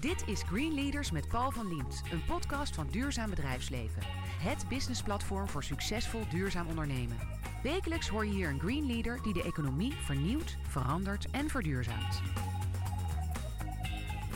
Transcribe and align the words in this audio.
Dit 0.00 0.28
is 0.28 0.42
Green 0.42 0.74
Leaders 0.74 1.10
met 1.10 1.28
Paul 1.28 1.50
van 1.50 1.68
Liemt, 1.68 2.02
een 2.12 2.24
podcast 2.24 2.74
van 2.74 2.86
Duurzaam 2.90 3.30
Bedrijfsleven. 3.30 4.02
Het 4.42 4.68
businessplatform 4.68 5.48
voor 5.48 5.64
succesvol 5.64 6.28
duurzaam 6.30 6.68
ondernemen. 6.68 7.16
Wekelijks 7.62 8.08
hoor 8.08 8.26
je 8.26 8.32
hier 8.32 8.48
een 8.48 8.60
Green 8.60 8.86
Leader 8.86 9.22
die 9.22 9.32
de 9.32 9.42
economie 9.42 9.92
vernieuwt, 9.92 10.56
verandert 10.68 11.30
en 11.30 11.48
verduurzaamt. 11.48 12.20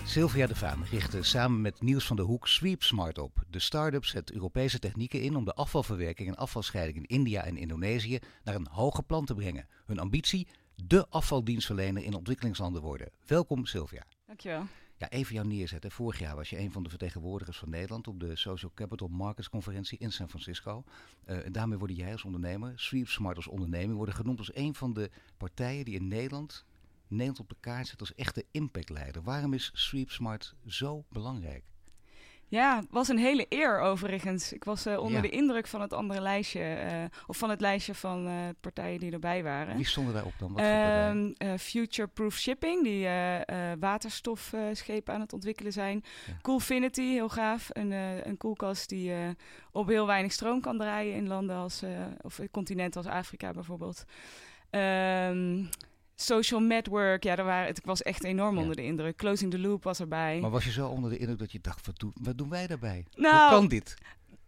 Sylvia 0.04 0.46
de 0.46 0.56
Vaan 0.56 0.84
richtte 0.90 1.22
samen 1.22 1.61
met 1.61 1.80
Niels 1.80 2.06
van 2.06 2.16
der 2.16 2.24
Hoek 2.24 2.48
Sweep 2.48 2.82
Smart 2.82 3.18
op. 3.18 3.44
De 3.50 3.58
start-up 3.58 4.04
zet 4.04 4.32
Europese 4.32 4.79
technieken 4.79 5.20
in 5.20 5.36
om 5.36 5.44
de 5.44 5.54
afvalverwerking 5.54 6.29
en 6.29 6.36
afvalscheiding 6.36 6.96
in 6.96 7.06
India 7.06 7.44
en 7.44 7.56
Indonesië 7.56 8.18
naar 8.44 8.54
een 8.54 8.68
hoger 8.70 9.04
plan 9.04 9.24
te 9.24 9.34
brengen. 9.34 9.68
Hun 9.86 9.98
ambitie? 9.98 10.48
De 10.74 11.06
afvaldienstverlener 11.08 12.02
in 12.02 12.14
ontwikkelingslanden 12.14 12.82
worden. 12.82 13.10
Welkom 13.26 13.66
Sylvia. 13.66 14.02
Dankjewel. 14.26 14.66
Even 15.09 15.34
jou 15.34 15.46
neerzetten. 15.46 15.91
Vorig 15.91 16.18
jaar 16.18 16.37
was 16.37 16.50
je 16.50 16.59
een 16.59 16.72
van 16.72 16.82
de 16.82 16.89
vertegenwoordigers 16.89 17.58
van 17.58 17.71
Nederland 17.71 18.08
op 18.08 18.21
de 18.21 18.36
Social 18.36 18.71
Capital 18.75 19.09
Markets 19.09 19.49
Conferentie 19.49 19.99
in 19.99 20.13
San 20.13 20.29
Francisco. 20.29 20.85
Uh, 21.26 21.45
en 21.45 21.53
daarmee 21.53 21.79
worden 21.79 21.96
jij 21.96 22.13
als 22.13 22.25
ondernemer, 22.25 22.72
Sweep 22.76 23.09
Smart 23.09 23.36
als 23.36 23.46
onderneming, 23.46 23.96
worden 23.96 24.14
genoemd 24.14 24.39
als 24.39 24.54
een 24.54 24.75
van 24.75 24.93
de 24.93 25.11
partijen 25.36 25.85
die 25.85 25.95
in 25.95 26.09
Nederland 26.09 26.64
Nederland 27.09 27.40
op 27.40 27.49
de 27.49 27.57
kaart 27.61 27.86
zet 27.86 28.00
als 28.00 28.14
echte 28.14 28.45
impactleider. 28.50 29.23
Waarom 29.23 29.53
is 29.53 29.71
Sweep 29.75 30.11
Smart 30.11 30.54
zo 30.67 31.04
belangrijk? 31.09 31.71
Ja, 32.52 32.83
was 32.91 33.08
een 33.08 33.19
hele 33.19 33.47
eer 33.48 33.80
overigens. 33.80 34.52
Ik 34.52 34.64
was 34.64 34.86
uh, 34.86 34.98
onder 34.98 35.22
de 35.22 35.28
indruk 35.28 35.66
van 35.66 35.80
het 35.80 35.92
andere 35.92 36.20
lijstje, 36.20 36.61
uh, 36.61 37.05
of 37.27 37.36
van 37.36 37.50
het 37.50 37.61
lijstje 37.61 37.94
van 37.94 38.27
uh, 38.27 38.33
partijen 38.61 39.00
die 39.00 39.12
erbij 39.12 39.42
waren. 39.42 39.77
Wie 39.77 39.86
stonden 39.86 40.14
daarop 40.14 40.33
dan? 40.38 40.52
Wat 40.52 40.62
uh, 41.48 41.58
Future 41.58 42.08
Proof 42.08 42.34
Shipping, 42.38 42.84
die 42.84 43.08
waterstofschepen 43.78 45.14
aan 45.14 45.20
het 45.20 45.33
ontwikkelen 45.33 45.72
zijn. 45.72 46.05
Ja. 46.27 46.33
Coolfinity, 46.42 47.02
heel 47.02 47.28
gaaf. 47.28 47.69
Een, 47.72 47.91
een 48.28 48.36
koelkast 48.36 48.89
die 48.89 49.12
op 49.70 49.89
heel 49.89 50.06
weinig 50.06 50.33
stroom 50.33 50.61
kan 50.61 50.78
draaien 50.78 51.14
in 51.14 51.28
landen 51.28 51.56
als, 51.56 51.83
of 52.20 52.41
continenten 52.50 53.03
als 53.03 53.12
Afrika 53.12 53.50
bijvoorbeeld. 53.50 54.05
Um, 54.70 55.69
Social 56.23 56.61
Network, 56.61 57.25
ja, 57.25 57.37
daar 57.37 57.45
waren, 57.45 57.67
het, 57.67 57.78
ik 57.78 57.84
was 57.84 58.03
echt 58.03 58.25
enorm 58.25 58.59
onder 58.59 58.77
de 58.77 58.84
indruk. 58.84 59.17
Closing 59.17 59.51
the 59.51 59.59
Loop 59.59 59.84
was 59.84 60.01
erbij. 60.01 60.39
Maar 60.41 60.51
was 60.51 60.65
je 60.65 60.70
zo 60.70 60.89
onder 60.89 61.11
de 61.11 61.19
indruk 61.19 61.39
dat 61.39 61.53
je 61.53 61.61
dacht, 61.61 61.87
wat, 61.87 61.98
doen, 61.98 62.12
wat 62.23 62.39
doen 62.39 62.48
wij 62.48 62.67
daarbij? 62.67 63.05
Nou, 63.15 63.51
Hoe 63.51 63.59
kan 63.59 63.69
dit? 63.69 63.97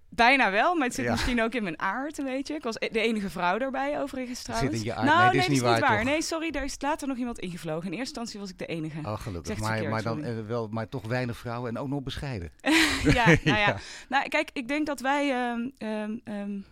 Bijna 0.08 0.50
wel, 0.50 0.74
maar 0.74 0.86
het 0.86 0.94
zit 0.94 1.04
ja. 1.04 1.10
misschien 1.10 1.42
ook 1.42 1.54
in 1.54 1.62
mijn 1.62 1.80
aard, 1.80 2.22
weet 2.22 2.48
je. 2.48 2.54
Ik 2.54 2.62
was 2.62 2.74
de 2.74 3.00
enige 3.00 3.30
vrouw 3.30 3.58
daarbij, 3.58 4.00
overigens 4.00 4.42
trouwens. 4.42 4.70
Zit 4.70 4.80
in 4.80 4.86
je 4.86 4.94
aard? 4.94 5.06
Nou, 5.06 5.22
nee, 5.22 5.30
nee, 5.30 5.40
is 5.40 5.48
niet 5.48 5.60
dat 5.60 5.68
is 5.68 5.80
niet 5.80 5.88
waar. 5.88 6.04
Nee, 6.04 6.22
sorry, 6.22 6.50
daar 6.50 6.64
is 6.64 6.76
later 6.78 7.08
nog 7.08 7.16
iemand 7.16 7.38
ingevlogen. 7.38 7.92
In 7.92 7.98
eerste 7.98 8.20
instantie 8.20 8.40
was 8.40 8.50
ik 8.50 8.58
de 8.58 8.66
enige. 8.66 8.98
Oh, 8.98 9.20
gelukkig. 9.20 9.58
Maar, 9.58 9.88
maar, 9.88 10.02
dan, 10.02 10.24
uh, 10.24 10.46
wel, 10.46 10.68
maar 10.68 10.88
toch 10.88 11.06
weinig 11.06 11.36
vrouwen 11.36 11.70
en 11.70 11.78
ook 11.78 11.88
nog 11.88 12.02
bescheiden. 12.02 12.50
ja, 13.02 13.26
nou 13.26 13.38
ja. 13.44 13.58
ja. 13.58 13.78
Nou, 14.08 14.28
kijk, 14.28 14.50
ik 14.52 14.68
denk 14.68 14.86
dat 14.86 15.00
wij 15.00 15.50
um, 15.50 15.72
um, 15.78 16.20
um, 16.24 16.64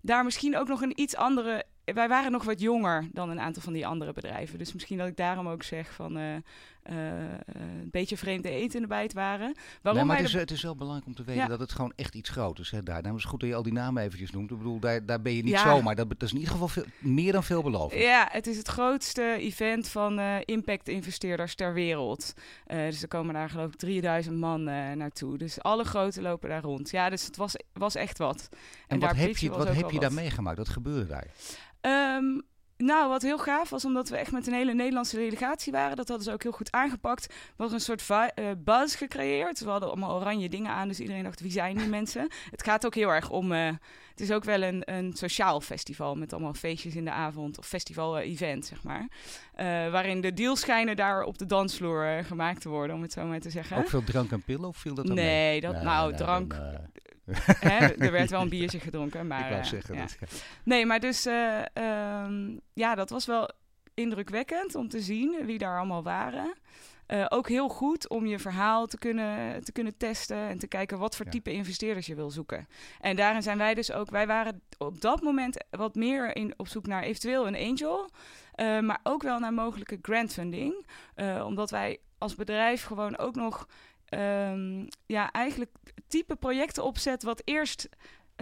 daar 0.00 0.24
misschien 0.24 0.56
ook 0.56 0.68
nog 0.68 0.80
een 0.80 1.00
iets 1.00 1.16
andere 1.16 1.64
wij 1.94 2.08
waren 2.08 2.32
nog 2.32 2.44
wat 2.44 2.60
jonger 2.60 3.08
dan 3.12 3.30
een 3.30 3.40
aantal 3.40 3.62
van 3.62 3.72
die 3.72 3.86
andere 3.86 4.12
bedrijven. 4.12 4.58
Dus 4.58 4.72
misschien 4.72 4.98
dat 4.98 5.08
ik 5.08 5.16
daarom 5.16 5.48
ook 5.48 5.62
zeg 5.62 5.92
van 5.92 6.18
uh, 6.18 6.34
een 6.88 7.90
beetje 7.90 8.16
vreemde 8.16 8.50
eten 8.50 8.74
in 8.74 8.82
de 8.82 8.88
bijt 8.88 9.12
waren. 9.12 9.56
Waarom 9.82 10.00
nee, 10.00 10.10
maar 10.10 10.16
het 10.16 10.26
is, 10.26 10.32
het 10.32 10.50
is 10.50 10.62
wel 10.62 10.76
belangrijk 10.76 11.06
om 11.06 11.14
te 11.14 11.24
weten 11.24 11.42
ja. 11.42 11.48
dat 11.48 11.60
het 11.60 11.72
gewoon 11.72 11.92
echt 11.96 12.14
iets 12.14 12.30
groot 12.30 12.58
is. 12.58 12.70
Hè, 12.70 12.82
daar. 12.82 13.02
Daarom 13.02 13.20
is 13.20 13.24
goed 13.24 13.40
dat 13.40 13.48
je 13.48 13.54
al 13.54 13.62
die 13.62 13.72
namen 13.72 14.02
eventjes 14.02 14.30
noemt. 14.30 14.50
Ik 14.50 14.58
bedoel, 14.58 14.78
daar, 14.78 15.06
daar 15.06 15.22
ben 15.22 15.32
je 15.32 15.42
niet 15.42 15.52
ja. 15.52 15.62
zomaar. 15.62 15.94
Dat, 15.94 16.08
dat 16.08 16.22
is 16.22 16.30
in 16.30 16.38
ieder 16.38 16.52
geval 16.52 16.68
veel, 16.68 16.84
meer 16.98 17.32
dan 17.32 17.44
veelbelovend. 17.44 18.02
Ja, 18.02 18.28
het 18.30 18.46
is 18.46 18.56
het 18.56 18.68
grootste 18.68 19.36
event 19.38 19.88
van 19.88 20.18
uh, 20.18 20.36
impact-investeerders 20.44 21.54
ter 21.54 21.72
wereld. 21.72 22.32
dus 22.66 23.02
er 23.02 23.08
komen 23.08 23.34
daar 23.34 23.50
geloof 23.50 23.72
ik 23.72 23.76
3000 23.76 24.36
man 24.36 24.62
naartoe. 24.64 25.38
Dus 25.38 25.62
alle 25.62 25.84
grote 25.84 26.22
lopen 26.22 26.48
daar 26.48 26.62
rond. 26.62 26.90
Ja, 26.90 27.10
dus 27.10 27.24
het 27.24 27.36
was, 27.36 27.54
was 27.72 27.94
echt 27.94 28.18
wat. 28.18 28.48
En, 28.52 28.58
en 28.86 28.98
wat 28.98 29.16
heb 29.16 29.36
je, 29.36 29.50
wat 29.50 29.74
heb 29.74 29.90
je 29.90 30.00
daar 30.00 30.12
meegemaakt? 30.12 30.58
Wat 30.58 30.68
gebeurde 30.68 31.06
daar? 31.06 31.26
Um, 32.16 32.42
nou, 32.78 33.08
wat 33.08 33.22
heel 33.22 33.38
gaaf 33.38 33.70
was, 33.70 33.84
omdat 33.84 34.08
we 34.08 34.16
echt 34.16 34.32
met 34.32 34.46
een 34.46 34.52
hele 34.52 34.74
Nederlandse 34.74 35.16
delegatie 35.16 35.72
waren. 35.72 35.96
Dat 35.96 36.08
hadden 36.08 36.26
ze 36.26 36.32
ook 36.32 36.42
heel 36.42 36.52
goed 36.52 36.72
aangepakt. 36.72 37.34
Was 37.56 37.72
een 37.72 37.80
soort 37.80 38.08
uh, 38.10 38.24
buzz 38.58 38.96
gecreëerd. 38.96 39.60
We 39.60 39.70
hadden 39.70 39.88
allemaal 39.88 40.20
oranje 40.20 40.48
dingen 40.48 40.70
aan, 40.70 40.88
dus 40.88 41.00
iedereen 41.00 41.22
dacht, 41.22 41.40
wie 41.40 41.50
zijn 41.50 41.76
die 41.76 41.88
mensen? 41.98 42.28
Het 42.50 42.62
gaat 42.62 42.86
ook 42.86 42.94
heel 42.94 43.08
erg 43.08 43.30
om... 43.30 43.52
Uh, 43.52 43.70
het 44.10 44.28
is 44.28 44.34
ook 44.34 44.44
wel 44.44 44.62
een, 44.62 44.82
een 44.84 45.12
sociaal 45.12 45.60
festival 45.60 46.14
met 46.14 46.32
allemaal 46.32 46.54
feestjes 46.54 46.94
in 46.94 47.04
de 47.04 47.10
avond. 47.10 47.58
Of 47.58 47.66
festival-event, 47.66 48.66
zeg 48.66 48.82
maar. 48.82 49.08
Waarin 49.90 50.20
de 50.20 50.32
dealschijnen 50.32 50.96
daar 50.96 51.22
op 51.22 51.38
de 51.38 51.46
dansvloer 51.46 52.24
gemaakt 52.24 52.60
te 52.60 52.68
worden, 52.68 52.96
om 52.96 53.02
het 53.02 53.12
zo 53.12 53.24
maar 53.24 53.40
te 53.40 53.50
zeggen. 53.50 53.76
Ook 53.76 53.88
veel 53.88 54.04
drank 54.04 54.30
en 54.30 54.42
pillen, 54.42 54.68
of 54.68 54.76
viel 54.76 54.94
dat 54.94 55.06
dan 55.06 55.14
Nee, 55.14 55.50
mee? 55.50 55.60
dat, 55.60 55.72
nee, 55.72 55.82
nou, 55.82 56.08
nee, 56.08 56.18
drank... 56.18 56.54
Hè, 57.30 57.86
er 57.86 58.12
werd 58.12 58.30
wel 58.30 58.40
een 58.40 58.48
biertje 58.58 58.80
gedronken, 58.80 59.26
maar... 59.26 59.44
Ik 59.44 59.50
wou 59.50 59.64
zeggen 59.64 59.94
ja. 59.94 60.00
dat, 60.00 60.16
ja. 60.20 60.26
Nee, 60.62 60.86
maar 60.86 61.00
dus... 61.00 61.26
Uh, 61.26 61.62
um, 62.24 62.60
ja, 62.72 62.94
dat 62.94 63.10
was 63.10 63.26
wel 63.26 63.50
indrukwekkend 63.94 64.74
om 64.74 64.88
te 64.88 65.00
zien 65.00 65.46
wie 65.46 65.58
daar 65.58 65.78
allemaal 65.78 66.02
waren. 66.02 66.54
Uh, 67.08 67.26
ook 67.28 67.48
heel 67.48 67.68
goed 67.68 68.08
om 68.08 68.26
je 68.26 68.38
verhaal 68.38 68.86
te 68.86 68.98
kunnen, 68.98 69.64
te 69.64 69.72
kunnen 69.72 69.96
testen 69.96 70.36
en 70.36 70.58
te 70.58 70.66
kijken 70.66 70.98
wat 70.98 71.16
voor 71.16 71.24
ja. 71.24 71.30
type 71.30 71.52
investeerders 71.52 72.06
je 72.06 72.14
wil 72.14 72.30
zoeken. 72.30 72.68
En 73.00 73.16
daarin 73.16 73.42
zijn 73.42 73.58
wij 73.58 73.74
dus 73.74 73.92
ook, 73.92 74.10
wij 74.10 74.26
waren 74.26 74.62
op 74.78 75.00
dat 75.00 75.22
moment 75.22 75.64
wat 75.70 75.94
meer 75.94 76.36
in, 76.36 76.54
op 76.56 76.68
zoek 76.68 76.86
naar 76.86 77.02
eventueel 77.02 77.46
een 77.46 77.56
angel, 77.56 78.10
uh, 78.56 78.80
maar 78.80 79.00
ook 79.02 79.22
wel 79.22 79.38
naar 79.38 79.52
mogelijke 79.52 79.98
grantfunding. 80.02 80.86
Uh, 81.16 81.44
omdat 81.46 81.70
wij 81.70 81.98
als 82.18 82.34
bedrijf 82.34 82.84
gewoon 82.84 83.18
ook 83.18 83.34
nog 83.34 83.68
um, 84.10 84.88
ja, 85.06 85.30
eigenlijk 85.30 85.70
type 86.06 86.36
projecten 86.36 86.84
opzet 86.84 87.22
wat 87.22 87.42
eerst 87.44 87.88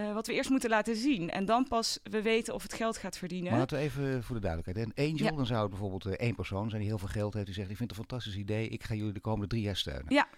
uh, 0.00 0.14
wat 0.14 0.26
we 0.26 0.32
eerst 0.32 0.50
moeten 0.50 0.70
laten 0.70 0.96
zien. 0.96 1.30
En 1.30 1.44
dan 1.44 1.68
pas 1.68 1.98
we 2.02 2.22
weten 2.22 2.54
of 2.54 2.62
het 2.62 2.72
geld 2.72 2.96
gaat 2.96 3.18
verdienen. 3.18 3.50
Maar 3.50 3.58
laten 3.58 3.76
we 3.76 3.82
even 3.82 4.22
voor 4.22 4.34
de 4.34 4.40
duidelijkheid. 4.40 4.88
Een 4.88 5.04
angel, 5.04 5.24
ja. 5.24 5.36
dan 5.36 5.46
zou 5.46 5.60
het 5.60 5.70
bijvoorbeeld 5.70 6.06
uh, 6.06 6.12
één 6.12 6.34
persoon 6.34 6.68
zijn 6.68 6.80
die 6.80 6.90
heel 6.90 6.98
veel 6.98 7.08
geld 7.08 7.34
heeft. 7.34 7.46
Die 7.46 7.54
zegt, 7.54 7.70
ik 7.70 7.76
vind 7.76 7.90
het 7.90 7.98
een 7.98 8.04
fantastisch 8.04 8.36
idee. 8.36 8.68
Ik 8.68 8.84
ga 8.84 8.94
jullie 8.94 9.12
de 9.12 9.20
komende 9.20 9.46
drie 9.46 9.62
jaar 9.62 9.76
steunen. 9.76 10.04
Ja, 10.08 10.28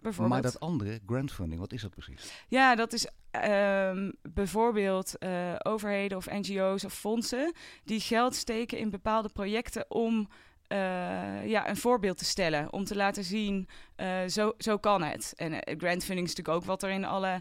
bijvoorbeeld. 0.00 0.42
Maar 0.42 0.50
dat 0.50 0.60
andere, 0.60 1.00
grantfunding, 1.06 1.60
wat 1.60 1.72
is 1.72 1.82
dat 1.82 1.90
precies? 1.90 2.44
Ja, 2.48 2.74
dat 2.74 2.92
is 2.92 3.08
um, 3.48 4.12
bijvoorbeeld 4.22 5.14
uh, 5.18 5.54
overheden 5.58 6.16
of 6.16 6.30
NGO's 6.30 6.84
of 6.84 6.94
fondsen... 6.94 7.54
die 7.84 8.00
geld 8.00 8.34
steken 8.34 8.78
in 8.78 8.90
bepaalde 8.90 9.28
projecten 9.28 9.90
om... 9.90 10.28
Uh, 10.72 11.46
ja, 11.46 11.68
een 11.68 11.76
voorbeeld 11.76 12.18
te 12.18 12.24
stellen. 12.24 12.72
Om 12.72 12.84
te 12.84 12.96
laten 12.96 13.24
zien, 13.24 13.68
uh, 13.96 14.20
zo, 14.28 14.52
zo 14.58 14.78
kan 14.78 15.02
het. 15.02 15.32
En 15.36 15.52
uh, 15.52 15.58
grantfunding 15.64 16.28
is 16.28 16.34
natuurlijk 16.34 16.48
ook 16.48 16.64
wat 16.64 16.82
er 16.82 16.90
in 16.90 17.04
alle... 17.04 17.40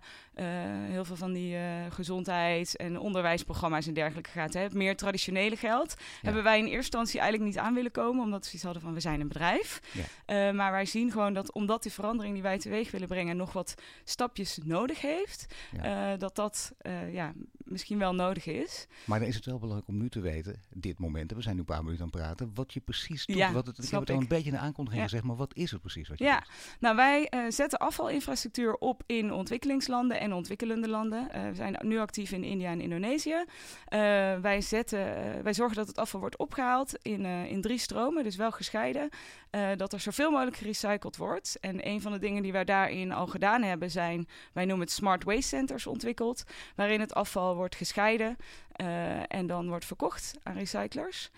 heel 0.90 1.06
veel 1.06 1.16
van 1.16 1.34
die 1.34 1.58
gezondheids- 1.90 2.76
en 2.76 3.00
onderwijsprogramma's 3.00 3.88
en 3.88 3.94
dergelijke 3.94 4.30
gaat. 4.30 4.54
Hè. 4.54 4.68
Meer 4.72 4.96
traditionele 4.96 5.56
geld 5.56 5.96
ja. 5.98 6.06
hebben 6.22 6.44
wij 6.44 6.58
in 6.58 6.64
eerste 6.64 6.78
instantie 6.78 7.20
eigenlijk 7.20 7.52
niet 7.52 7.64
aan 7.64 7.74
willen 7.74 7.92
komen. 7.92 8.24
Omdat 8.24 8.40
we 8.40 8.46
zoiets 8.46 8.64
hadden 8.64 8.82
van, 8.82 8.94
we 8.94 9.00
zijn 9.00 9.22
een 9.22 9.28
bedrijf. 9.28 9.82
Ja. 10.26 10.52
maar 10.52 10.72
wij 10.72 10.86
zien 10.86 11.12
gewoon 11.12 11.34
dat 11.34 11.54
omdat 11.54 11.84
die 11.84 11.92
verandering 11.92 12.34
die 12.34 12.44
wij 12.44 12.58
teweeg 12.58 12.92
willen 12.92 13.08
brengen... 13.08 13.38
nog 13.38 13.54
wat 13.54 13.74
stapjes 14.04 14.60
nodig 14.64 15.02
heeft. 15.02 15.56
Ja. 15.82 16.18
dat 16.18 16.36
dat 16.36 16.72
ja, 17.12 17.34
misschien 17.72 17.98
wel 17.98 18.14
nodig 18.14 18.46
is. 18.46 18.88
Maar 19.06 19.20
dan 19.20 19.28
is 19.28 19.36
het 19.36 19.46
wel 19.46 19.60
belangrijk 19.60 19.90
om 19.90 19.98
nu 19.98 20.10
te 20.10 20.20
weten, 20.20 20.62
dit 20.70 21.00
moment... 21.00 21.32
we 21.32 21.42
zijn 21.42 21.54
nu 21.54 21.60
een 21.60 21.66
paar 21.66 21.84
minuten 21.84 22.04
aan 22.04 22.10
het 22.12 22.22
praten... 22.22 22.52
wat 22.54 22.74
je 22.74 22.80
precies 22.80 23.26
doet. 23.26 23.36
Ja, 23.36 23.52
wat 23.52 23.66
het, 23.66 23.78
ik 23.84 23.90
heb 23.90 24.00
het 24.00 24.10
al 24.10 24.18
een 24.18 24.28
beetje 24.28 24.50
in 24.50 24.56
de 24.56 24.60
aankondiging 24.60 25.04
gezegd... 25.04 25.24
maar 25.24 25.36
wat 25.36 25.56
is 25.56 25.72
het 25.72 25.82
precies 25.82 26.10
wat 26.10 26.18
je 26.18 26.24
ja. 26.24 26.40
doet? 26.40 26.50
Nou, 26.80 26.96
wij 26.96 27.32
uh, 27.34 27.46
zetten 27.50 27.80
afvalinfrastructuur 27.80 28.74
op 28.74 29.04
in 29.06 29.34
ontwikkelingslanden 29.34 30.20
en 30.20 30.34
ontwikkelende 30.34 30.90
landen. 30.90 31.28
Uh, 31.36 31.48
we 31.48 31.56
zijn 31.56 31.78
nu 31.82 32.00
actief 32.00 32.32
in 32.32 32.44
India 32.44 32.72
en 32.72 32.82
Indonesië. 32.82 33.36
Uh, 33.44 33.46
wij, 34.40 34.62
zetten, 34.62 35.00
wij 35.44 35.54
zorgen 35.54 35.76
dat 35.76 35.88
het 35.88 35.98
afval 35.98 36.20
wordt 36.20 36.38
opgehaald 36.38 36.98
in, 37.02 37.26
in 37.26 37.62
drie 37.62 37.78
stromen, 37.78 38.24
dus 38.24 38.36
wel 38.36 38.52
gescheiden. 38.52 39.10
Dat 39.78 39.94
er 39.94 40.00
zoveel 40.00 40.32
mogelijk 40.32 40.58
gerecycled 40.58 41.18
wordt. 41.18 41.58
En 41.60 41.88
een 41.88 42.02
van 42.02 42.12
de 42.12 42.20
dingen 42.20 42.44
die 42.44 42.52
wij 42.52 42.66
daarin 42.66 43.12
al 43.12 43.28
gedaan 43.28 43.62
hebben 43.62 43.92
zijn, 43.92 44.28
wij 44.54 44.66
noemen 44.66 44.86
het 44.86 44.96
Smart 44.96 45.24
Waste 45.24 45.42
Centers 45.42 45.88
ontwikkeld, 45.88 46.44
waarin 46.76 47.00
het 47.00 47.14
afval 47.14 47.56
wordt 47.56 47.76
gescheiden 47.76 48.38
en 49.28 49.48
dan 49.48 49.68
wordt 49.68 49.86
verkocht 49.86 50.34
aan 50.44 50.58
recyclers. 50.58 51.32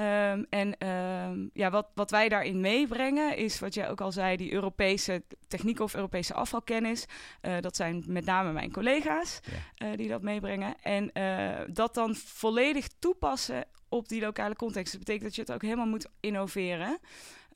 Um, 0.00 0.46
en 0.50 0.88
um, 0.88 1.50
ja, 1.52 1.70
wat, 1.70 1.86
wat 1.94 2.10
wij 2.10 2.28
daarin 2.28 2.60
meebrengen 2.60 3.36
is 3.36 3.58
wat 3.58 3.74
jij 3.74 3.90
ook 3.90 4.00
al 4.00 4.12
zei, 4.12 4.36
die 4.36 4.52
Europese 4.52 5.22
techniek 5.48 5.80
of 5.80 5.94
Europese 5.94 6.34
afvalkennis. 6.34 7.06
Uh, 7.42 7.52
dat 7.60 7.76
zijn 7.76 8.04
met 8.06 8.24
name 8.24 8.52
mijn 8.52 8.72
collega's 8.72 9.40
ja. 9.74 9.86
uh, 9.86 9.96
die 9.96 10.08
dat 10.08 10.22
meebrengen. 10.22 10.74
En 10.82 11.10
uh, 11.14 11.56
dat 11.74 11.94
dan 11.94 12.14
volledig 12.14 12.88
toepassen 12.98 13.64
op 13.88 14.08
die 14.08 14.20
lokale 14.20 14.54
context. 14.54 14.92
Dat 14.92 15.00
betekent 15.00 15.24
dat 15.24 15.34
je 15.34 15.40
het 15.40 15.52
ook 15.52 15.62
helemaal 15.62 15.86
moet 15.86 16.08
innoveren. 16.20 16.98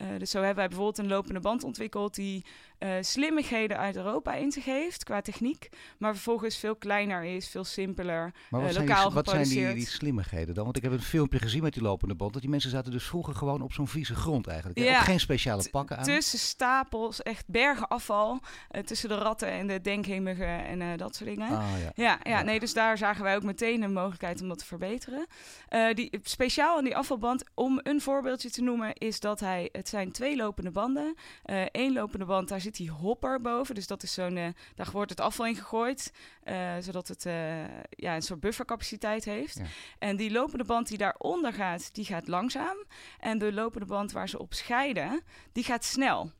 Uh, 0.02 0.18
dus 0.18 0.30
zo 0.30 0.38
hebben 0.38 0.56
wij 0.56 0.68
bijvoorbeeld 0.68 0.98
een 0.98 1.08
lopende 1.08 1.40
band 1.40 1.64
ontwikkeld 1.64 2.14
die 2.14 2.44
uh, 2.82 2.90
slimmigheden 3.00 3.78
uit 3.78 3.96
Europa 3.96 4.34
in 4.34 4.52
zich 4.52 4.64
heeft 4.64 5.04
qua 5.04 5.20
techniek, 5.20 5.68
maar 5.98 6.12
vervolgens 6.12 6.56
veel 6.56 6.76
kleiner 6.76 7.24
is, 7.24 7.48
veel 7.48 7.64
simpeler, 7.64 8.32
maar 8.50 8.60
wat 8.60 8.70
uh, 8.70 8.74
zijn 8.76 8.88
lokaal 8.88 9.04
die, 9.04 9.14
Wat 9.14 9.28
zijn 9.28 9.48
die, 9.48 9.74
die 9.74 9.86
slimmigheden 9.86 10.54
dan? 10.54 10.64
Want 10.64 10.76
ik 10.76 10.82
heb 10.82 10.92
een 10.92 11.02
filmpje 11.02 11.38
gezien 11.38 11.62
met 11.62 11.72
die 11.72 11.82
lopende 11.82 12.14
band. 12.14 12.32
Dat 12.32 12.42
die 12.42 12.50
mensen 12.50 12.70
zaten 12.70 12.92
dus 12.92 13.04
vroeger 13.04 13.34
gewoon 13.34 13.62
op 13.62 13.72
zo'n 13.72 13.88
vieze 13.88 14.14
grond 14.14 14.46
eigenlijk. 14.46 14.78
Ja. 14.78 14.98
Ook 14.98 15.04
geen 15.04 15.20
speciale 15.20 15.68
pakken 15.70 15.98
aan. 15.98 16.04
Tussen 16.04 16.38
stapels, 16.38 17.22
echt 17.22 17.48
bergen 17.48 17.88
afval, 17.88 18.40
eh, 18.68 18.82
tussen 18.82 19.08
de 19.08 19.14
ratten 19.14 19.48
en 19.48 19.66
de 19.66 19.80
denkhemigen 19.80 20.64
en 20.64 20.82
eh, 20.82 20.88
dat 20.96 21.16
soort 21.16 21.28
dingen. 21.28 21.48
Ah, 21.48 21.64
ja. 21.94 22.18
Ja, 22.22 22.42
nee, 22.42 22.60
dus 22.60 22.72
daar 22.72 22.98
zagen 22.98 23.24
wij 23.24 23.36
ook 23.36 23.42
meteen 23.42 23.82
een 23.82 23.92
mogelijkheid 23.92 24.42
om 24.42 24.48
dat 24.48 24.58
te 24.58 24.64
verbeteren. 24.64 25.26
Eh, 25.68 25.94
die, 25.94 26.18
speciaal 26.22 26.76
aan 26.76 26.84
die 26.84 26.96
afvalband, 26.96 27.44
om 27.54 27.80
een 27.82 28.00
voorbeeldje 28.00 28.50
te 28.50 28.62
noemen, 28.62 28.94
is 28.94 29.20
dat 29.20 29.40
hij, 29.40 29.68
het 29.72 29.88
zijn 29.88 30.12
twee 30.12 30.36
lopende 30.36 30.70
banden. 30.70 31.14
Eén 31.72 31.92
lopende 31.92 32.24
band, 32.24 32.48
daar 32.48 32.60
zit 32.60 32.71
die 32.74 32.90
hopper 32.90 33.40
boven. 33.40 33.74
Dus 33.74 33.86
dat 33.86 34.02
is 34.02 34.12
zo'n, 34.12 34.36
eh, 34.36 34.48
daar 34.74 34.90
wordt 34.92 35.10
het 35.10 35.20
afval 35.20 35.46
in 35.46 35.56
gegooid, 35.56 36.12
eh, 36.42 36.76
zodat 36.80 37.08
het 37.08 37.26
eh, 37.26 37.64
ja, 37.90 38.14
een 38.14 38.22
soort 38.22 38.40
buffercapaciteit 38.40 39.24
heeft. 39.24 39.58
Ja. 39.58 39.64
En 39.98 40.16
die 40.16 40.30
lopende 40.30 40.64
band 40.64 40.88
die 40.88 40.98
daaronder 40.98 41.52
gaat, 41.52 41.94
die 41.94 42.04
gaat 42.04 42.28
langzaam. 42.28 42.76
En 43.18 43.38
de 43.38 43.52
lopende 43.52 43.86
band 43.86 44.12
waar 44.12 44.28
ze 44.28 44.38
op 44.38 44.54
scheiden, 44.54 45.22
die 45.52 45.64
gaat 45.64 45.84
snel. 45.84 46.30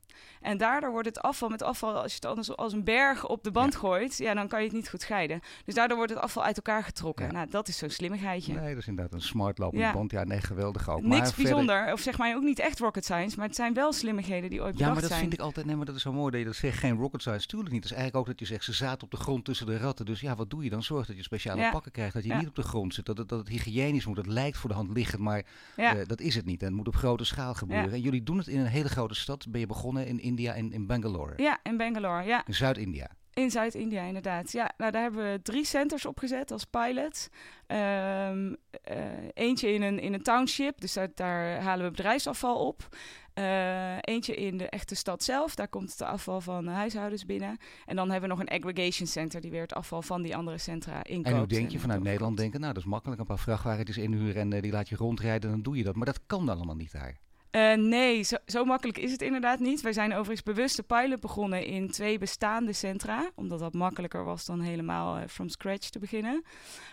En 0.41 0.57
daardoor 0.57 0.91
wordt 0.91 1.07
het 1.07 1.19
afval 1.21 1.49
met 1.49 1.61
afval, 1.61 1.93
als 2.01 2.09
je 2.11 2.15
het 2.15 2.25
anders 2.25 2.55
als 2.55 2.73
een 2.73 2.83
berg 2.83 3.27
op 3.27 3.43
de 3.43 3.51
band 3.51 3.73
Ja. 3.73 3.79
gooit, 3.79 4.17
ja, 4.17 4.33
dan 4.33 4.47
kan 4.47 4.59
je 4.59 4.65
het 4.67 4.75
niet 4.75 4.89
goed 4.89 5.01
scheiden. 5.01 5.39
Dus 5.65 5.73
daardoor 5.75 5.97
wordt 5.97 6.11
het 6.13 6.21
afval 6.21 6.43
uit 6.43 6.55
elkaar 6.55 6.83
getrokken. 6.83 7.25
Ja. 7.25 7.31
Nou, 7.31 7.47
dat 7.49 7.67
is 7.67 7.77
zo'n 7.77 7.89
slimmigheidje. 7.89 8.53
Nee, 8.53 8.69
dat 8.69 8.77
is 8.81 8.87
inderdaad 8.87 9.13
een 9.13 9.21
smart 9.21 9.57
lopende 9.57 9.83
Ja. 9.83 9.93
band. 9.93 10.11
Ja, 10.11 10.23
nee, 10.23 10.41
geweldig 10.41 10.89
ook. 10.89 11.01
maar 11.01 11.09
Niks 11.09 11.33
verder- 11.33 11.43
bijzonder, 11.43 11.93
of 11.93 11.99
zeg 11.99 12.17
maar 12.17 12.35
ook 12.35 12.43
niet 12.43 12.59
echt 12.59 12.79
rocket 12.79 13.03
science, 13.05 13.37
maar 13.37 13.45
het 13.47 13.55
zijn 13.55 13.73
wel 13.73 13.93
slimmigheden 13.93 14.49
die 14.49 14.59
ooit 14.61 14.67
Ja, 14.67 14.73
bedacht 14.73 14.91
maar 14.91 15.01
dat 15.01 15.09
zijn. 15.09 15.21
vind 15.21 15.33
ik 15.33 15.39
altijd, 15.39 15.65
nee, 15.65 15.75
maar 15.75 15.85
dat 15.85 15.95
is 15.95 16.01
zo 16.01 16.13
mooi 16.13 16.31
dat 16.31 16.39
je 16.39 16.45
dat 16.45 16.55
zegt. 16.55 16.77
Geen 16.77 16.95
rocket 16.97 17.21
science, 17.21 17.47
tuurlijk 17.47 17.71
niet. 17.71 17.81
Dat 17.81 17.91
is 17.91 17.97
eigenlijk 17.97 18.27
ook 18.27 18.37
dat 18.37 18.47
je 18.47 18.53
zegt, 18.53 18.63
ze 18.63 18.73
zaten 18.73 19.03
op 19.03 19.11
de 19.11 19.17
grond 19.17 19.45
tussen 19.45 19.65
de 19.65 19.77
ratten. 19.77 20.05
Dus 20.05 20.19
ja, 20.19 20.35
wat 20.35 20.49
doe 20.49 20.63
je 20.63 20.69
dan? 20.69 20.83
Zorg 20.83 21.07
dat 21.07 21.15
je 21.15 21.23
speciale 21.23 21.61
Ja. 21.61 21.71
pakken 21.71 21.91
krijgt, 21.91 22.13
dat 22.13 22.23
je 22.23 22.29
Ja. 22.29 22.37
niet 22.37 22.47
op 22.47 22.55
de 22.55 22.61
grond 22.63 22.93
zit. 22.93 23.05
Dat 23.05 23.17
het, 23.17 23.29
dat 23.29 23.39
het 23.39 23.47
hygiënisch 23.47 24.05
moet, 24.05 24.15
dat 24.15 24.27
lijkt 24.27 24.57
voor 24.57 24.69
de 24.69 24.75
hand 24.75 24.89
liggend, 24.89 25.21
maar 25.21 25.43
Ja. 25.75 25.95
eh, 25.95 26.07
dat 26.07 26.21
is 26.21 26.35
het 26.35 26.45
niet. 26.45 26.61
En 26.61 26.67
het 26.67 26.75
moet 26.75 26.87
op 26.87 26.95
grote 26.95 27.23
schaal 27.25 27.53
gebeuren. 27.53 27.89
Ja. 27.89 27.95
En 27.95 28.01
jullie 28.01 28.23
doen 28.23 28.37
het 28.37 28.47
in 28.47 28.59
een 28.59 28.65
hele 28.65 28.89
grote 28.89 29.15
stad. 29.15 29.45
Ben 29.49 29.59
je 29.59 29.67
begonnen 29.67 30.02
in 30.05 30.19
India, 30.19 30.53
in, 30.53 30.71
in 30.71 30.87
Bangalore, 30.87 31.33
ja, 31.37 31.59
in 31.63 31.77
Bangalore, 31.77 32.23
ja. 32.23 32.45
in 32.45 32.53
Zuid-India. 32.53 33.09
In 33.33 33.51
Zuid-India, 33.51 34.03
inderdaad. 34.03 34.51
Ja, 34.51 34.71
nou, 34.77 34.91
daar 34.91 35.01
hebben 35.01 35.31
we 35.31 35.41
drie 35.41 35.65
centers 35.65 36.05
opgezet 36.05 36.51
als 36.51 36.65
pilot. 36.65 37.29
Ehm, 37.67 38.53
eh, 38.83 38.97
eentje 39.33 39.73
in 39.73 39.81
een, 39.81 39.99
in 39.99 40.13
een 40.13 40.23
township, 40.23 40.81
dus 40.81 40.93
daar, 40.93 41.11
daar 41.15 41.61
halen 41.61 41.85
we 41.85 41.91
bedrijfsafval 41.91 42.67
op. 42.67 42.89
Eh, 43.33 43.97
eentje 44.01 44.35
in 44.35 44.57
de 44.57 44.69
echte 44.69 44.95
stad 44.95 45.23
zelf, 45.23 45.55
daar 45.55 45.67
komt 45.67 45.91
het 45.91 46.01
afval 46.01 46.41
van 46.41 46.67
huishoudens 46.67 47.25
binnen. 47.25 47.57
En 47.85 47.95
dan 47.95 48.11
hebben 48.11 48.29
we 48.29 48.35
nog 48.35 48.45
een 48.45 48.57
aggregation 48.57 49.07
center 49.07 49.41
die 49.41 49.51
weer 49.51 49.61
het 49.61 49.73
afval 49.73 50.01
van 50.01 50.21
die 50.21 50.35
andere 50.35 50.57
centra 50.57 51.03
inkoopt. 51.03 51.35
En 51.35 51.39
nu 51.39 51.45
denk 51.47 51.69
je 51.69 51.75
en 51.75 51.81
vanuit 51.81 52.03
Nederland 52.03 52.37
denken, 52.37 52.59
nou 52.59 52.73
dat 52.73 52.83
is 52.83 52.89
makkelijk, 52.89 53.19
een 53.19 53.25
paar 53.25 53.39
vrachtwagentjes 53.39 53.97
inhuren 53.97 54.41
en 54.41 54.53
eh, 54.53 54.61
die 54.61 54.71
laat 54.71 54.89
je 54.89 54.95
rondrijden, 54.95 55.49
dan 55.49 55.61
doe 55.61 55.77
je 55.77 55.83
dat. 55.83 55.95
Maar 55.95 56.05
dat 56.05 56.19
kan 56.25 56.45
dan 56.45 56.55
allemaal 56.55 56.75
niet 56.75 56.91
daar. 56.91 57.17
Eh, 57.53 57.73
nee, 57.73 58.23
zo, 58.23 58.35
zo 58.45 58.65
makkelijk 58.65 58.97
is 58.97 59.11
het 59.11 59.21
inderdaad 59.21 59.59
niet. 59.59 59.81
Wij 59.81 59.93
zijn 59.93 60.11
overigens 60.11 60.43
bewust 60.43 60.75
de 60.75 60.83
pilot 60.83 61.19
begonnen 61.19 61.65
in 61.65 61.91
twee 61.91 62.17
bestaande 62.17 62.73
centra, 62.73 63.31
omdat 63.35 63.59
dat 63.59 63.73
makkelijker 63.73 64.23
was 64.23 64.45
dan 64.45 64.61
helemaal 64.61 65.17
eh, 65.17 65.27
from 65.27 65.49
scratch 65.49 65.89
te 65.89 65.99
beginnen. 65.99 66.43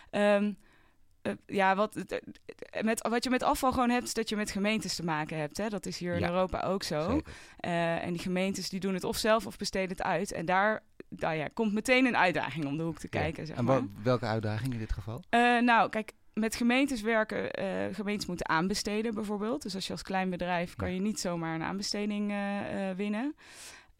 Ehm, 0.09 0.51
eh, 1.21 1.33
ja, 1.45 1.75
wat, 1.75 1.95
met, 2.81 3.07
wat 3.09 3.23
je 3.23 3.29
met 3.29 3.43
afval 3.43 3.71
gewoon 3.71 3.89
hebt, 3.89 4.03
is 4.03 4.13
dat 4.13 4.29
je 4.29 4.35
met 4.35 4.51
gemeentes 4.51 4.95
te 4.95 5.03
maken 5.03 5.37
hebt. 5.37 5.57
Hè? 5.57 5.69
Dat 5.69 5.85
is 5.85 5.97
hier 5.97 6.13
in 6.13 6.19
Ja, 6.19 6.27
Europa 6.29 6.61
ook 6.61 6.83
zo. 6.83 7.21
En 7.57 8.11
die 8.11 8.21
gemeentes 8.21 8.69
die 8.69 8.79
doen 8.79 8.93
het 8.93 9.03
of 9.03 9.17
zelf 9.17 9.45
of 9.45 9.57
besteden 9.57 9.89
het 9.89 10.01
uit. 10.01 10.31
En 10.31 10.45
daar 10.45 10.83
nou 11.09 11.35
ja, 11.35 11.47
komt 11.53 11.73
meteen 11.73 12.05
een 12.05 12.17
uitdaging 12.17 12.65
om 12.65 12.77
de 12.77 12.83
hoek 12.83 12.97
te 12.99 13.07
Ja. 13.09 13.19
kijken. 13.19 13.45
Zeg 13.47 13.57
En 13.57 13.63
maar. 13.63 13.81
welke 14.03 14.25
uitdaging 14.25 14.73
in 14.73 14.79
dit 14.79 14.93
geval? 14.93 15.23
Nou, 15.61 15.89
kijk, 15.89 16.11
met 16.33 16.55
gemeentes 16.55 17.01
werken, 17.01 17.51
eh, 17.51 17.95
gemeentes 17.95 18.27
moeten 18.27 18.49
aanbesteden 18.49 19.13
bijvoorbeeld. 19.13 19.61
Dus 19.61 19.75
als 19.75 19.85
je 19.85 19.91
als 19.91 20.01
klein 20.01 20.29
bedrijf 20.29 20.75
kan 20.75 20.93
je 20.93 20.99
niet 20.99 21.19
zomaar 21.19 21.55
een 21.55 21.63
aanbesteding 21.63 22.31
eh, 22.31 22.89
eh, 22.89 22.97
winnen. 22.97 23.35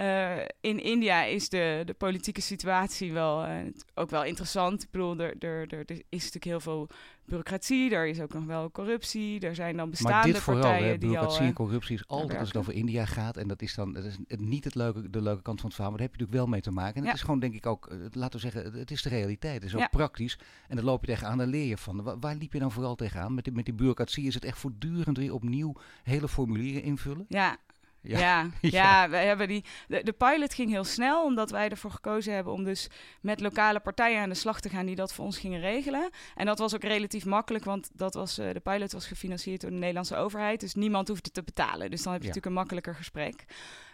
Eh, 0.02 0.38
in 0.62 0.80
India 0.84 1.24
is 1.24 1.50
de, 1.50 1.82
de 1.86 1.94
politieke 1.94 2.42
situatie 2.42 3.14
wel, 3.14 3.44
eh, 3.44 3.56
ook 3.96 4.10
wel 4.10 4.24
interessant. 4.24 4.84
Ik 4.84 4.92
bedoel, 4.92 5.18
er, 5.20 5.36
er, 5.40 5.68
er, 5.68 5.86
is 5.90 6.04
natuurlijk 6.10 6.44
heel 6.44 6.60
veel 6.60 6.88
bureaucratie, 7.26 7.92
er 7.96 8.08
is 8.08 8.20
ook 8.22 8.34
nog 8.34 8.46
wel 8.46 8.72
corruptie. 8.72 9.40
Er 9.40 9.56
zijn 9.56 9.70
dan 9.78 9.90
Maar 9.90 9.90
bestaande 9.90 10.32
dit 10.32 10.42
vooral, 10.42 10.62
partijen 10.64 10.88
hè, 10.88 10.98
die 10.98 11.04
al... 11.04 11.10
bureaucratie 11.10 11.42
eh, 11.42 11.48
en 11.48 11.54
corruptie 11.54 11.96
is 11.96 12.08
altijd 12.08 12.40
als 12.40 12.48
het 12.48 12.58
over 12.58 12.74
India 12.74 13.06
gaat. 13.06 13.38
En 13.38 13.48
dat 13.48 13.62
is 13.62 13.76
dan 13.76 13.94
dat 13.94 14.04
is 14.04 14.18
niet 14.28 14.64
het 14.64 14.76
leuke, 14.76 15.10
de 15.10 15.22
leuke 15.22 15.42
kant 15.42 15.58
van 15.60 15.66
het 15.66 15.76
verhaal, 15.76 15.92
maar 15.92 16.00
daar 16.02 16.10
heb 16.10 16.20
je 16.20 16.24
natuurlijk 16.26 16.46
wel 16.46 16.54
mee 16.54 16.62
te 16.62 16.72
maken. 16.72 16.94
En 16.96 17.00
het 17.02 17.08
Ja. 17.10 17.14
is 17.16 17.22
gewoon, 17.22 17.40
denk 17.40 17.54
ik 17.54 17.66
ook, 17.66 17.90
laten 18.12 18.40
we 18.40 18.50
zeggen, 18.50 18.74
het- 18.80 18.92
is 18.92 19.02
de 19.02 19.10
realiteit. 19.10 19.54
Het 19.56 19.64
is 19.64 19.74
ook 19.76 19.80
Ja. 19.80 19.88
praktisch. 19.88 20.40
En 20.68 20.76
daar 20.76 20.86
loop 20.86 21.02
je 21.02 21.08
tegenaan, 21.12 21.38
daar 21.38 21.48
leer 21.48 21.68
je 21.68 21.78
van. 21.78 22.04
Wa- 22.04 22.20
waar 22.20 22.36
liep 22.36 22.54
je 22.54 22.60
dan 22.60 22.72
vooral 22.72 22.96
tegenaan? 22.96 23.34
Met 23.34 23.44
die, 23.44 23.54
met 23.54 23.66
die 23.66 23.74
bureaucratie 23.74 24.26
is 24.28 24.34
het 24.34 24.46
echt 24.46 24.58
voortdurend 24.58 25.18
weer 25.18 25.34
opnieuw 25.34 25.74
hele 26.04 26.28
formulieren 26.28 26.84
invullen? 26.84 27.26
Ja, 27.28 27.58
Ja. 28.02 28.50
ja. 28.62 29.10
Wij 29.10 29.26
hebben 29.26 29.48
die, 29.48 29.64
de, 29.88 30.04
de 30.04 30.12
pilot 30.12 30.54
ging 30.54 30.70
heel 30.70 30.84
snel, 30.84 31.24
omdat 31.24 31.52
wij 31.52 31.70
ervoor 31.70 31.92
gekozen 31.92 32.34
hebben 32.34 32.54
om 32.54 32.64
dus 32.64 32.88
met 33.22 33.40
lokale 33.40 33.80
partijen 33.80 34.22
aan 34.22 34.30
de 34.30 34.36
slag 34.36 34.60
te 34.62 34.70
gaan 34.70 34.86
die 34.86 34.96
dat 34.96 35.14
voor 35.14 35.26
ons 35.26 35.38
gingen 35.40 35.60
regelen. 35.60 36.10
En 36.36 36.46
dat 36.46 36.60
was 36.60 36.76
ook 36.76 36.84
relatief 36.84 37.26
makkelijk, 37.26 37.64
want 37.64 37.90
dat 37.94 38.14
was, 38.14 38.38
eh, 38.38 38.52
de 38.54 38.60
pilot 38.60 38.92
was 38.92 39.08
gefinancierd 39.08 39.62
door 39.62 39.70
de 39.70 39.76
Nederlandse 39.78 40.16
overheid, 40.16 40.60
dus 40.60 40.74
niemand 40.74 41.08
hoefde 41.08 41.32
te 41.32 41.44
betalen. 41.44 41.92
Dus 41.92 42.04
dan 42.04 42.14
heb 42.14 42.22
je 42.22 42.28
Ja. 42.28 42.34
natuurlijk 42.34 42.46
een 42.46 42.54
makkelijker 42.54 42.96
gesprek. 42.96 43.46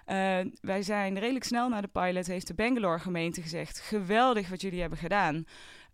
Eh, 0.06 0.39
wij 0.62 0.81
zijn 0.81 1.19
redelijk 1.19 1.45
snel 1.45 1.69
na 1.69 1.81
de 1.81 1.88
pilot, 1.88 2.27
heeft 2.27 2.48
de 2.48 2.53
Bangalore 2.53 3.00
gemeente 3.00 3.42
gezegd, 3.42 3.80
geweldig 3.80 4.50
wat 4.50 4.62
jullie 4.62 4.80
hebben 4.81 4.98
gedaan. 5.00 5.45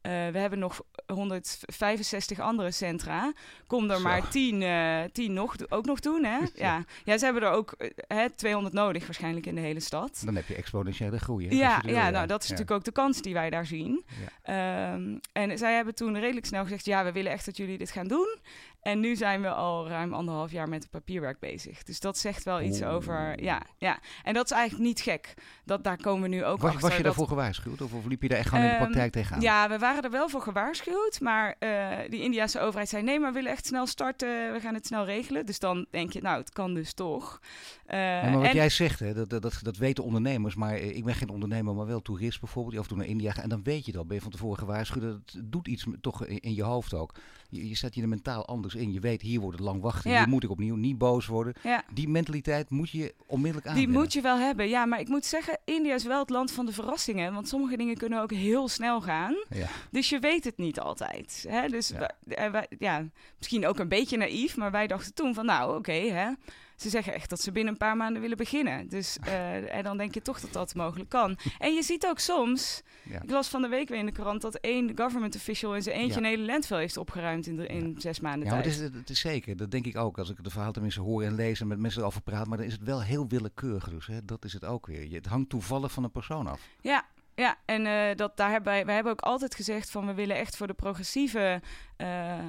Eh, 0.03 0.11
we 0.11 0.37
hebben 0.39 0.59
nog 0.59 0.81
165 1.13 2.39
andere 2.39 2.71
centra. 2.71 3.33
Kom 3.67 3.89
er 3.89 3.97
Zo. 3.97 4.03
maar 4.03 4.29
10, 4.29 4.61
eh 4.61 4.99
10 5.11 5.33
nog, 5.33 5.55
ook 5.69 5.85
nog 5.85 5.99
doen, 5.99 6.23
hè? 6.23 6.37
Ja. 6.55 6.83
ja, 7.03 7.17
ze 7.17 7.25
hebben 7.25 7.43
er 7.43 7.49
ook 7.51 7.71
eh, 7.71 7.89
hè, 8.07 8.29
200 8.29 8.73
nodig 8.75 9.05
waarschijnlijk 9.05 9.45
in 9.45 9.55
de 9.55 9.61
hele 9.61 9.79
stad. 9.79 10.21
Dan 10.25 10.35
heb 10.35 10.47
je 10.47 10.55
exponentiële 10.55 11.19
groei. 11.19 11.47
hè? 11.47 11.55
Ja, 11.55 11.81
ja, 11.85 12.09
nou 12.09 12.27
dat 12.27 12.41
is 12.43 12.47
Ja. 12.47 12.53
natuurlijk 12.53 12.71
ook 12.79 12.85
de 12.85 12.91
kans 13.01 13.21
die 13.21 13.33
wij 13.33 13.49
daar 13.49 13.65
zien. 13.65 14.03
Ja. 14.43 14.93
Ehm, 14.93 15.17
en 15.31 15.57
zij 15.57 15.73
hebben 15.75 15.95
toen 15.95 16.19
redelijk 16.19 16.45
snel 16.45 16.63
gezegd, 16.63 16.85
ja, 16.85 17.03
we 17.03 17.11
willen 17.11 17.31
echt 17.31 17.45
dat 17.45 17.57
jullie 17.57 17.77
dit 17.77 17.91
gaan 17.91 18.07
doen. 18.07 18.37
En 18.83 18.99
nu 18.99 19.15
zijn 19.15 19.41
we 19.41 19.49
al 19.49 19.87
ruim 19.87 20.13
anderhalf 20.13 20.51
jaar 20.51 20.69
met 20.69 20.81
het 20.81 20.91
papierwerk 20.91 21.39
bezig. 21.39 21.83
Dus 21.83 21.99
dat 21.99 22.17
zegt 22.17 22.43
wel 22.43 22.61
iets 22.61 22.83
over, 22.83 23.43
ja, 23.43 23.61
ja. 23.77 23.99
En 24.23 24.33
dat 24.33 24.45
is 24.45 24.51
eigenlijk 24.51 24.87
niet 24.87 25.01
gek. 25.01 25.33
Dat, 25.65 25.83
daar 25.83 25.97
komen 25.97 26.21
we 26.21 26.27
nu 26.35 26.43
ook 26.45 26.57
Was, 26.61 26.65
achter. 26.71 26.81
was 26.81 26.89
je 26.89 26.95
dat- 26.95 27.05
daarvoor 27.05 27.27
gewaarschuwd? 27.27 27.81
Of, 27.81 27.93
of 27.93 28.05
liep 28.05 28.21
je 28.21 28.27
daar 28.27 28.37
echt 28.37 28.47
gewoon 28.49 28.63
in 28.63 28.69
de 28.69 28.75
Ehm, 28.75 28.83
praktijk 28.83 29.11
tegenaan? 29.11 29.41
Ja, 29.41 29.69
we 29.69 29.77
waren 29.79 30.03
er 30.03 30.11
wel 30.11 30.29
voor 30.29 30.41
gewaarschuwd. 30.41 31.19
Maar 31.21 31.55
eh 31.59 32.09
die 32.09 32.21
Indiase 32.21 32.59
overheid 32.59 32.89
zei: 32.89 33.03
nee, 33.03 33.19
maar 33.19 33.29
we 33.29 33.35
willen 33.35 33.51
echt 33.51 33.65
snel 33.65 33.85
starten. 33.87 34.53
We 34.53 34.59
gaan 34.59 34.73
het 34.73 34.85
snel 34.85 35.05
regelen. 35.05 35.45
Dus 35.45 35.59
dan 35.59 35.85
denk 35.89 36.11
je, 36.13 36.21
nou, 36.21 36.37
het 36.39 36.49
kan 36.51 36.73
dus 36.73 36.93
toch. 36.93 37.39
Eh, 37.85 37.99
Ja, 37.99 38.21
maar 38.29 38.37
wat 38.39 38.43
en- 38.47 38.55
jij 38.55 38.69
zegt, 38.69 38.99
hè, 38.99 39.13
dat, 39.13 39.29
dat, 39.29 39.59
dat, 39.61 39.77
weten 39.77 40.03
ondernemers, 40.03 40.55
maar 40.55 40.73
eh, 40.73 40.95
ik 40.95 41.03
ben 41.03 41.15
geen 41.15 41.29
ondernemer, 41.29 41.75
maar 41.75 41.85
wel 41.85 42.01
toerist 42.01 42.39
bijvoorbeeld, 42.39 42.71
die 42.75 42.79
af 42.83 42.89
en 42.89 42.95
toe 42.95 43.01
naar 43.03 43.11
India 43.13 43.31
gaat. 43.31 43.43
En 43.43 43.49
dan 43.49 43.63
weet 43.63 43.85
je 43.85 43.91
dat, 43.91 44.07
ben 44.07 44.15
je 44.15 44.21
van 44.21 44.31
tevoren 44.31 44.57
gewaarschuwd, 44.59 45.01
dat 45.03 45.11
het 45.13 45.51
doet 45.51 45.67
iets 45.67 45.85
toch 46.01 46.25
in 46.25 46.53
je 46.55 46.63
hoofd 46.63 46.93
ook. 46.93 47.13
Je, 47.55 47.69
je 47.69 47.75
zet 47.75 47.95
je 47.95 48.01
er 48.01 48.07
mentaal 48.07 48.45
anders 48.45 48.75
in. 48.75 48.93
Je 48.93 48.99
weet, 48.99 49.21
hier 49.21 49.39
wordt 49.39 49.57
het 49.57 49.65
lang 49.67 49.81
wachten, 49.81 50.11
Ja. 50.11 50.17
hier 50.17 50.27
moet 50.29 50.43
ik 50.43 50.49
opnieuw 50.49 50.75
niet 50.75 50.97
boos 50.97 51.25
worden. 51.27 51.53
ja, 51.63 51.83
Die 51.93 52.07
mentaliteit 52.09 52.69
moet 52.69 52.89
je 52.89 53.13
onmiddellijk 53.25 53.67
aan. 53.67 53.75
die 53.75 53.87
moet 53.87 54.13
je 54.13 54.21
wel 54.21 54.37
hebben. 54.37 54.69
Ja, 54.69 54.85
maar 54.85 54.99
ik 54.99 55.07
moet 55.07 55.25
zeggen, 55.25 55.59
India 55.65 55.93
is 55.93 56.03
wel 56.03 56.19
het 56.19 56.29
land 56.29 56.51
van 56.51 56.65
de 56.65 56.71
verrassingen. 56.73 57.33
Want 57.33 57.47
sommige 57.47 57.77
dingen 57.77 57.97
kunnen 57.97 58.21
ook 58.21 58.31
heel 58.31 58.67
snel 58.67 59.01
gaan. 59.01 59.35
Ja. 59.49 59.67
Dus 59.91 60.09
je 60.09 60.19
weet 60.19 60.43
het 60.43 60.57
niet 60.57 60.79
altijd. 60.79 61.45
Hè? 61.47 61.67
Dus 61.67 61.87
Ja. 61.87 61.97
wij- 62.25 62.35
eh, 62.37 62.51
wij- 62.51 62.67
ja, 62.79 63.05
misschien 63.37 63.67
ook 63.67 63.79
een 63.79 63.87
beetje 63.87 64.17
naïef. 64.17 64.57
Maar 64.57 64.71
wij 64.71 64.87
dachten 64.87 65.13
toen 65.13 65.33
van, 65.33 65.45
nou, 65.45 65.77
oké, 65.77 65.91
hè. 65.91 66.29
Ze 66.75 66.89
zeggen 66.89 67.13
echt 67.13 67.29
dat 67.29 67.41
ze 67.41 67.51
binnen 67.51 67.71
een 67.73 67.79
paar 67.79 67.97
maanden 67.97 68.21
willen 68.21 68.37
beginnen. 68.37 68.87
Dus 68.89 69.17
eh, 69.23 69.75
en 69.75 69.83
dan 69.83 69.97
denk 69.97 70.13
je 70.13 70.21
toch 70.21 70.39
dat 70.39 70.53
dat 70.53 70.75
mogelijk 70.75 71.09
kan. 71.09 71.37
En 71.59 71.73
je 71.73 71.83
ziet 71.83 72.05
ook 72.05 72.19
soms, 72.19 72.81
Ja. 73.03 73.21
ik 73.21 73.29
las 73.29 73.47
van 73.47 73.61
de 73.61 73.67
week 73.67 73.89
weer 73.89 73.99
in 73.99 74.05
de 74.05 74.11
krant 74.11 74.41
dat 74.41 74.55
één 74.55 74.91
government 74.97 75.35
official 75.35 75.75
in 75.75 75.81
zijn 75.81 75.95
eentje 75.95 76.11
Ja. 76.13 76.17
een 76.17 76.31
hele 76.31 76.45
landfill 76.45 76.77
heeft 76.77 76.97
opgeruimd 76.97 77.47
in, 77.47 77.55
de, 77.55 77.67
in 77.67 77.95
zes 77.97 78.19
maanden 78.19 78.47
Ja, 78.47 78.51
tijd. 78.53 78.65
het 78.65 78.73
is, 78.73 78.79
het 78.99 79.09
is 79.09 79.19
zeker. 79.19 79.57
Dat 79.57 79.71
denk 79.71 79.85
ik 79.85 79.97
ook. 79.97 80.17
Als 80.17 80.29
ik 80.29 80.43
de 80.43 80.49
verhaal 80.49 80.71
tenminste 80.71 81.01
hoor 81.01 81.23
en 81.23 81.35
lees 81.35 81.61
en 81.61 81.67
met 81.67 81.79
mensen 81.79 82.01
erover 82.01 82.21
praat. 82.21 82.47
Maar 82.47 82.57
dan 82.57 82.67
is 82.67 82.73
het 82.73 82.83
wel 82.83 83.01
heel 83.01 83.27
willekeurig. 83.27 83.89
Dus 83.89 84.07
hè, 84.07 84.25
dat 84.25 84.45
is 84.45 84.53
het 84.53 84.65
ook 84.65 84.87
weer. 84.87 85.07
Je, 85.07 85.15
het 85.15 85.25
hangt 85.25 85.49
toevallig 85.49 85.91
van 85.91 86.03
een 86.03 86.11
persoon 86.11 86.47
af. 86.47 86.61
Ja, 86.81 87.05
ja, 87.35 87.57
en 87.65 87.85
eh, 87.85 88.15
dat, 88.15 88.37
daar 88.37 88.51
hebben 88.51 88.73
wij, 88.73 88.85
wij 88.85 88.95
hebben 88.95 89.13
ook 89.13 89.21
altijd 89.21 89.55
gezegd 89.55 89.91
van 89.91 90.05
we 90.05 90.13
willen 90.13 90.35
echt 90.35 90.57
voor 90.57 90.67
de 90.67 90.73
progressieve 90.73 91.61
eh, 91.97 92.39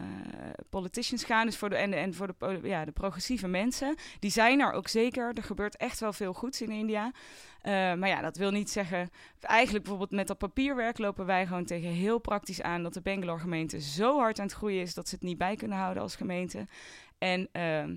politicians 0.71 1.25
gaan. 1.25 1.47
Dus 1.47 1.57
voor 1.57 1.71
de, 1.71 1.77
en, 1.77 1.93
en 1.93 2.15
voor 2.15 2.27
de, 2.27 2.61
ja, 2.63 2.85
de 2.85 2.93
progressieve 2.93 3.49
mensen. 3.49 3.97
Die 4.19 4.31
zijn 4.31 4.61
er 4.61 4.73
ook 4.73 4.89
zeker. 4.89 5.33
Er 5.35 5.43
gebeurt 5.43 5.77
echt 5.77 6.01
wel 6.01 6.13
veel 6.13 6.33
goeds 6.33 6.61
in 6.61 6.71
India. 6.71 7.13
Eh, 7.61 7.73
maar 7.73 8.09
ja, 8.09 8.21
dat 8.21 8.37
wil 8.37 8.51
niet 8.51 8.71
zeggen. 8.71 9.11
Eigenlijk 9.41 9.85
bijvoorbeeld 9.85 10.19
met 10.19 10.27
dat 10.27 10.39
papierwerk 10.39 10.99
lopen 10.99 11.27
wij 11.27 11.47
gewoon 11.47 11.65
tegen 11.65 11.91
heel 11.91 12.19
praktisch 12.19 12.63
aan 12.63 12.83
dat 12.83 12.95
de 12.95 13.01
Bangalore 13.01 13.41
gemeente 13.41 13.81
zo 13.81 14.19
hard 14.19 14.39
aan 14.39 14.47
het 14.47 14.55
groeien 14.55 14.81
is 14.81 14.95
dat 14.95 15.09
ze 15.09 15.15
het 15.15 15.25
niet 15.25 15.39
bij 15.39 15.57
kunnen 15.57 15.79
houden 15.79 16.03
als 16.03 16.17
gemeente. 16.17 16.67
En 17.19 17.49
ehm, 17.53 17.97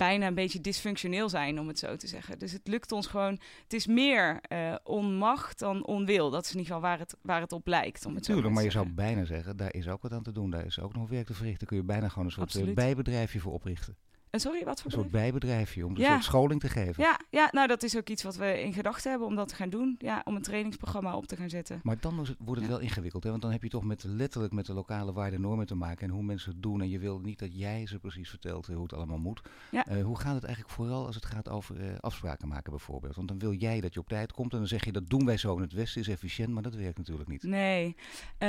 bijna 0.00 0.26
een 0.26 0.34
beetje 0.34 0.60
dysfunctioneel 0.60 1.28
zijn, 1.28 1.60
om 1.60 1.68
het 1.68 1.78
zo 1.78 1.96
te 1.96 2.06
zeggen. 2.06 2.38
Dus 2.38 2.52
het 2.52 2.68
lukt 2.68 2.92
ons 2.92 3.06
gewoon. 3.06 3.40
Het 3.62 3.72
is 3.72 3.86
meer 3.86 4.40
uh, 4.52 4.74
onmacht 4.84 5.58
dan 5.58 5.86
onwil. 5.86 6.30
Dat 6.30 6.44
is 6.44 6.52
in 6.52 6.58
ieder 6.58 6.74
geval 6.74 6.88
waar 6.88 6.98
het, 6.98 7.16
waar 7.22 7.40
het 7.40 7.52
op 7.52 7.66
lijkt. 7.66 8.06
Om 8.06 8.14
het 8.14 8.24
Tuurlijk, 8.24 8.46
zo 8.46 8.52
maar 8.52 8.64
je 8.64 8.70
zeggen. 8.70 8.94
zou 8.94 9.06
bijna 9.06 9.24
zeggen, 9.24 9.56
daar 9.56 9.74
is 9.74 9.88
ook 9.88 10.02
wat 10.02 10.12
aan 10.12 10.22
te 10.22 10.32
doen. 10.32 10.50
Daar 10.50 10.66
is 10.66 10.80
ook 10.80 10.94
nog 10.94 11.08
werk 11.08 11.26
te 11.26 11.34
verrichten. 11.34 11.66
Kun 11.66 11.76
je 11.76 11.82
bijna 11.82 12.08
gewoon 12.08 12.24
een 12.24 12.32
soort 12.32 12.54
uh, 12.54 12.74
bijbedrijfje 12.74 13.40
voor 13.40 13.52
oprichten. 13.52 13.96
Sorry, 14.30 14.64
wat 14.64 14.82
voor 14.82 14.90
Een 14.90 14.98
soort 14.98 15.10
bijbedrijfje, 15.10 15.86
om 15.86 15.94
een 15.94 16.00
ja. 16.00 16.10
soort 16.10 16.24
scholing 16.24 16.60
te 16.60 16.68
geven. 16.68 17.02
Ja, 17.02 17.20
ja, 17.30 17.48
nou 17.52 17.68
dat 17.68 17.82
is 17.82 17.96
ook 17.96 18.08
iets 18.08 18.22
wat 18.22 18.36
we 18.36 18.62
in 18.62 18.72
gedachten 18.72 19.10
hebben 19.10 19.28
om 19.28 19.36
dat 19.36 19.48
te 19.48 19.54
gaan 19.54 19.70
doen. 19.70 19.94
Ja, 19.98 20.22
om 20.24 20.36
een 20.36 20.42
trainingsprogramma 20.42 21.16
op 21.16 21.26
te 21.26 21.36
gaan 21.36 21.48
zetten. 21.48 21.80
Maar 21.82 21.96
dan 22.00 22.14
wordt 22.16 22.60
het 22.60 22.70
ja. 22.70 22.76
wel 22.76 22.78
ingewikkeld, 22.78 23.22
hè? 23.24 23.30
want 23.30 23.42
dan 23.42 23.50
heb 23.52 23.62
je 23.62 23.68
toch 23.68 23.84
met, 23.84 24.04
letterlijk 24.04 24.52
met 24.52 24.66
de 24.66 24.74
lokale 24.74 25.12
waarden 25.12 25.34
en 25.34 25.40
normen 25.40 25.66
te 25.66 25.74
maken 25.74 26.08
en 26.08 26.14
hoe 26.14 26.22
mensen 26.22 26.50
het 26.50 26.62
doen. 26.62 26.80
En 26.80 26.88
je 26.88 26.98
wil 26.98 27.18
niet 27.18 27.38
dat 27.38 27.58
jij 27.58 27.86
ze 27.86 27.98
precies 27.98 28.28
vertelt 28.28 28.66
hoe 28.66 28.82
het 28.82 28.92
allemaal 28.92 29.18
moet. 29.18 29.40
Ja. 29.70 29.86
Uh, 29.90 30.04
hoe 30.04 30.18
gaat 30.18 30.34
het 30.34 30.44
eigenlijk 30.44 30.74
vooral 30.74 31.06
als 31.06 31.14
het 31.14 31.26
gaat 31.26 31.48
over 31.48 31.80
uh, 31.80 31.98
afspraken 32.00 32.48
maken 32.48 32.70
bijvoorbeeld? 32.70 33.16
Want 33.16 33.28
dan 33.28 33.38
wil 33.38 33.52
jij 33.52 33.80
dat 33.80 33.94
je 33.94 34.00
op 34.00 34.08
tijd 34.08 34.32
komt 34.32 34.52
en 34.52 34.58
dan 34.58 34.66
zeg 34.66 34.84
je 34.84 34.92
dat 34.92 35.08
doen 35.10 35.26
wij 35.26 35.36
zo 35.36 35.56
in 35.56 35.62
het 35.62 35.72
Westen, 35.72 36.00
is 36.00 36.08
efficiënt, 36.08 36.48
maar 36.48 36.62
dat 36.62 36.74
werkt 36.74 36.98
natuurlijk 36.98 37.28
niet. 37.28 37.42
Nee, 37.42 37.86
uh, 37.86 38.48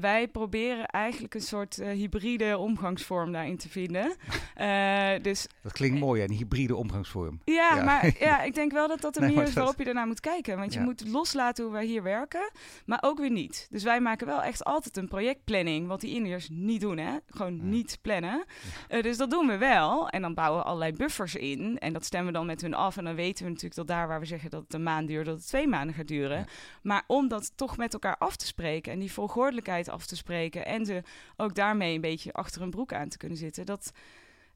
wij 0.00 0.28
proberen 0.32 0.86
eigenlijk 0.86 1.34
een 1.34 1.40
soort 1.40 1.76
hybride 1.76 2.58
omgangsvorm 2.58 3.32
daarin 3.32 3.56
te 3.56 3.68
vinden. 3.68 4.16
dus 5.22 5.46
dat 5.62 5.72
klinkt 5.72 5.98
mooi, 6.00 6.22
een 6.22 6.30
hybride 6.32 6.76
omgangsvorm. 6.76 7.40
Ja, 7.44 7.54
ja, 7.76 7.84
maar 7.84 8.14
ja, 8.28 8.42
ik 8.42 8.54
denk 8.54 8.72
wel 8.72 8.88
dat 8.88 9.00
dat 9.00 9.14
de 9.14 9.20
manier 9.20 9.42
is 9.42 9.52
waarop 9.52 9.78
je 9.78 9.84
daarnaar 9.84 10.06
moet 10.06 10.20
kijken. 10.20 10.58
Want 10.58 10.72
je 10.72 10.78
Ja. 10.78 10.84
moet 10.84 11.08
loslaten 11.08 11.64
hoe 11.64 11.72
wij 11.72 11.84
hier 11.84 12.02
werken, 12.02 12.50
maar 12.86 12.98
ook 13.02 13.18
weer 13.18 13.30
niet. 13.30 13.66
Dus 13.70 13.82
wij 13.82 14.00
maken 14.00 14.26
wel 14.26 14.42
echt 14.42 14.64
altijd 14.64 14.96
een 14.96 15.08
projectplanning, 15.08 15.86
wat 15.86 16.00
die 16.00 16.14
Indiërs 16.14 16.48
niet 16.52 16.80
doen, 16.80 16.98
hè? 16.98 17.16
Gewoon 17.26 17.56
Ja. 17.56 17.62
niet 17.62 17.98
plannen. 18.02 18.44
Eh, 18.88 19.02
dus 19.02 19.16
dat 19.16 19.30
doen 19.30 19.46
we 19.46 19.56
wel. 19.58 20.08
En 20.08 20.22
dan 20.22 20.34
bouwen 20.34 20.60
we 20.60 20.66
allerlei 20.66 20.92
buffers 20.92 21.34
in. 21.34 21.78
En 21.78 21.92
dat 21.92 22.04
stemmen 22.04 22.32
we 22.32 22.38
dan 22.38 22.46
met 22.46 22.60
hun 22.60 22.74
af. 22.74 22.96
En 22.96 23.04
dan 23.04 23.14
weten 23.14 23.42
we 23.44 23.48
natuurlijk 23.50 23.74
dat 23.76 23.86
daar 23.86 24.08
waar 24.08 24.20
we 24.20 24.26
zeggen 24.26 24.50
dat 24.50 24.62
het 24.62 24.74
een 24.74 24.82
maand 24.82 25.08
duurt, 25.08 25.26
dat 25.26 25.36
het 25.36 25.46
twee 25.46 25.66
maanden 25.66 25.94
gaat 25.94 26.08
duren. 26.08 26.46
Maar 26.82 27.04
om 27.06 27.28
dat 27.28 27.52
toch 27.56 27.76
met 27.76 27.92
elkaar 27.92 28.16
af 28.18 28.36
te 28.36 28.46
spreken 28.46 28.92
en 28.92 28.98
die 28.98 29.12
volgordelijkheid 29.12 29.88
af 29.88 30.06
te 30.06 30.16
spreken 30.16 30.66
en 30.66 30.86
ze 30.86 31.02
ook 31.36 31.54
daarmee 31.54 31.94
een 31.94 32.00
beetje 32.00 32.32
achter 32.32 32.60
hun 32.60 32.70
broek 32.70 32.92
aan 32.92 33.08
te 33.08 33.16
kunnen 33.16 33.38
zitten, 33.38 33.66
dat, 33.66 33.90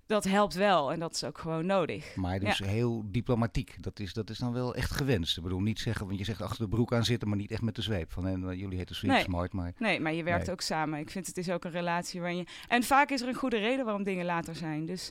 dat 0.06 0.25
helpt 0.25 0.54
wel. 0.54 0.92
En 0.92 0.99
dat 0.99 1.14
is 1.14 1.25
ook 1.25 1.38
gewoon 1.38 1.66
nodig. 1.66 2.16
Maar 2.16 2.38
dus 2.38 2.59
heel 2.59 3.02
diplomatiek. 3.06 3.82
Dat 3.82 4.00
is, 4.00 4.12
dat 4.12 4.30
is 4.30 4.38
dan 4.38 4.52
wel 4.52 4.75
echt 4.75 4.90
gewenst. 4.90 5.37
Ik 5.37 5.42
bedoel, 5.42 5.61
niet 5.61 5.80
zeggen, 5.80 6.06
want 6.06 6.18
je 6.18 6.25
zegt 6.25 6.42
achter 6.42 6.64
de 6.64 6.68
broek 6.68 6.92
aan 6.92 7.04
zitten, 7.04 7.28
maar 7.28 7.37
niet 7.37 7.50
echt 7.50 7.62
met 7.62 7.75
de 7.75 7.82
zweep. 7.82 8.12
Van, 8.12 8.26
en, 8.26 8.56
jullie 8.59 8.78
heten 8.78 8.97
Sweet 8.97 9.12
Nee. 9.12 9.23
Smart, 9.23 9.52
maar 9.52 9.73
Nee, 9.78 10.00
maar 10.00 10.12
je 10.12 10.23
werkt 10.23 10.47
Nee. 10.47 10.54
ook 10.54 10.61
samen. 10.61 10.99
Ik 10.99 11.11
vind 11.11 11.26
het 11.26 11.37
is 11.38 11.50
ook 11.50 11.64
een 11.64 11.71
relatie 11.71 12.21
waarin 12.21 12.38
je... 12.38 12.47
En 12.68 12.82
vaak 12.82 13.11
is 13.11 13.21
er 13.21 13.28
een 13.28 13.35
goede 13.35 13.59
reden 13.59 13.85
waarom 13.85 14.02
dingen 14.02 14.25
later 14.25 14.54
zijn. 14.54 14.87
Dus 14.87 15.11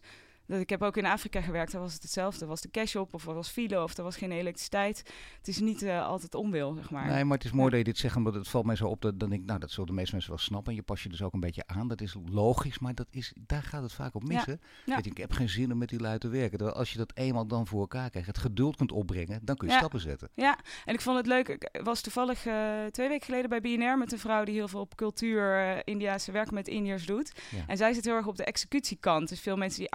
ik 0.60 0.70
heb 0.70 0.82
ook 0.82 0.98
in 0.98 1.06
Afrika 1.06 1.42
gewerkt, 1.42 1.72
daar 1.72 1.82
was 1.82 1.94
het 1.94 2.02
hetzelfde. 2.02 2.42
Er 2.42 2.48
was 2.48 2.62
de 2.62 2.70
cash 2.72 2.96
op, 2.96 3.14
of 3.14 3.28
er 3.28 3.34
was 3.34 3.50
file, 3.50 3.84
of 3.84 3.98
er 3.98 4.04
was 4.04 4.18
geen 4.18 4.32
elektriciteit. 4.32 5.04
Het 5.38 5.48
is 5.48 5.60
niet 5.60 5.82
eh, 5.82 6.06
altijd 6.08 6.36
onwil, 6.36 6.74
zeg 6.74 6.90
maar. 6.90 7.08
Nee, 7.08 7.24
maar 7.24 7.38
het 7.38 7.46
is 7.46 7.52
mooi 7.52 7.70
dat 7.70 7.78
je 7.80 7.84
dit 7.86 7.98
zegt, 7.98 8.16
omdat 8.16 8.34
het 8.34 8.48
valt 8.48 8.66
mij 8.66 8.76
zo 8.76 8.88
op. 8.88 9.02
Dat, 9.02 9.20
dan 9.20 9.30
denk 9.30 9.42
ik, 9.42 9.48
nou, 9.48 9.60
dat 9.60 9.72
zullen 9.72 9.90
de 9.90 9.96
meeste 9.96 10.12
mensen 10.12 10.32
wel 10.32 10.40
snappen. 10.40 10.72
En 10.72 10.78
je 10.78 10.84
pas 10.84 11.04
je 11.04 11.10
dus 11.10 11.22
ook 11.22 11.34
een 11.34 11.40
beetje 11.40 11.64
aan. 11.66 11.88
Dat 11.88 12.02
is 12.02 12.16
logisch, 12.26 12.80
maar 12.80 12.96
dat 12.96 13.08
is, 13.10 13.34
daar 13.40 13.64
gaat 13.64 13.84
het 13.84 13.94
vaak 13.94 14.16
op 14.16 14.24
mis. 14.24 14.38
Ja. 14.38 14.44
hè? 14.46 14.52
Ja. 14.86 14.96
Weet 14.96 15.06
je, 15.06 15.12
ik 15.12 15.18
heb 15.18 15.32
geen 15.32 15.50
zin 15.50 15.72
om 15.72 15.78
met 15.78 15.90
die 15.90 16.00
lui 16.00 16.18
te 16.18 16.28
werken. 16.28 16.58
Terwijl 16.58 16.78
als 16.78 16.92
je 16.92 16.98
dat 16.98 17.12
eenmaal 17.16 17.48
dan 17.48 17.68
voor 17.68 17.80
elkaar 17.80 18.10
krijgt, 18.10 18.28
het 18.28 18.38
geduld 18.38 18.76
kunt 18.76 18.92
opbrengen, 18.92 19.40
dan 19.44 19.56
kun 19.56 19.68
je 19.68 19.74
Ja. 19.74 19.80
stappen 19.80 20.00
zetten. 20.00 20.30
Ja, 20.34 20.60
en 20.86 20.94
ik 20.94 21.02
vond 21.02 21.18
het 21.18 21.28
leuk. 21.28 21.48
Ik 21.48 21.80
was 21.84 22.02
toevallig 22.02 22.46
eh, 22.46 22.86
twee 22.92 23.08
weken 23.08 23.26
geleden 23.26 23.50
bij 23.50 23.62
BNR 23.62 23.98
met 23.98 24.12
een 24.12 24.20
vrouw 24.20 24.44
die 24.44 24.56
heel 24.56 24.68
veel 24.68 24.80
op 24.80 24.96
cultuur, 24.96 25.58
eh, 25.58 25.80
Indiaanse 25.84 26.32
werk 26.32 26.52
met 26.52 26.68
Indiërs 26.68 27.06
doet. 27.06 27.32
En 27.68 27.78
zij 27.78 27.94
zit 27.94 28.06
heel 28.06 28.16
erg 28.16 28.28
op 28.28 28.36
de 28.38 28.44
executiekant. 28.44 29.30
Dus 29.30 29.40
veel 29.40 29.58
mensen 29.58 29.80
die 29.80 29.90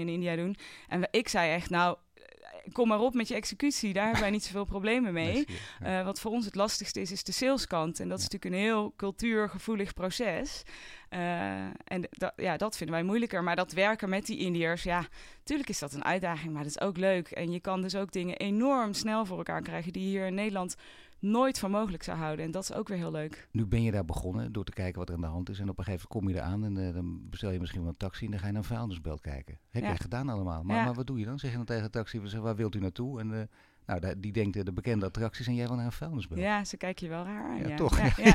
in 0.00 0.08
India 0.08 0.36
doen. 0.36 0.56
En 0.88 1.08
ik 1.10 1.28
zei 1.28 1.52
echt, 1.52 1.70
nou, 1.70 1.96
eh, 2.14 2.22
kom 2.72 2.88
maar 2.88 3.00
op 3.00 3.14
met 3.14 3.28
je 3.28 3.34
executie. 3.34 3.92
Daar 3.92 4.02
hebben 4.04 4.22
wij 4.22 4.30
niet 4.30 4.44
zoveel 4.44 4.64
problemen 4.64 5.12
mee. 5.12 5.46
Eh, 5.82 6.04
wat 6.04 6.20
voor 6.20 6.30
ons 6.30 6.44
het 6.44 6.54
lastigste 6.54 7.00
is, 7.00 7.10
is 7.12 7.24
de 7.24 7.32
saleskant. 7.32 8.00
En 8.00 8.08
dat 8.08 8.18
is 8.18 8.28
natuurlijk 8.28 8.54
een 8.54 8.60
heel 8.60 8.92
cultuurgevoelig 8.96 9.94
proces. 9.94 10.62
Eh, 11.08 11.20
en 11.84 12.08
da- 12.10 12.32
ja, 12.36 12.56
dat 12.56 12.76
vinden 12.76 12.96
wij 12.96 13.04
moeilijker. 13.04 13.42
Maar 13.42 13.56
dat 13.56 13.72
werken 13.72 14.08
met 14.08 14.26
die 14.26 14.38
Indiërs, 14.38 14.82
ja, 14.82 15.06
natuurlijk 15.38 15.68
is 15.68 15.78
dat 15.78 15.92
een 15.92 16.04
uitdaging, 16.04 16.52
maar 16.52 16.62
dat 16.62 16.70
is 16.76 16.80
ook 16.80 16.96
leuk. 16.96 17.30
En 17.30 17.50
je 17.52 17.60
kan 17.60 17.82
dus 17.82 17.94
ook 17.96 18.12
dingen 18.12 18.36
enorm 18.36 18.92
snel 18.94 19.26
voor 19.26 19.36
elkaar 19.36 19.62
krijgen 19.62 19.92
die 19.92 20.02
hier 20.08 20.26
in 20.26 20.34
Nederland 20.34 20.74
nooit 21.22 21.58
voor 21.58 21.70
mogelijk 21.70 22.02
zou 22.02 22.18
houden. 22.18 22.44
En 22.44 22.50
dat 22.50 22.62
is 22.62 22.72
ook 22.72 22.88
weer 22.88 22.96
heel 22.98 23.10
leuk. 23.10 23.48
Nu 23.50 23.66
ben 23.66 23.82
je 23.82 23.90
daar 23.90 24.04
begonnen 24.04 24.52
door 24.52 24.64
te 24.64 24.72
kijken 24.72 24.98
wat 24.98 25.08
er 25.08 25.14
aan 25.14 25.20
de 25.20 25.26
hand 25.26 25.48
is. 25.48 25.58
En 25.58 25.68
op 25.68 25.78
een 25.78 25.84
gegeven 25.84 26.06
moment 26.12 26.26
kom 26.34 26.42
je 26.42 26.46
eraan 26.48 26.64
en 26.64 26.86
eh, 26.88 26.94
dan 26.94 27.28
bestel 27.30 27.50
je 27.50 27.58
misschien 27.60 27.80
wel 27.80 27.90
een 27.90 27.96
taxi 27.96 28.24
en 28.24 28.30
dan 28.30 28.40
ga 28.40 28.46
je 28.46 28.52
naar 28.52 28.62
een 28.62 28.68
vuilnisbelt 28.68 29.20
kijken. 29.20 29.58
Heb 29.70 29.82
Ja. 29.82 29.88
jij 29.88 29.98
gedaan 29.98 30.28
allemaal. 30.28 30.62
Maar, 30.62 30.76
Ja. 30.76 30.84
maar 30.84 30.94
wat 30.94 31.06
doe 31.06 31.18
je 31.18 31.24
dan? 31.24 31.38
Zeg 31.38 31.50
je 31.50 31.56
dan 31.56 31.66
tegen 31.66 31.82
de 31.82 31.90
taxi, 31.90 32.20
waar 32.40 32.56
wilt 32.56 32.74
u 32.74 32.78
naartoe? 32.78 33.20
En 33.20 33.40
eh, 33.40 33.46
nou, 33.86 34.14
die 34.20 34.32
denkt 34.32 34.56
eh, 34.56 34.64
de 34.64 34.72
bekende 34.72 35.06
attracties 35.06 35.46
en 35.46 35.54
jij 35.54 35.66
wil 35.66 35.76
naar 35.76 35.84
een 35.84 35.92
vuilnisbelt. 35.92 36.40
Ja, 36.40 36.64
ze 36.64 36.76
kijken 36.76 37.06
je 37.06 37.12
wel 37.12 37.24
raar 37.24 37.44
aan. 37.44 37.58
Ja, 37.58 37.68
Ja, 37.68 37.76
toch? 37.76 37.98
Ja, 37.98 38.12
ja. 38.24 38.34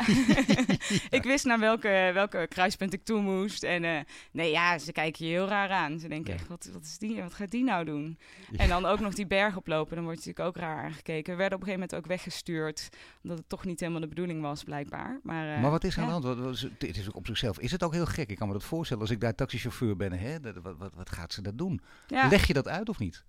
ik 1.09 1.21
wist 1.23 1.45
naar 1.45 1.59
welke, 1.59 2.11
welke 2.13 2.45
kruispunt 2.49 2.93
ik 2.93 3.03
toe 3.03 3.21
moest. 3.21 3.63
En 3.63 3.83
eh, 3.83 3.99
nee, 4.31 4.51
ja, 4.51 4.77
ze 4.77 4.91
kijken 4.91 5.25
je 5.25 5.31
heel 5.31 5.47
raar 5.47 5.69
aan. 5.69 5.99
Ze 5.99 6.07
denken 6.07 6.33
echt, 6.33 6.47
wat, 6.47 6.69
wat, 6.73 6.83
is 6.83 6.97
die, 6.97 7.21
wat 7.21 7.33
gaat 7.33 7.51
die 7.51 7.63
nou 7.63 7.85
doen? 7.85 8.17
En 8.55 8.69
dan 8.69 8.85
ook 8.85 8.99
nog 8.99 9.13
die 9.13 9.27
berg 9.27 9.55
oplopen, 9.57 9.95
dan 9.95 10.03
word 10.05 10.23
je 10.23 10.27
natuurlijk 10.29 10.57
ook 10.57 10.63
raar 10.63 10.83
aangekeken. 10.83 11.31
We 11.31 11.37
werden 11.39 11.57
op 11.59 11.63
een 11.63 11.69
gegeven 11.69 11.79
moment 11.89 11.95
ook 11.95 12.05
weggestuurd, 12.07 12.89
omdat 13.23 13.37
het 13.37 13.49
toch 13.49 13.65
niet 13.65 13.79
helemaal 13.79 14.01
de 14.01 14.07
bedoeling 14.07 14.41
was, 14.41 14.63
blijkbaar. 14.63 15.19
Maar, 15.23 15.55
eh, 15.55 15.61
Maar 15.61 15.71
wat 15.71 15.83
is 15.83 15.95
er 15.95 16.01
aan 16.01 16.05
de 16.07 16.11
hand? 16.11 16.23
Wat, 16.23 16.37
wat 16.37 16.53
is, 16.53 16.61
het 16.61 16.97
is 16.97 17.07
ook 17.07 17.15
op 17.15 17.25
zichzelf. 17.25 17.59
Is 17.59 17.71
het 17.71 17.83
ook 17.83 17.93
heel 17.93 18.05
gek? 18.05 18.29
Ik 18.29 18.37
kan 18.37 18.47
me 18.47 18.53
dat 18.53 18.63
voorstellen 18.63 19.01
als 19.01 19.11
ik 19.11 19.19
daar 19.21 19.35
taxichauffeur 19.35 19.95
ben. 19.95 20.11
Hè? 20.13 20.39
Wat, 20.61 20.75
wat, 20.77 20.93
wat 20.95 21.09
gaat 21.09 21.33
ze 21.33 21.41
dat 21.41 21.57
doen? 21.57 21.81
Leg 22.07 22.47
je 22.47 22.53
dat 22.53 22.67
uit 22.67 22.89
of 22.89 22.99
niet? 22.99 23.23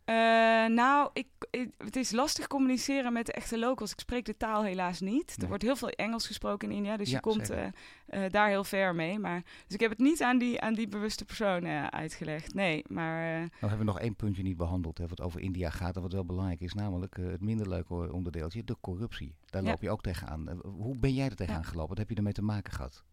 Nou, 0.71 1.11
ik, 1.13 1.27
ik- 1.51 1.71
het 1.79 1.97
is 1.97 2.08
lastig 2.13 2.47
communiceren 2.47 3.13
met 3.13 3.27
de 3.27 3.33
echte 3.33 3.59
locals. 3.59 3.93
Ik 3.93 4.01
spreek 4.01 4.25
de 4.25 4.37
taal 4.37 4.65
helaas 4.65 5.01
niet. 5.01 5.43
Er 5.43 5.49
wordt 5.49 5.63
heel 5.63 5.77
veel 5.77 5.89
Engels 5.89 6.27
gesproken 6.27 6.71
in 6.71 6.77
India, 6.77 6.97
dus 6.97 7.09
Ja, 7.09 7.15
je 7.15 7.21
komt 7.21 7.51
eh, 7.51 7.67
eh, 8.07 8.33
daar 8.33 8.49
heel 8.49 8.65
ver 8.65 8.95
mee. 8.95 9.19
Maar, 9.19 9.43
dus 9.43 9.75
ik 9.75 9.81
heb 9.81 9.91
het 9.91 9.99
niet 9.99 10.23
aan 10.23 10.39
die, 10.39 10.61
aan 10.61 10.75
die 10.75 10.89
bewuste 10.89 11.25
persoon 11.25 11.65
eh, 11.65 11.87
uitgelegd. 11.87 12.55
Nee, 12.55 12.85
maar 12.89 13.39
Nou 13.39 13.51
hebben 13.61 13.79
we 13.79 13.85
nog 13.85 14.01
één 14.01 14.17
puntje 14.17 14.43
niet 14.43 14.57
behandeld. 14.57 14.99
Hè, 14.99 15.07
wat 15.07 15.21
over 15.21 15.41
India 15.41 15.71
gaat 15.71 15.97
en 15.97 16.03
wat 16.03 16.13
wel 16.13 16.25
belangrijk 16.25 16.61
is. 16.61 16.73
Namelijk 16.75 17.17
het 17.17 17.41
minder 17.41 17.69
leuke 17.69 18.13
onderdeeltje, 18.13 18.65
de 18.65 18.77
corruptie. 18.81 19.35
Daar 19.47 19.63
Ja. 19.63 19.69
loop 19.69 19.83
je 19.83 19.91
ook 19.91 20.03
tegenaan. 20.03 20.61
Hoe 20.65 20.97
ben 20.99 21.15
jij 21.15 21.27
er 21.29 21.37
tegenaan 21.37 21.61
Ja. 21.63 21.67
gelopen? 21.69 21.89
Wat 21.89 21.99
heb 21.99 22.11
je 22.11 22.15
ermee 22.17 22.33
te 22.33 22.43
maken 22.43 22.73
gehad? 22.73 23.05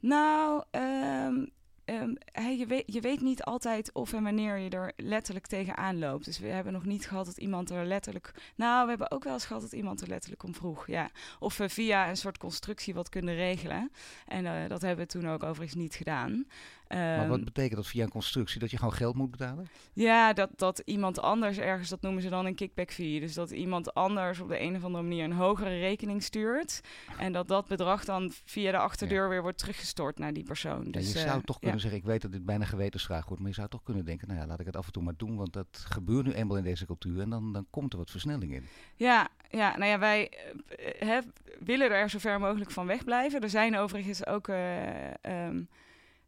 Nou, 0.00 0.62
ehm, 0.70 1.46
ehm, 1.88 2.14
hè, 2.32 2.48
je, 2.48 2.66
weet, 2.66 2.82
je 2.86 3.00
weet 3.00 3.20
niet 3.20 3.42
altijd 3.42 3.92
of 3.92 4.12
en 4.12 4.22
wanneer 4.22 4.56
je 4.56 4.70
er 4.70 4.92
letterlijk 4.96 5.46
tegenaan 5.46 5.98
loopt. 5.98 6.24
Dus 6.24 6.38
we 6.38 6.46
hebben 6.46 6.72
nog 6.72 6.84
niet 6.84 7.08
gehad 7.08 7.26
dat 7.26 7.38
iemand 7.38 7.70
er 7.70 7.84
letterlijk... 7.84 8.32
Nou, 8.54 8.82
we 8.82 8.88
hebben 8.88 9.10
ook 9.10 9.24
wel 9.24 9.32
eens 9.32 9.46
gehad 9.46 9.62
dat 9.62 9.72
iemand 9.72 10.00
er 10.00 10.08
letterlijk 10.08 10.42
om 10.42 10.54
vroeg, 10.54 10.86
ja. 10.86 11.10
Of 11.38 11.56
we 11.56 11.68
via 11.68 12.08
een 12.08 12.16
soort 12.16 12.38
constructie 12.38 12.94
wat 12.94 13.08
kunnen 13.08 13.34
regelen. 13.34 13.90
En 14.26 14.46
eh, 14.46 14.68
dat 14.68 14.82
hebben 14.82 15.06
we 15.06 15.12
toen 15.12 15.28
ook 15.28 15.42
overigens 15.42 15.80
niet 15.80 15.94
gedaan. 15.94 16.46
Maar 16.88 17.18
Ehm, 17.18 17.28
wat 17.28 17.44
betekent 17.44 17.76
dat 17.76 17.86
via 17.86 18.02
een 18.02 18.10
constructie? 18.10 18.60
Dat 18.60 18.70
je 18.70 18.76
gewoon 18.76 18.92
geld 18.92 19.14
moet 19.14 19.30
betalen? 19.30 19.68
ja, 19.92 20.32
dat, 20.32 20.50
dat 20.56 20.82
iemand 20.84 21.20
anders 21.20 21.58
ergens, 21.58 21.88
dat 21.88 22.00
noemen 22.00 22.22
ze 22.22 22.28
dan 22.28 22.46
een 22.46 22.54
kickback 22.54 22.92
fee. 22.92 23.20
Dus 23.20 23.34
dat 23.34 23.50
iemand 23.50 23.94
anders 23.94 24.40
op 24.40 24.48
de 24.48 24.60
een 24.60 24.76
of 24.76 24.84
andere 24.84 25.02
manier 25.02 25.24
een 25.24 25.32
hogere 25.32 25.78
rekening 25.78 26.22
stuurt. 26.22 26.80
En 27.18 27.32
dat 27.32 27.48
dat 27.48 27.66
bedrag 27.66 28.04
dan 28.04 28.32
via 28.44 28.70
de 28.70 28.78
achterdeur 28.78 29.28
weer 29.28 29.42
wordt 29.42 29.58
teruggestort 29.58 30.18
naar 30.18 30.32
die 30.32 30.44
persoon. 30.44 30.84
Ja, 30.84 30.90
Dus, 30.90 31.12
je 31.12 31.18
eh, 31.18 31.24
zou 31.24 31.42
toch 31.44 31.56
ja. 31.56 31.60
kunnen 31.62 31.80
zeggen, 31.80 31.98
ik 31.98 32.06
weet 32.06 32.22
dat 32.22 32.32
dit 32.32 32.44
bijna 32.44 32.64
gewetensvraag 32.64 33.26
wordt, 33.26 33.40
maar 33.40 33.50
je 33.50 33.56
zou 33.56 33.68
toch 33.68 33.82
kunnen 33.82 34.04
denken, 34.04 34.28
nou 34.28 34.40
ja, 34.40 34.46
laat 34.46 34.60
ik 34.60 34.66
het 34.66 34.76
af 34.76 34.86
en 34.86 34.92
toe 34.92 35.02
maar 35.02 35.16
doen, 35.16 35.36
want 35.36 35.52
dat 35.52 35.66
gebeurt 35.72 36.26
nu 36.26 36.32
eenmaal 36.32 36.56
in 36.56 36.64
deze 36.64 36.86
cultuur 36.86 37.20
en 37.20 37.30
dan, 37.30 37.52
dan 37.52 37.66
komt 37.70 37.92
er 37.92 37.98
wat 37.98 38.10
versnelling 38.10 38.54
in. 38.54 38.66
Ja, 38.96 39.28
ja, 39.50 39.76
nou 39.76 39.90
ja, 39.90 39.98
wij 39.98 40.28
eh, 40.28 41.08
hè, 41.08 41.18
willen 41.58 41.90
er 41.90 42.10
zo 42.10 42.18
ver 42.18 42.40
mogelijk 42.40 42.70
van 42.70 42.86
wegblijven. 42.86 43.40
Er 43.40 43.50
zijn 43.50 43.76
overigens 43.76 44.26
ook 44.26 44.48
eh, 44.48 45.24
ehm, 45.24 45.62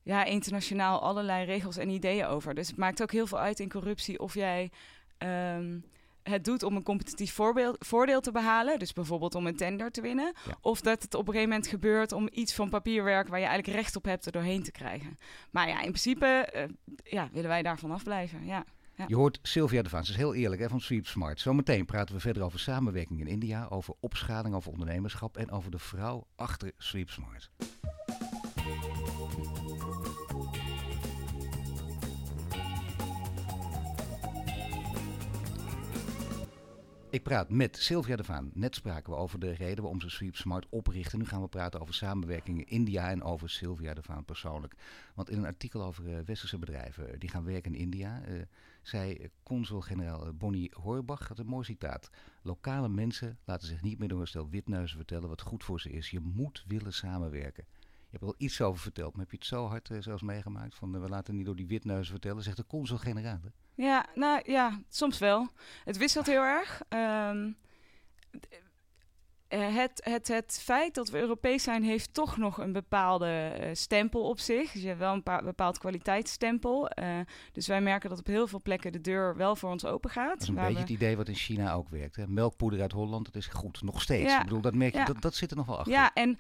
ja, 0.02 0.25
internationaal 0.25 1.00
allerlei 1.00 1.45
regels 1.45 1.76
en 1.76 1.88
ideeën 1.88 2.26
over. 2.26 2.54
Dus 2.54 2.69
het 2.69 2.76
maakt 2.76 3.02
ook 3.02 3.12
heel 3.12 3.26
veel 3.26 3.38
uit 3.38 3.61
in 3.61 3.69
corruptie 3.69 4.19
of 4.19 4.35
jij 4.35 4.71
ehm, 5.19 5.78
het 6.23 6.45
doet 6.45 6.62
om 6.62 6.76
een 6.76 6.83
competitief 6.83 7.33
voorbeeld, 7.33 7.76
voordeel 7.78 8.21
te 8.21 8.33
behalen. 8.33 8.78
Dus 8.78 8.92
bijvoorbeeld 8.92 9.35
om 9.35 9.47
een 9.47 9.57
tender 9.57 9.90
te 9.90 10.00
winnen. 10.00 10.33
Ja. 10.47 10.59
Of 10.61 10.80
dat 10.80 11.02
het 11.02 11.14
op 11.14 11.21
een 11.21 11.33
gegeven 11.33 11.49
moment 11.49 11.69
gebeurt 11.69 12.12
om 12.12 12.28
iets 12.33 12.54
van 12.54 12.69
papierwerk 12.69 13.28
waar 13.28 13.40
je 13.40 13.47
eigenlijk 13.47 13.76
recht 13.76 13.97
op 13.97 14.04
hebt 14.04 14.26
er 14.26 14.33
doorheen 14.33 14.62
te 14.62 14.73
krijgen. 14.73 15.19
Maar 15.50 15.69
ja, 15.69 15.75
in 15.75 15.92
principe 15.92 16.26
eh, 16.26 16.64
ja, 17.02 17.28
willen 17.33 17.49
wij 17.49 17.62
daarvan 17.62 17.90
afblijven. 17.90 18.47
Ja. 18.47 18.64
Ja. 18.95 19.07
Je 19.09 19.16
hoort 19.16 19.38
Sylvia 19.42 19.83
de 19.83 19.88
Vaans, 19.88 20.07
dat 20.07 20.16
is 20.16 20.23
heel 20.23 20.35
eerlijk, 20.35 20.61
hè, 20.61 20.69
van 20.69 20.80
Sweep 20.80 21.07
Smart. 21.07 21.40
Zometeen 21.40 21.85
praten 21.85 22.14
we 22.14 22.21
verder 22.21 22.42
over 22.42 22.59
samenwerking 22.59 23.21
in 23.21 23.26
India, 23.26 23.66
over 23.69 23.95
opschaling, 24.00 24.54
over 24.54 24.73
ondernemerschap 24.73 25.37
en 25.37 25.50
over 25.50 25.71
de 25.71 25.78
vrouw 25.78 26.26
achter 26.37 26.73
Sweep 26.76 27.11
Smart. 27.11 27.50
Ik 37.11 37.23
praat 37.23 37.50
met 37.50 37.76
Sylvia 37.76 38.17
de 38.17 38.25
Vaan. 38.25 38.50
Net 38.55 38.75
spraken 38.75 39.12
we 39.12 39.19
over 39.19 39.38
de 39.38 39.50
reden 39.50 39.83
waarom 39.83 40.00
ze 40.00 40.11
Sweep 40.11 40.37
Smart 40.37 40.67
oprichten. 40.69 41.19
Nu 41.19 41.26
gaan 41.26 41.40
we 41.40 41.49
praten 41.49 41.81
over 41.81 41.95
samenwerking 41.95 42.59
in 42.59 42.67
India 42.67 43.11
en 43.11 43.23
over 43.23 43.50
Sylvia 43.50 43.95
de 43.95 44.02
Vaan 44.02 44.25
persoonlijk. 44.25 44.75
Want 45.14 45.31
in 45.31 45.38
een 45.38 45.47
artikel 45.47 45.83
over 45.83 46.17
eh, 46.17 46.25
westerse 46.25 46.59
bedrijven 46.59 47.12
eh, 47.12 47.19
die 47.19 47.29
gaan 47.29 47.45
werken 47.45 47.75
in 47.75 47.81
India, 47.81 48.23
eh, 48.23 48.35
zei 48.83 49.29
consul-generaal 49.43 50.33
Bonnie 50.35 50.71
Horbach. 50.75 51.29
Dat 51.29 51.38
een 51.38 51.47
mooi 51.47 51.64
citaat. 51.64 52.11
Lokale 52.43 52.88
mensen 52.88 53.38
laten 53.45 53.69
zich 53.69 53.83
niet 53.83 53.99
meer 53.99 54.09
door 54.09 54.21
een 54.21 54.26
stel 54.26 54.49
witneuzen 54.49 54.97
vertellen 54.97 55.29
wat 55.29 55.43
goed 55.43 55.64
voor 55.64 55.81
ze 55.81 55.90
is. 55.90 56.11
Je 56.11 56.21
moet 56.21 56.64
willen 56.67 56.93
samenwerken. 56.93 57.64
Je 58.11 58.17
hebt 58.19 58.23
er 58.23 58.29
al 58.29 58.47
iets 58.47 58.61
over 58.61 58.81
verteld, 58.81 59.12
maar 59.12 59.21
heb 59.21 59.31
je 59.31 59.37
het 59.37 59.47
zo 59.47 59.67
hard 59.67 59.88
uh, 59.88 60.00
zelfs 60.00 60.23
meegemaakt? 60.23 60.75
Van 60.75 60.95
uh, 60.95 61.00
we 61.00 61.09
laten 61.09 61.37
niet 61.37 61.47
door 61.47 61.57
die 61.57 61.67
witneuzen 61.67 62.12
vertellen, 62.12 62.43
zegt 62.43 62.57
de 62.57 62.67
consul-generaal. 62.67 63.40
Ja, 63.75 64.07
nou 64.14 64.43
ja, 64.45 64.81
soms 64.88 65.19
wel. 65.19 65.49
Het 65.85 65.97
wisselt 65.97 66.26
heel 66.26 66.43
erg. 66.43 66.83
Um, 66.88 67.57
het, 69.49 70.00
het, 70.05 70.29
het 70.29 70.61
feit 70.62 70.95
dat 70.95 71.11
we 71.11 71.21
Europees 71.21 71.62
zijn, 71.62 71.83
heeft 71.83 72.14
toch 72.14 72.37
nog 72.37 72.59
een 72.59 72.73
bepaalde 72.73 73.57
uh, 73.61 73.69
stempel 73.73 74.29
op 74.29 74.38
zich. 74.38 74.73
Dus 74.73 74.83
je 74.83 74.88
hebt 74.88 75.00
wel 75.00 75.12
een 75.12 75.45
bepaald 75.45 75.79
kwaliteitsstempel. 75.79 76.90
Uh, 76.99 77.21
dus 77.52 77.67
wij 77.67 77.81
merken 77.81 78.11
dat 78.11 78.19
op 78.19 78.26
heel 78.26 78.47
veel 78.47 78.62
plekken 78.62 78.93
de 78.93 79.00
deur 79.00 79.37
wel 79.37 79.57
voor 79.57 79.71
ons 79.71 79.85
open 79.85 80.11
gaat. 80.11 80.33
Dat 80.33 80.43
is 80.43 80.49
een 80.49 80.55
beetje 80.55 80.73
we... 80.73 80.81
het 80.81 80.88
idee 80.88 81.17
wat 81.17 81.29
in 81.29 81.35
China 81.35 81.73
ook 81.73 81.88
werkt. 81.88 82.17
Hè? 82.17 82.26
Melkpoeder 82.26 82.81
uit 82.81 82.93
Holland, 82.93 83.25
dat 83.25 83.37
is 83.37 83.47
goed, 83.47 83.83
nog 83.83 84.02
steeds. 84.02 84.31
Ja, 84.31 84.38
ik 84.38 84.45
bedoel, 84.45 84.61
dat 84.61 84.75
merk 84.75 84.93
je, 84.93 84.99
ja. 84.99 85.05
dat, 85.05 85.23
dat 85.23 85.35
zit 85.35 85.50
er 85.50 85.57
nog 85.57 85.67
wel 85.67 85.79
achter. 85.79 85.93
Ja, 85.93 86.12
en 86.14 86.38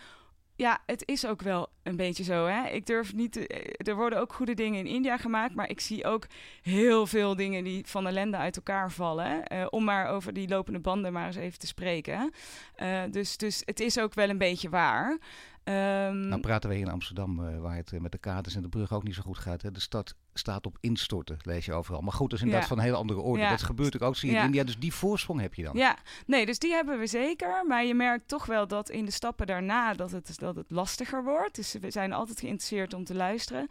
ja, 0.60 0.78
het 0.86 1.02
is 1.08 1.26
ook 1.26 1.42
wel 1.42 1.68
een 1.82 1.96
beetje 1.96 2.24
zo. 2.24 2.46
Hè? 2.46 2.68
Ik 2.68 2.86
durf 2.86 3.14
niet. 3.14 3.32
Te, 3.32 3.46
er 3.76 3.96
worden 3.96 4.20
ook 4.20 4.32
goede 4.32 4.54
dingen 4.54 4.78
in 4.78 4.86
India 4.86 5.16
gemaakt, 5.16 5.54
maar 5.54 5.68
ik 5.68 5.80
zie 5.80 6.04
ook 6.04 6.26
heel 6.62 7.06
veel 7.06 7.36
dingen 7.36 7.64
die 7.64 7.86
van 7.86 8.06
ellende 8.06 8.36
uit 8.36 8.56
elkaar 8.56 8.90
vallen. 8.90 9.42
Uh, 9.52 9.66
om 9.70 9.84
maar 9.84 10.08
over 10.08 10.32
die 10.32 10.48
lopende 10.48 10.80
banden 10.80 11.12
maar 11.12 11.26
eens 11.26 11.36
even 11.36 11.58
te 11.58 11.66
spreken. 11.66 12.32
Uh, 12.82 13.02
dus, 13.10 13.36
dus 13.36 13.62
het 13.64 13.80
is 13.80 13.98
ook 13.98 14.14
wel 14.14 14.28
een 14.28 14.38
beetje 14.38 14.68
waar. 14.68 15.10
Um, 15.10 16.28
nou 16.28 16.40
praten 16.40 16.70
we 16.70 16.78
in 16.78 16.90
Amsterdam, 16.90 17.60
waar 17.60 17.76
het 17.76 18.00
met 18.00 18.12
de 18.12 18.18
kaders 18.18 18.54
en 18.54 18.62
de 18.62 18.68
brug 18.68 18.92
ook 18.92 19.02
niet 19.02 19.14
zo 19.14 19.22
goed 19.22 19.38
gaat. 19.38 19.62
Hè? 19.62 19.70
De 19.70 19.80
stad 19.80 20.14
staat 20.34 20.66
op 20.66 20.76
instorten, 20.80 21.36
lees 21.42 21.64
je 21.64 21.72
overal. 21.72 22.00
Maar 22.00 22.12
goed, 22.12 22.30
dat 22.30 22.38
is 22.38 22.44
inderdaad 22.44 22.68
ja. 22.68 22.74
van 22.74 22.78
een 22.78 22.88
hele 22.88 22.96
andere 22.96 23.20
orde. 23.20 23.42
Ja. 23.42 23.50
Dat 23.50 23.62
gebeurt 23.62 24.00
ook, 24.00 24.16
zie 24.16 24.30
je 24.30 24.36
in 24.36 24.44
India. 24.44 24.64
Dus 24.64 24.78
die 24.78 24.94
voorsprong 24.94 25.40
heb 25.40 25.54
je 25.54 25.62
dan. 25.62 25.76
Ja, 25.76 25.96
nee, 26.26 26.46
dus 26.46 26.58
die 26.58 26.72
hebben 26.72 26.98
we 26.98 27.06
zeker. 27.06 27.64
Maar 27.66 27.84
je 27.84 27.94
merkt 27.94 28.28
toch 28.28 28.46
wel 28.46 28.66
dat 28.66 28.90
in 28.90 29.04
de 29.04 29.10
stappen 29.10 29.46
daarna 29.46 29.94
dat 29.94 30.10
het, 30.10 30.38
dat 30.38 30.56
het 30.56 30.70
lastiger 30.70 31.24
wordt. 31.24 31.54
Dus 31.54 31.76
we 31.80 31.90
zijn 31.90 32.12
altijd 32.12 32.40
geïnteresseerd 32.40 32.94
om 32.94 33.04
te 33.04 33.14
luisteren. 33.14 33.68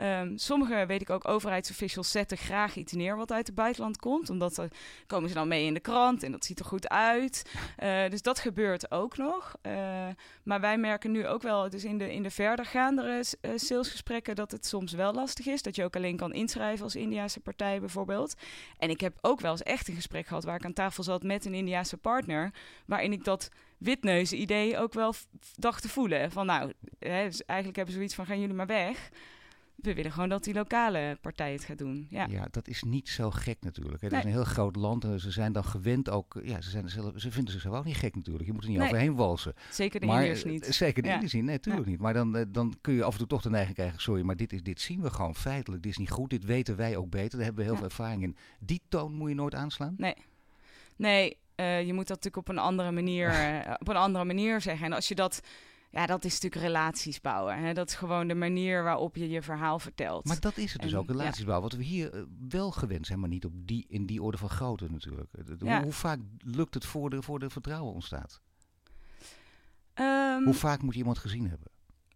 Um, 0.00 0.38
sommige, 0.38 0.86
weet 0.86 1.00
ik 1.00 1.10
ook, 1.10 1.28
overheidsofficials 1.28 2.10
zetten 2.10 2.36
graag 2.36 2.76
iets 2.76 2.92
neer 2.92 3.16
wat 3.16 3.32
uit 3.32 3.46
het 3.46 3.56
buitenland 3.56 3.98
komt. 3.98 4.30
Omdat 4.30 4.54
ze 4.54 4.68
komen 5.06 5.28
ze 5.28 5.34
dan 5.34 5.48
mee 5.48 5.64
in 5.64 5.74
de 5.74 5.80
krant 5.80 6.22
en 6.22 6.32
dat 6.32 6.44
ziet 6.44 6.58
er 6.58 6.64
goed 6.64 6.88
uit. 6.88 7.50
Uh, 7.82 8.08
dus 8.08 8.22
dat 8.22 8.38
gebeurt 8.38 8.90
ook 8.90 9.16
nog. 9.16 9.56
Uh, 9.62 9.72
maar 10.42 10.60
wij 10.60 10.78
merken 10.78 11.10
nu 11.10 11.26
ook 11.26 11.42
wel, 11.42 11.70
dus 11.70 11.84
in 11.84 11.98
de, 11.98 12.12
in 12.12 12.22
de 12.22 12.30
verdergaandere 12.30 13.24
uh, 13.42 13.50
salesgesprekken, 13.56 14.34
dat 14.34 14.50
het 14.50 14.66
soms 14.66 14.92
wel 14.92 15.12
lastig 15.12 15.46
is. 15.46 15.62
Dat 15.62 15.76
je 15.76 15.84
ook 15.84 15.96
alleen 15.96 16.16
kan 16.16 16.32
inschrijven 16.32 16.84
als 16.84 16.96
Indiase 16.96 17.40
partij 17.40 17.80
bijvoorbeeld. 17.80 18.34
En 18.78 18.90
ik 18.90 19.00
heb 19.00 19.18
ook 19.20 19.40
wel 19.40 19.50
eens 19.50 19.62
echt 19.62 19.88
een 19.88 19.94
gesprek 19.94 20.26
gehad 20.26 20.44
waar 20.44 20.56
ik 20.56 20.64
aan 20.64 20.72
tafel 20.72 21.02
zat 21.02 21.22
met 21.22 21.44
een 21.44 21.54
Indiase 21.54 21.96
partner. 21.96 22.50
Waarin 22.86 23.12
ik 23.12 23.24
dat 23.24 23.48
witneuzen 23.78 24.40
idee 24.40 24.78
ook 24.78 24.92
wel 24.92 25.14
dacht 25.54 25.82
te 25.82 25.88
voelen. 25.88 26.30
Van 26.30 26.46
nou, 26.46 26.72
hè, 26.98 27.24
dus 27.24 27.44
eigenlijk 27.44 27.76
hebben 27.76 27.94
ze 27.94 28.00
zoiets 28.00 28.14
van 28.14 28.26
gaan 28.26 28.40
jullie 28.40 28.54
maar 28.54 28.66
weg 28.66 29.10
we 29.76 29.94
willen 29.94 30.12
gewoon 30.12 30.28
dat 30.28 30.44
die 30.44 30.54
lokale 30.54 31.18
partij 31.20 31.52
het 31.52 31.64
gaat 31.64 31.78
doen. 31.78 32.06
Ja, 32.10 32.26
ja 32.30 32.48
dat 32.50 32.68
is 32.68 32.82
niet 32.82 33.08
zo 33.08 33.30
gek 33.30 33.56
natuurlijk. 33.60 34.02
Het 34.02 34.10
nee. 34.10 34.20
is 34.20 34.26
een 34.26 34.32
heel 34.32 34.44
groot 34.44 34.76
land 34.76 35.04
en 35.04 35.20
ze 35.20 35.30
zijn 35.30 35.52
dan 35.52 35.64
gewend 35.64 36.10
ook. 36.10 36.40
Ja, 36.42 36.60
ze, 36.60 36.70
zijn 36.70 36.88
zelf, 36.88 37.12
ze 37.16 37.30
vinden 37.30 37.52
zichzelf 37.52 37.76
ook 37.76 37.84
niet 37.84 37.96
gek 37.96 38.14
natuurlijk. 38.14 38.46
Je 38.46 38.52
moet 38.52 38.62
er 38.62 38.68
niet 38.68 38.78
nee. 38.78 38.86
overheen 38.86 39.14
walsen. 39.14 39.54
Zeker 39.70 40.00
de 40.00 40.06
maar, 40.06 40.20
Indiërs 40.20 40.44
niet. 40.44 40.64
Eh, 40.64 40.72
zeker 40.72 41.02
de 41.02 41.08
ja. 41.08 41.14
Indiërs 41.14 41.32
niet, 41.32 41.44
nee, 41.44 41.54
natuurlijk 41.54 41.84
ja. 41.84 41.90
niet. 41.90 42.00
Maar 42.00 42.12
dan, 42.12 42.36
eh, 42.36 42.44
dan 42.48 42.74
kun 42.80 42.94
je 42.94 43.04
af 43.04 43.12
en 43.12 43.18
toe 43.18 43.26
toch 43.26 43.42
de 43.42 43.50
neiging 43.50 43.76
krijgen: 43.76 44.00
sorry, 44.00 44.22
maar 44.22 44.36
dit, 44.36 44.52
is, 44.52 44.62
dit 44.62 44.80
zien 44.80 45.02
we 45.02 45.10
gewoon 45.10 45.34
feitelijk. 45.34 45.82
Dit 45.82 45.92
is 45.92 45.98
niet 45.98 46.10
goed, 46.10 46.30
dit 46.30 46.44
weten 46.44 46.76
wij 46.76 46.96
ook 46.96 47.10
beter. 47.10 47.36
Daar 47.36 47.46
hebben 47.46 47.64
we 47.64 47.70
heel 47.70 47.78
veel 47.78 47.88
ervaring 47.88 48.22
in. 48.22 48.36
Die 48.58 48.82
toon 48.88 49.12
moet 49.12 49.28
je 49.28 49.34
nooit 49.34 49.54
aanslaan? 49.54 49.94
Nee. 49.96 50.14
Nee, 50.96 51.36
uh, 51.56 51.86
je 51.86 51.92
moet 51.92 52.06
dat 52.06 52.16
natuurlijk 52.16 52.36
op 52.36 52.48
een 52.48 52.62
andere 52.62 52.90
manier, 52.90 53.28
uh, 53.28 53.72
op 53.82 53.88
een 53.88 53.96
andere 53.96 54.24
manier 54.24 54.60
zeggen. 54.60 54.86
En 54.86 54.92
als 54.92 55.08
je 55.08 55.14
dat 55.14 55.40
ja, 55.90 56.06
dat 56.06 56.24
is 56.24 56.32
natuurlijk 56.32 56.62
relaties 56.62 57.20
bouwen. 57.20 57.58
Hè? 57.58 57.74
Dat 57.74 57.88
is 57.88 57.94
gewoon 57.94 58.28
de 58.28 58.34
manier 58.34 58.82
waarop 58.82 59.16
je 59.16 59.28
je 59.28 59.42
verhaal 59.42 59.78
vertelt. 59.78 60.24
Maar 60.24 60.40
dat 60.40 60.56
is 60.56 60.72
het 60.72 60.82
dus 60.82 60.94
ook, 60.94 61.08
relaties 61.08 61.44
bouwen. 61.44 61.68
Wat 61.68 61.78
we 61.78 61.84
hier 61.84 62.14
uh, 62.14 62.22
wel 62.48 62.70
gewend 62.70 63.06
zijn, 63.06 63.20
maar 63.20 63.28
niet 63.28 63.44
op 63.44 63.52
die, 63.54 63.84
in 63.88 64.06
die 64.06 64.22
orde 64.22 64.38
van 64.38 64.48
grootte 64.48 64.86
natuurlijk. 64.90 65.30
Ja. 65.58 65.76
Hoe, 65.76 65.82
hoe, 65.82 65.92
vaak 65.92 66.18
lukt 66.38 66.74
het 66.74 66.84
voor 66.84 67.10
de, 67.10 67.22
voor 67.22 67.38
de 67.38 67.50
vertrouwen 67.50 67.92
ontstaat? 67.92 68.40
Um, 69.94 70.44
hoe 70.44 70.54
vaak 70.54 70.82
moet 70.82 70.92
je 70.92 70.98
iemand 70.98 71.18
gezien 71.18 71.48
hebben? 71.48 71.70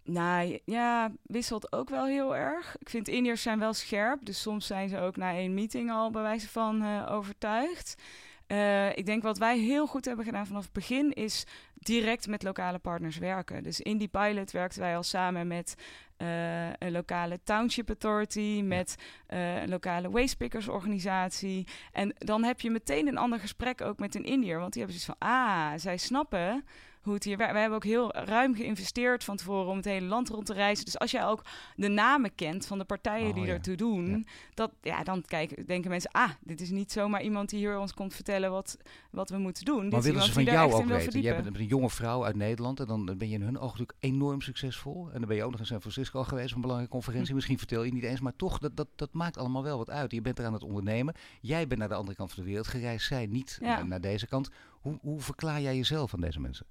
Nou 0.05 0.61
ja, 0.65 1.13
wisselt 1.23 1.73
ook 1.73 1.89
wel 1.89 2.07
heel 2.07 2.37
erg. 2.37 2.77
Ik 2.79 2.89
vind 2.89 3.09
Indiërs 3.09 3.43
zijn 3.43 3.59
wel 3.59 3.73
scherp. 3.73 4.25
Dus 4.25 4.41
soms 4.41 4.67
zijn 4.67 4.89
ze 4.89 4.99
ook 4.99 5.17
na 5.17 5.33
één 5.33 5.55
meeting 5.55 5.91
al 5.91 6.11
bij 6.11 6.23
wijze 6.23 6.49
van 6.49 6.83
uh, 6.83 7.07
overtuigd. 7.11 8.03
Uh, 8.47 8.97
ik 8.97 9.07
denk 9.07 9.23
wat 9.23 9.39
wij 9.39 9.59
heel 9.59 9.87
goed 9.87 10.05
hebben 10.05 10.25
gedaan 10.25 10.47
vanaf 10.47 10.63
het 10.63 10.73
begin 10.73 11.13
is 11.13 11.47
direct 11.81 12.27
met 12.27 12.43
lokale 12.43 12.79
partners 12.79 13.19
werken. 13.19 13.63
Dus 13.63 13.81
in 13.81 13.99
die 13.99 14.09
pilot 14.09 14.51
werkten 14.51 14.81
wij 14.81 14.97
al 14.97 15.03
samen 15.03 15.47
met 15.47 15.75
uh, 16.19 16.73
een 16.73 16.93
lokale 16.93 17.41
township 17.45 17.89
authority, 17.89 18.63
met 18.65 18.97
uh, 19.29 19.63
een 19.63 19.69
lokale 19.69 20.11
wastepickers 20.11 20.69
organisatie. 20.69 21.67
En 21.93 22.15
dan 22.19 22.43
heb 22.45 22.61
je 22.61 22.71
meteen 22.71 23.07
een 23.07 23.19
ander 23.19 23.41
gesprek 23.41 23.81
ook 23.81 23.99
met 23.99 24.15
een 24.15 24.25
Indiër, 24.25 24.59
want 24.59 24.73
die 24.73 24.83
hebben 24.83 25.01
zoiets 25.01 25.19
van, 25.21 25.29
ah, 25.29 25.73
zij 25.77 25.97
snappen 25.97 26.65
hoe 27.01 27.15
het 27.15 27.25
hier 27.25 27.37
werkt. 27.37 27.53
Wij 27.53 27.61
hebben 27.61 27.79
ook 27.79 27.91
heel 27.91 28.15
ruim 28.15 28.55
geïnvesteerd 28.55 29.25
van 29.25 29.37
tevoren 29.37 29.71
om 29.71 29.77
het 29.77 29.85
hele 29.85 30.07
land 30.07 30.29
rond 30.29 30.47
te 30.47 30.53
reizen. 30.53 30.85
Dus 30.85 30.99
als 30.99 31.11
jij 31.11 31.25
ook 31.25 31.45
de 31.77 31.89
namen 31.89 32.35
kent 32.35 32.67
van 32.67 32.79
de 32.79 32.85
partijen 32.85 33.29
oh, 33.29 33.35
die 33.35 33.47
ja. 33.47 33.53
ertoe 33.53 33.77
doen, 33.77 34.11
ja. 34.11 34.33
Dat, 34.55 34.73
ja, 34.83 35.03
dan 35.03 35.23
kijken, 35.27 35.67
denken 35.67 35.91
mensen, 35.91 36.11
ah, 36.11 36.31
dit 36.41 36.61
is 36.61 36.71
niet 36.71 36.93
zomaar 36.93 37.23
iemand 37.23 37.51
die 37.51 37.59
hier 37.59 37.79
ons 37.79 37.95
komt 37.95 38.15
vertellen 38.15 38.51
wat, 38.51 38.77
wat 39.11 39.31
we 39.31 39.39
moeten 39.39 39.65
doen. 39.65 39.89
Maar 39.89 39.91
dit 39.91 40.03
willen 40.03 40.23
ze 40.23 40.33
van 40.33 40.45
jou 40.45 40.73
ook 40.73 40.85
weten? 40.85 41.21
Jij 41.21 41.43
bent 41.43 41.57
een 41.57 41.67
jonge 41.67 41.91
vrouw 41.91 42.25
uit 42.25 42.37
Nederland 42.37 42.81
en 42.81 42.87
dan 42.87 43.05
ben 43.05 43.29
je 43.29 43.35
in 43.35 43.43
hun 43.43 43.59
ogen 43.59 43.79
natuurlijk 43.79 43.99
enorm 44.01 44.41
succesvol. 44.41 45.11
En 45.13 45.19
dan 45.19 45.29
ben 45.29 45.37
je 45.37 45.45
ook 45.45 45.51
nog 45.51 45.61
in 45.61 45.67
San 45.67 45.81
Francisco 45.81 46.25
geweest 46.25 46.49
op 46.49 46.55
een 46.55 46.61
belangrijke 46.61 46.93
conferentie. 46.93 47.29
Hm. 47.29 47.35
Misschien 47.35 47.59
vertel 47.59 47.83
je 47.83 47.93
niet 47.93 48.03
eens, 48.03 48.21
maar 48.21 48.37
toch, 48.37 48.59
dat, 48.59 48.77
dat, 48.77 48.89
dat 48.97 49.13
maakt 49.13 49.37
allemaal 49.37 49.63
wel 49.63 49.79
wat 49.79 49.91
uit. 49.91 50.13
Je 50.13 50.21
bent 50.21 50.39
er 50.39 50.45
aan 50.47 50.53
het 50.53 50.63
ondernemen. 50.63 51.15
Jij 51.41 51.67
bent 51.67 51.81
naar 51.81 51.89
de 51.89 51.95
andere 51.95 52.17
kant 52.17 52.33
van 52.33 52.43
de 52.43 52.49
wereld 52.49 52.67
gereisd, 52.67 53.07
zij 53.07 53.27
niet 53.27 53.59
ja. 53.61 53.67
naar, 53.67 53.87
naar 53.87 54.01
deze 54.01 54.27
kant. 54.27 54.51
Hoe, 54.81 54.99
hoe 55.01 55.21
verklaar 55.21 55.61
jij 55.61 55.77
jezelf 55.77 56.15
aan 56.15 56.21
deze 56.21 56.41
mensen? 56.41 56.67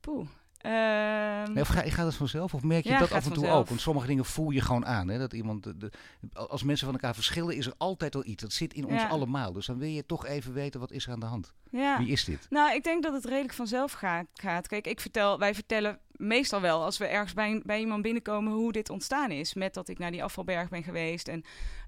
Poeh. 0.00 0.28
Um, 0.62 1.52
nee, 1.52 1.62
of 1.62 1.68
ga, 1.68 1.80
gaat 1.80 2.06
het 2.06 2.14
vanzelf? 2.14 2.54
Of 2.54 2.62
merk 2.62 2.84
je 2.84 2.90
ja, 2.90 2.98
dat 2.98 3.12
af 3.12 3.16
en 3.16 3.22
toe 3.22 3.34
vanzelf. 3.34 3.58
ook? 3.58 3.68
Want 3.68 3.80
sommige 3.80 4.06
dingen 4.06 4.24
voel 4.24 4.50
je 4.50 4.60
gewoon 4.60 4.86
aan. 4.86 5.08
Hè? 5.08 5.18
Dat 5.18 5.32
iemand 5.32 5.62
de, 5.62 5.76
de, 5.76 5.90
als 6.32 6.62
mensen 6.62 6.86
van 6.86 6.94
elkaar 6.94 7.14
verschillen, 7.14 7.56
is 7.56 7.66
er 7.66 7.74
altijd 7.76 8.14
al 8.14 8.24
iets. 8.24 8.42
Dat 8.42 8.52
zit 8.52 8.74
in 8.74 8.86
ons 8.86 9.02
allemaal. 9.02 9.52
Dus 9.52 9.66
dan 9.66 9.78
wil 9.78 9.88
je 9.88 10.06
toch 10.06 10.26
even 10.26 10.52
weten 10.52 10.80
wat 10.80 10.92
is 10.92 11.06
er 11.06 11.12
aan 11.12 11.20
de 11.20 11.26
hand. 11.26 11.54
Ja. 11.70 11.98
Wie 11.98 12.08
is 12.08 12.24
dit? 12.24 12.46
Nou, 12.50 12.74
ik 12.74 12.84
denk 12.84 13.02
dat 13.02 13.12
het 13.12 13.24
redelijk 13.24 13.54
vanzelf 13.54 13.92
gaat. 13.92 14.26
gaat. 14.32 14.66
Kijk, 14.66 14.86
ik 14.86 15.00
vertel, 15.00 15.38
wij 15.38 15.54
vertellen 15.54 15.98
meestal 16.18 16.60
wel 16.60 16.84
als 16.84 16.98
we 16.98 17.06
ergens 17.06 17.32
bij, 17.32 17.62
bij 17.64 17.80
iemand 17.80 18.02
binnenkomen 18.02 18.52
hoe 18.52 18.72
dit 18.72 18.90
ontstaan 18.90 19.30
is. 19.30 19.54
Met 19.54 19.74
dat 19.74 19.88
ik 19.88 19.98
naar 19.98 20.10
die 20.10 20.22
afvalberg 20.22 20.68
ben 20.68 20.82
geweest 20.82 21.28
en 21.28 21.44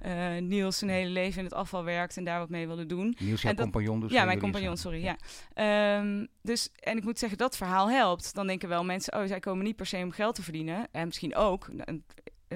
uh, 0.07 0.37
Niels 0.43 0.79
zijn 0.79 0.91
hele 0.91 1.11
leven 1.11 1.39
in 1.39 1.45
het 1.45 1.55
afval 1.55 1.85
werkt 1.85 2.17
en 2.17 2.25
daar 2.25 2.39
wat 2.39 2.49
mee 2.49 2.67
wilde 2.67 2.87
doen. 2.87 3.17
Niels, 3.19 3.43
jouw 3.43 3.55
compagnon 3.55 4.01
dus? 4.01 4.11
Ja, 4.11 4.25
mijn 4.25 4.41
compagnon, 4.41 4.77
sorry. 4.77 5.03
Ja. 5.03 5.17
ja. 5.55 5.99
Um, 5.99 6.29
dus, 6.43 6.71
en 6.81 6.97
ik 6.97 7.05
moet 7.05 7.19
zeggen, 7.19 7.39
dat 7.39 7.57
verhaal 7.57 7.91
helpt. 7.91 8.35
Dan 8.35 8.47
denken 8.47 8.69
wel 8.69 8.85
mensen, 8.85 9.15
oh, 9.15 9.27
zij 9.27 9.41
komen 9.41 9.65
niet 9.65 9.77
per 9.77 9.87
se 9.87 9.97
om 9.97 10.11
geld 10.11 10.35
te 10.35 10.43
verdienen. 10.43 10.89
En 10.93 11.07
misschien 11.07 11.35
ook, 11.35 11.71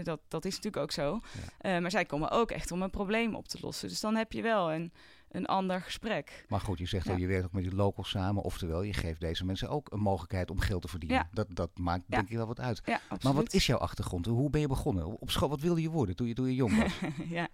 dat, 0.03 0.21
dat 0.29 0.45
is 0.45 0.55
natuurlijk 0.55 0.83
ook 0.83 0.93
zo. 0.93 1.21
Ja. 1.63 1.77
Uh, 1.77 1.83
maar 1.83 1.91
zij 1.91 2.05
komen 2.05 2.31
ook 2.31 2.51
echt 2.51 2.73
om 2.73 2.83
een 2.83 2.91
probleem 2.91 3.35
op 3.35 3.49
te 3.49 3.59
lossen. 3.61 3.89
Dus 3.89 4.01
dan 4.01 4.17
heb 4.17 4.33
je 4.33 4.43
wel 4.43 4.73
een 4.73 4.93
een 5.35 5.47
ander 5.47 5.81
gesprek. 5.81 6.45
Maar 6.49 6.61
goed, 6.61 6.79
je 6.79 6.87
zegt 6.87 7.07
ja. 7.07 7.13
al, 7.13 7.19
je 7.19 7.27
werkt 7.27 7.45
ook 7.45 7.53
met 7.53 7.63
die 7.63 7.75
locals 7.75 8.11
samen. 8.11 8.43
Oftewel, 8.43 8.83
je 8.83 8.93
geeft 8.93 9.21
deze 9.21 9.45
mensen 9.45 9.69
ook 9.69 9.93
een 9.93 10.01
mogelijkheid 10.01 10.51
om 10.51 10.59
geld 10.59 10.83
te 10.83 10.89
verdienen. 10.89 11.19
Ja. 11.19 11.29
Dat, 11.33 11.47
dat 11.51 11.71
maakt 11.79 12.03
denk 12.07 12.29
ik 12.29 12.37
wel 12.37 12.47
wat 12.47 12.61
uit. 12.61 12.83
maar 13.23 13.33
wat 13.33 13.53
is 13.53 13.67
jouw 13.67 13.79
achtergrond? 13.79 14.27
Hoe 14.27 14.51
ben 14.51 14.61
je 14.61 14.67
begonnen? 14.67 15.07
Op 15.07 15.31
school, 15.31 15.49
wat 15.49 15.61
wilde 15.61 15.83
je 15.83 15.91
worden 15.91 16.17
toen 16.17 16.27
je, 16.27 16.35
toen 16.35 16.47
je 16.47 16.55
jong 16.55 16.83
was? 16.83 16.93
ja, 17.39 17.49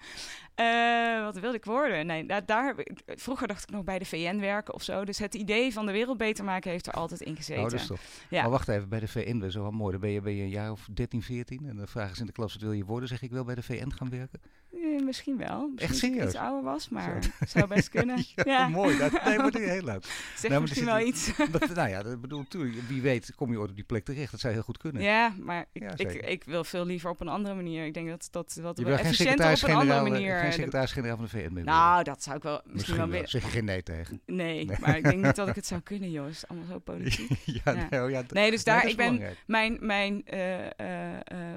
uh, 0.56 1.24
wat 1.24 1.38
wilde 1.38 1.56
ik 1.56 1.64
worden? 1.64 2.06
Nee, 2.06 2.26
daar, 2.26 2.46
daar, 2.46 2.74
vroeger 3.06 3.48
dacht 3.48 3.62
ik 3.62 3.70
nog 3.70 3.84
bij 3.84 3.98
de 3.98 4.04
VN 4.04 4.38
werken 4.38 4.74
of 4.74 4.82
zo. 4.82 5.04
Dus 5.04 5.18
het 5.18 5.34
idee 5.34 5.72
van 5.72 5.86
de 5.86 5.92
wereld 5.92 6.16
beter 6.18 6.44
maken 6.44 6.70
heeft 6.70 6.86
er 6.86 6.92
altijd 6.92 7.20
in 7.20 7.36
gezeten. 7.36 7.64
Oh, 7.64 7.70
dat 7.70 7.80
is 7.80 7.86
toch. 7.86 8.00
Ja. 8.30 8.42
Maar 8.42 8.50
wacht 8.50 8.68
even, 8.68 8.88
bij 8.88 9.00
de 9.00 9.08
VN, 9.08 9.38
dat 9.38 9.48
is 9.48 9.54
wel 9.54 9.70
mooi. 9.70 9.92
Dan 9.92 10.00
ben 10.00 10.10
je, 10.10 10.20
ben 10.20 10.34
je 10.34 10.42
een 10.42 10.48
jaar 10.48 10.70
of 10.70 10.88
13, 10.92 11.22
14 11.22 11.68
en 11.68 11.76
dan 11.76 11.88
vragen 11.88 12.14
ze 12.14 12.20
in 12.20 12.26
de 12.26 12.32
klas, 12.32 12.52
wat 12.52 12.62
wil 12.62 12.72
je 12.72 12.84
worden? 12.84 13.08
Zeg 13.08 13.22
ik 13.22 13.30
wil 13.30 13.44
bij 13.44 13.54
de 13.54 13.62
VN 13.62 13.90
gaan 13.90 14.10
werken? 14.10 14.40
Eh, 14.72 15.04
misschien 15.04 15.36
wel. 15.36 15.68
Misschien 15.68 15.88
Echt 15.88 15.96
serieus? 15.96 16.24
iets 16.24 16.34
ouder 16.34 16.62
was, 16.62 16.88
maar 16.88 17.34
zou 17.46 17.66
best 17.74 17.88
kunnen. 17.88 18.16
ja, 18.34 18.44
ja, 18.44 18.68
mooi. 18.68 18.98
Dat 18.98 19.24
nee, 19.24 19.38
wordt 19.38 19.58
heel 19.58 19.82
leuk. 19.82 20.04
Zeg 20.36 20.50
nou, 20.50 20.62
misschien 20.62 20.84
wel 20.84 21.00
iets. 21.00 21.30
dat, 21.58 21.74
nou 21.74 21.88
ja, 21.88 22.02
dat 22.02 22.20
bedoel 22.20 22.40
ik 22.40 22.74
Wie 22.88 23.02
weet 23.02 23.34
kom 23.34 23.52
je 23.52 23.58
ooit 23.58 23.70
op 23.70 23.76
die 23.76 23.84
plek 23.84 24.04
terecht. 24.04 24.30
Dat 24.30 24.40
zou 24.40 24.52
heel 24.52 24.62
goed 24.62 24.78
kunnen. 24.78 25.02
Ja, 25.02 25.34
maar 25.38 25.66
ik, 25.72 25.82
ja, 25.82 25.92
ik, 25.96 26.12
ik, 26.12 26.44
wil 26.44 26.64
veel 26.64 26.84
liever 26.84 27.10
op 27.10 27.20
een 27.20 27.28
andere 27.28 27.54
manier. 27.54 27.84
Ik 27.84 27.94
denk 27.94 28.08
dat 28.08 28.28
dat 28.30 28.58
wat 28.62 28.78
we 28.78 28.92
efficiënter 28.92 29.52
op 29.52 29.62
een 29.62 29.74
andere 29.74 30.02
manier... 30.10 30.38
Geen 30.38 30.52
secretaris-generaal 30.52 31.16
van 31.16 31.24
de 31.24 31.30
VN. 31.30 31.64
Nou, 31.64 32.04
dat 32.04 32.22
zou 32.22 32.36
ik 32.36 32.42
wel 32.42 32.52
misschien, 32.52 32.74
misschien 32.74 32.96
wel 32.96 33.08
willen. 33.08 33.28
Zeg 33.28 33.42
je 33.42 33.48
geen 33.48 33.64
nee 33.64 33.82
tegen? 33.82 34.20
Nee, 34.26 34.64
nee, 34.64 34.76
maar 34.80 34.96
ik 34.96 35.04
denk 35.04 35.24
niet 35.24 35.36
dat 35.36 35.48
ik 35.48 35.54
het 35.54 35.66
zou 35.66 35.80
kunnen, 35.80 36.10
joh. 36.10 36.24
Het 36.24 36.34
is 36.34 36.48
allemaal 36.48 36.68
zo 36.68 36.78
politiek. 36.78 37.30
ja, 37.64 37.72
nee, 37.90 38.02
oh 38.02 38.10
ja, 38.10 38.22
nee, 38.28 38.50
dus 38.50 38.64
daar, 38.64 38.88
ik 38.88 38.96
ben, 38.96 39.22
mijn, 39.46 39.76
mijn 39.80 40.22
uh, 40.34 40.58
uh, 40.60 40.66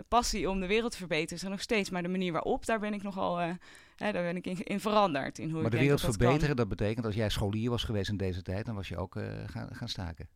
passie 0.08 0.50
om 0.50 0.60
de 0.60 0.68
wereld 0.68 0.92
te 0.92 0.98
verbeteren 0.98 1.38
is 1.38 1.44
er 1.44 1.50
nog 1.50 1.62
steeds. 1.62 1.90
Maar 1.90 2.02
de 2.02 2.08
manier 2.08 2.32
waarop, 2.32 2.66
daar 2.66 2.80
ben 2.80 2.94
ik 2.94 3.04
ik 3.04 3.16
nogal, 3.16 3.42
uh, 3.42 3.50
hè, 3.96 4.12
daar 4.12 4.24
ben 4.24 4.36
ik 4.36 4.46
in, 4.46 4.64
in, 4.64 4.80
veranderd. 4.80 5.40
In 5.40 5.50
hoe 5.50 5.56
maar 5.56 5.66
ik 5.66 5.72
de 5.72 5.78
wereld 5.78 6.02
dat 6.02 6.16
verbeteren, 6.16 6.56
dat 6.56 6.68
betekent 6.68 7.06
als 7.06 7.16
jij 7.16 7.30
scholier 7.30 7.70
was 7.70 7.84
geweest 7.84 8.10
in 8.10 8.18
deze 8.18 8.42
tijd, 8.42 8.66
dan 8.66 8.76
was 8.76 8.88
je 8.88 8.98
ook 8.98 9.16
uh, 9.16 9.24
gaan, 9.46 9.76
gaan 9.76 9.90
staken. 9.90 10.28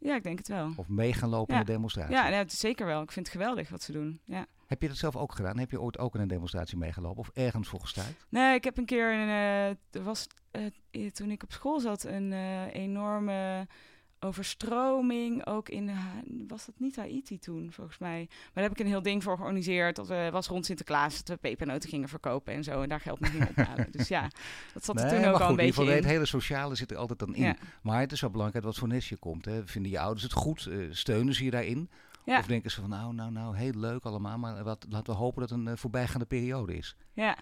Ja, 0.00 0.14
ik 0.14 0.22
denk 0.22 0.38
het 0.38 0.48
wel. 0.48 0.72
Of 0.76 0.88
mee 0.88 1.12
gaan 1.12 1.28
lopen 1.28 1.54
Ja. 1.54 1.60
in 1.60 1.66
de 1.66 1.72
demonstratie. 1.72 2.14
Ja, 2.14 2.28
nee, 2.28 2.44
zeker 2.46 2.86
wel. 2.86 3.02
Ik 3.02 3.12
vind 3.12 3.26
het 3.26 3.36
geweldig 3.36 3.68
wat 3.68 3.82
ze 3.82 3.92
doen. 3.92 4.20
Ja. 4.24 4.46
Heb 4.66 4.82
je 4.82 4.88
dat 4.88 4.96
zelf 4.96 5.16
ook 5.16 5.34
gedaan? 5.34 5.58
Heb 5.58 5.70
je 5.70 5.80
ooit 5.80 5.98
ook 5.98 6.14
in 6.14 6.20
een 6.20 6.28
demonstratie 6.28 6.78
meegelopen 6.78 7.18
of 7.18 7.30
ergens 7.34 7.68
voor 7.68 7.80
gestaan? 7.80 8.12
Nee, 8.28 8.54
ik 8.54 8.64
heb 8.64 8.76
een 8.78 8.84
keer, 8.84 9.12
een, 9.12 9.28
eh, 9.28 9.68
er 9.68 10.02
was 10.02 10.26
eh, 10.90 11.10
toen 11.10 11.30
ik 11.30 11.42
op 11.42 11.52
school 11.52 11.80
zat, 11.80 12.04
een 12.04 12.32
eh, 12.32 12.74
enorme 12.74 13.66
overstroming. 14.20 15.46
Ook 15.46 15.68
in, 15.68 15.88
Ha- 15.88 16.22
was 16.48 16.66
dat 16.66 16.74
niet 16.78 16.96
Haiti 16.96 17.38
toen, 17.38 17.72
volgens 17.72 17.98
mij. 17.98 18.26
Maar 18.28 18.50
daar 18.54 18.62
heb 18.62 18.72
ik 18.72 18.78
een 18.78 18.86
heel 18.86 19.02
ding 19.02 19.22
voor 19.22 19.34
georganiseerd. 19.36 19.96
Dat 19.96 20.08
we, 20.08 20.28
was 20.32 20.46
rond 20.46 20.66
Sinterklaas, 20.66 21.16
dat 21.16 21.28
we 21.28 21.36
pepernoten 21.36 21.88
gingen 21.88 22.08
verkopen 22.08 22.52
en 22.54 22.64
zo. 22.64 22.82
En 22.82 22.88
daar 22.88 23.00
geld 23.00 23.20
mee 23.20 23.30
gingen 23.30 23.48
ophalen. 23.56 23.88
dus 23.90 24.08
ja, 24.08 24.30
dat 24.72 24.84
zat 24.84 25.00
er 25.00 25.08
toen 25.08 25.24
ook 25.24 25.32
goed, 25.32 25.40
al 25.40 25.44
een 25.44 25.50
in 25.50 25.56
beetje 25.66 25.84
het 25.84 26.04
in. 26.04 26.08
hele 26.10 26.26
sociale 26.26 26.74
zit 26.74 26.90
er 26.90 26.96
altijd 26.96 27.18
dan 27.18 27.34
in. 27.34 27.42
Ja. 27.42 27.56
Maar 27.82 28.00
het 28.00 28.12
is 28.12 28.20
wel 28.20 28.30
belangrijk 28.30 28.64
wat 28.64 28.76
voor 28.76 28.88
nest 28.88 29.08
je 29.08 29.16
komt. 29.16 29.44
Hè. 29.44 29.66
Vinden 29.66 29.90
je 29.90 29.98
ouders 30.00 30.22
het 30.22 30.32
goed? 30.32 30.66
Eh, 30.66 30.78
steunen 30.90 31.34
ze 31.34 31.44
je 31.44 31.50
daarin? 31.50 31.90
Ja. 32.24 32.38
Of 32.38 32.46
denken 32.46 32.70
ze 32.70 32.80
van 32.80 32.90
nou, 32.90 33.14
nou, 33.14 33.30
nou, 33.32 33.56
heel 33.56 33.72
leuk 33.74 34.04
allemaal, 34.04 34.38
maar 34.38 34.64
wat, 34.64 34.86
laten 34.88 35.12
we 35.12 35.18
hopen 35.18 35.40
dat 35.40 35.50
het 35.50 35.58
een 35.58 35.68
eh, 35.68 35.76
voorbijgaande 35.76 36.26
periode 36.26 36.76
is. 36.76 36.96
Ja. 37.12 37.36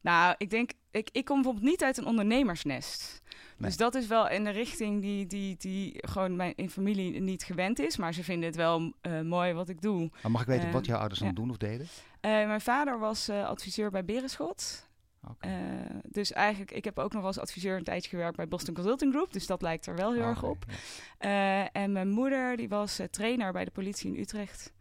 Nou, 0.00 0.34
ik 0.38 0.50
denk, 0.50 0.70
ik, 0.90 1.08
ik 1.12 1.24
kom 1.24 1.34
bijvoorbeeld 1.36 1.70
niet 1.70 1.82
uit 1.82 1.96
een 1.96 2.06
ondernemersnest. 2.06 3.22
Nee. 3.58 3.68
Dus 3.68 3.76
dat 3.76 3.94
is 3.94 4.06
wel 4.06 4.28
in 4.28 4.44
de 4.44 4.50
richting 4.50 5.00
die, 5.00 5.26
die, 5.26 5.56
die 5.58 5.94
gewoon 6.06 6.36
mijn 6.36 6.52
in 6.56 6.70
familie 6.70 7.20
niet 7.20 7.42
gewend 7.42 7.78
is. 7.78 7.96
Maar 7.96 8.14
ze 8.14 8.24
vinden 8.24 8.46
het 8.46 8.56
wel 8.56 8.92
eh, 9.00 9.20
mooi 9.20 9.52
wat 9.52 9.68
ik 9.68 9.80
doe. 9.80 10.10
Maar 10.22 10.30
mag 10.30 10.40
ik 10.40 10.46
weten 10.46 10.70
wat 10.70 10.86
jouw 10.86 10.98
ouders 10.98 11.20
dan 11.20 11.28
ja. 11.28 11.34
doen 11.34 11.50
of 11.50 11.56
deden? 11.56 11.86
Eh, 12.20 12.30
mijn 12.30 12.60
vader 12.60 12.98
was 12.98 13.28
eh, 13.28 13.46
adviseur 13.46 13.90
bij 13.90 14.04
Berenschot. 14.04 14.86
Dus 16.02 16.32
eigenlijk, 16.32 16.70
ik 16.70 16.84
heb 16.84 16.98
ook 16.98 17.12
nog 17.12 17.24
als 17.24 17.38
adviseur 17.38 17.76
een 17.76 17.84
tijdje 17.84 18.08
gewerkt 18.08 18.36
bij 18.36 18.48
Boston 18.48 18.74
Consulting 18.74 19.12
Group. 19.12 19.32
Dus 19.32 19.46
dat 19.46 19.62
lijkt 19.62 19.86
er 19.86 19.94
wel 19.94 20.12
heel 20.12 20.22
erg 20.22 20.42
Oké, 20.42 20.50
op. 20.50 20.64
ja. 21.18 21.70
En 21.72 21.92
mijn 21.92 22.08
moeder, 22.08 22.56
die 22.56 22.68
was 22.68 23.00
trainer 23.10 23.52
bij 23.52 23.64
de 23.64 23.70
politie 23.70 24.14
in 24.14 24.20
Utrecht. 24.20 24.72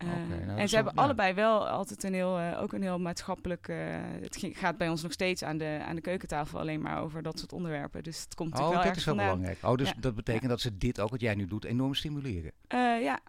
Eh, 0.00 0.08
Oké, 0.08 0.18
nou, 0.28 0.46
dat 0.46 0.58
en 0.58 0.68
ze 0.68 0.74
hebben 0.74 0.94
ja. 0.96 1.02
allebei 1.02 1.34
wel 1.34 1.68
altijd 1.68 2.04
een 2.04 2.14
heel, 2.14 2.38
eh, 2.38 2.62
ook 2.62 2.72
een 2.72 2.82
heel 2.82 2.98
maatschappelijk... 2.98 3.68
eh, 3.68 3.76
het 4.20 4.36
ging- 4.36 4.58
gaat 4.58 4.76
bij 4.76 4.88
ons 4.88 5.02
nog 5.02 5.12
steeds 5.12 5.42
aan 5.42 5.58
de, 5.58 5.80
aan 5.86 5.94
de 5.94 6.00
keukentafel 6.00 6.58
alleen 6.58 6.80
maar 6.80 7.00
over 7.00 7.22
dat 7.22 7.38
soort 7.38 7.52
onderwerpen. 7.52 8.02
Dus 8.02 8.20
het 8.22 8.34
komt 8.34 8.52
Oh, 8.52 8.58
wel 8.58 8.74
ergens 8.74 8.96
is 8.98 9.04
wel 9.04 9.14
vandaan. 9.14 9.34
belangrijk. 9.36 9.64
Oh, 9.64 9.76
dus 9.76 9.88
Ja. 9.88 9.94
dat 10.00 10.14
betekent 10.14 10.48
dat 10.50 10.60
ze 10.60 10.76
dit 10.76 11.00
ook, 11.00 11.10
wat 11.10 11.20
jij 11.20 11.34
nu 11.34 11.46
doet, 11.46 11.64
enorm 11.64 11.94
stimuleren. 11.94 12.52
Eh, 12.66 12.78
ja. 12.78 12.98
Ja, 13.02 13.20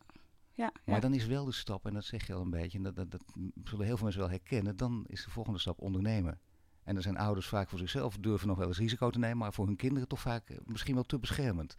ja. 0.53 0.71
Maar 0.85 1.01
dan 1.01 1.13
is 1.13 1.25
wel 1.25 1.45
de 1.45 1.51
stap, 1.51 1.85
en 1.85 1.93
dat 1.93 2.03
zeg 2.05 2.27
je 2.27 2.33
al 2.33 2.41
een 2.41 2.49
beetje, 2.49 2.77
en 2.77 2.83
dat, 2.83 2.95
dat, 2.95 3.11
dat 3.11 3.21
zullen 3.63 3.85
heel 3.85 3.95
veel 3.95 4.03
mensen 4.03 4.21
wel 4.21 4.29
herkennen, 4.31 4.77
dan 4.77 5.03
is 5.07 5.23
de 5.23 5.29
volgende 5.31 5.59
stap 5.59 5.79
ondernemen. 5.81 6.39
En 6.83 6.93
dan 6.93 7.03
zijn 7.03 7.17
ouders 7.17 7.47
vaak 7.47 7.69
voor 7.69 7.79
zichzelf, 7.79 8.17
durven 8.19 8.47
nog 8.47 8.57
wel 8.57 8.67
eens 8.67 8.77
risico 8.77 9.09
te 9.09 9.19
nemen, 9.19 9.37
maar 9.37 9.53
voor 9.53 9.65
hun 9.65 9.75
kinderen 9.75 10.07
toch 10.07 10.19
vaak 10.19 10.49
eh, 10.49 10.57
misschien 10.65 10.93
wel 10.95 11.03
te 11.03 11.19
beschermend. 11.19 11.75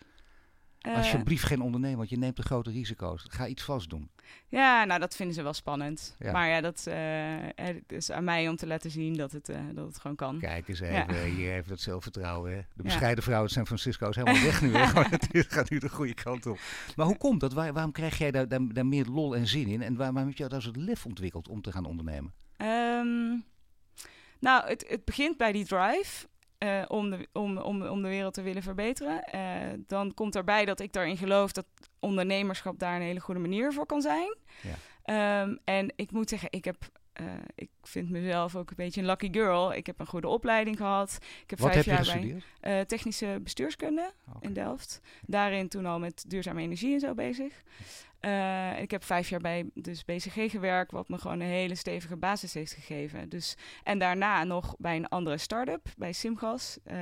Eh, 0.83 0.97
Alsjeblieft 0.97 1.45
geen 1.45 1.61
ondernemer, 1.61 1.97
want 1.97 2.09
je 2.09 2.17
neemt 2.19 2.37
de 2.37 2.43
grote 2.43 2.71
risico's. 2.71 3.25
Ga 3.29 3.47
iets 3.47 3.63
vast 3.63 3.91
doen. 3.91 4.11
ja, 4.49 4.85
nou 4.85 5.01
dat 5.01 5.17
vinden 5.17 5.35
ze 5.35 5.43
wel 5.43 5.53
spannend. 5.53 6.17
Ja. 6.19 6.33
Maar 6.33 6.49
ja, 6.49 6.61
dat 6.61 6.87
eh, 6.87 6.95
het 7.67 7.93
is 7.93 8.11
aan 8.11 8.25
mij 8.25 8.49
om 8.49 8.57
te 8.57 8.67
laten 8.67 8.91
zien 8.91 9.15
dat 9.17 9.33
het, 9.33 9.49
eh, 9.49 9.61
dat 9.73 9.87
het 9.87 9.99
gewoon 9.99 10.17
kan. 10.17 10.39
Kijk 10.39 10.69
eens 10.69 10.79
Ja. 10.79 11.09
even, 11.09 11.25
hier 11.25 11.53
even 11.53 11.69
dat 11.69 11.81
zelfvertrouwen. 11.81 12.53
Hè. 12.53 12.61
De 12.75 12.83
bescheiden 12.83 13.25
vrouw 13.25 13.41
uit 13.41 13.51
San 13.51 13.67
Francisco 13.67 14.09
is 14.09 14.17
helemaal 14.17 14.43
weg 14.43 14.63
nu. 14.63 14.73
Hè. 14.75 15.01
Het 15.41 15.53
gaat 15.53 15.71
nu 15.71 15.79
de 15.79 15.89
goede 15.89 16.15
kant 16.15 16.47
op. 16.47 16.59
Maar 16.97 17.07
hoe 17.07 17.17
komt 17.19 17.41
dat? 17.41 17.53
Waar- 17.53 17.73
waarom 17.73 17.93
krijg 17.93 18.19
jij 18.19 18.31
daar, 18.31 18.49
daar, 18.49 18.61
daar 18.73 18.87
meer 18.87 19.05
lol 19.07 19.37
en 19.37 19.47
zin 19.47 19.67
in? 19.67 19.83
En 19.83 19.97
waar- 19.97 20.13
waarom 20.13 20.31
heb 20.31 20.39
je 20.39 20.49
daar 20.49 20.63
zo'n 20.63 20.85
lef 20.85 21.07
ontwikkeld 21.07 21.49
om 21.49 21.63
te 21.63 21.73
gaan 21.73 21.85
ondernemen? 21.85 22.33
Ehm, 22.57 23.37
nou, 24.41 24.67
het, 24.69 24.85
het 24.89 25.05
begint 25.05 25.37
bij 25.37 25.53
die 25.53 25.65
drive. 25.67 26.27
Eh, 26.63 26.83
om, 26.89 27.11
de, 27.11 27.29
om, 27.33 27.59
om, 27.59 27.83
om 27.83 28.03
de 28.03 28.09
wereld 28.09 28.35
te 28.35 28.43
willen 28.43 28.63
verbeteren. 28.63 29.25
Eh, 29.25 29.41
dan 29.87 30.15
komt 30.15 30.37
erbij 30.37 30.65
dat 30.65 30.81
ik 30.81 30.93
daarin 30.93 31.17
geloof 31.17 31.53
dat 31.53 31.67
ondernemerschap 32.01 32.79
daar 32.79 32.97
een 32.97 33.03
hele 33.03 33.21
goede 33.21 33.41
manier 33.41 33.73
voor 33.73 33.87
kan 33.87 34.01
zijn. 34.01 34.37
Ja. 34.63 34.75
Ehm, 35.05 35.57
en 35.65 35.93
ik 35.97 36.11
moet 36.11 36.29
zeggen, 36.29 36.49
ik 36.53 36.65
heb. 36.65 36.77
eh, 37.13 37.25
ik 37.55 37.71
vind 37.83 38.11
mezelf 38.11 38.57
ook 38.57 38.71
een 38.71 38.77
beetje 38.77 39.01
een 39.01 39.07
lucky 39.07 39.29
girl. 39.33 39.73
Ik 39.73 39.87
heb 39.87 40.01
een 40.01 40.07
goede 40.07 40.29
opleiding 40.29 40.77
gehad. 40.77 41.19
Ik 41.43 41.51
heb 41.51 41.59
Wat 41.59 41.73
vijf 41.73 41.85
heb 41.85 42.05
jaar 42.05 42.19
bij 42.61 42.85
technische 42.85 43.41
bestuurskunde 43.43 44.13
in 44.41 44.53
Delft. 44.53 45.01
Daarin 45.27 45.69
toen 45.69 45.87
al 45.87 45.99
met 45.99 46.25
duurzame 46.29 46.61
energie 46.63 46.95
en 46.95 47.01
zo 47.01 47.15
bezig. 47.15 47.63
Eh, 48.23 48.81
ik 48.81 48.91
heb 48.91 49.05
vijf 49.05 49.29
jaar 49.29 49.41
bij 49.41 49.71
dus 49.75 50.05
BCG 50.05 50.51
gewerkt, 50.51 50.93
wat 50.93 51.09
me 51.09 51.19
gewoon 51.19 51.41
een 51.41 51.47
hele 51.47 51.75
stevige 51.75 52.17
basis 52.17 52.55
heeft 52.55 52.73
gegeven. 52.73 53.29
Dus, 53.29 53.57
en 53.83 53.99
daarna 53.99 54.45
nog 54.45 54.75
bij 54.79 54.97
een 54.97 55.09
andere 55.09 55.39
start-up, 55.39 55.87
bij 55.97 56.13
Simgas, 56.13 56.79
eh, 56.85 56.97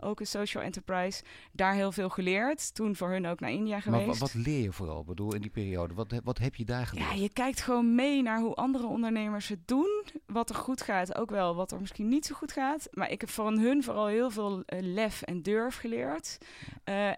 ook 0.00 0.20
een 0.20 0.26
social 0.26 0.62
enterprise. 0.62 1.22
Daar 1.52 1.74
heel 1.74 1.92
veel 1.92 2.08
geleerd. 2.08 2.74
Toen 2.74 2.96
voor 2.96 3.10
hun 3.10 3.26
ook 3.26 3.40
naar 3.40 3.50
India 3.50 3.72
Maar 3.72 3.82
geweest. 3.82 4.06
wa- 4.06 4.26
wat 4.26 4.34
leer 4.34 4.62
je 4.62 4.72
vooral 4.72 5.00
Ik 5.00 5.06
bedoel, 5.06 5.34
in 5.34 5.40
die 5.40 5.50
periode? 5.50 5.94
Wat, 5.94 6.10
heb- 6.10 6.24
wat 6.24 6.38
heb 6.38 6.54
je 6.54 6.64
daar 6.64 6.86
geleerd? 6.86 7.08
Ja, 7.08 7.14
je 7.14 7.32
kijkt 7.32 7.60
gewoon 7.60 7.94
mee 7.94 8.22
naar 8.22 8.40
hoe 8.40 8.54
andere 8.54 8.86
ondernemers 8.86 9.48
het 9.48 9.68
doen. 9.68 10.04
Wat 10.26 10.48
er 10.48 10.54
goed 10.56 10.82
gaat, 10.82 11.14
ook 11.16 11.30
wel 11.30 11.54
wat 11.54 11.72
er 11.72 11.80
misschien 11.80 12.08
niet 12.08 12.26
zo 12.26 12.34
goed 12.34 12.52
gaat. 12.52 12.88
Maar 12.92 13.10
ik 13.10 13.20
heb 13.20 13.30
van 13.30 13.58
hun 13.58 13.82
vooral 13.82 14.06
heel 14.06 14.30
veel 14.30 14.62
eh, 14.66 14.78
lef 14.82 15.22
en 15.22 15.42
durf 15.42 15.76
geleerd. 15.76 16.38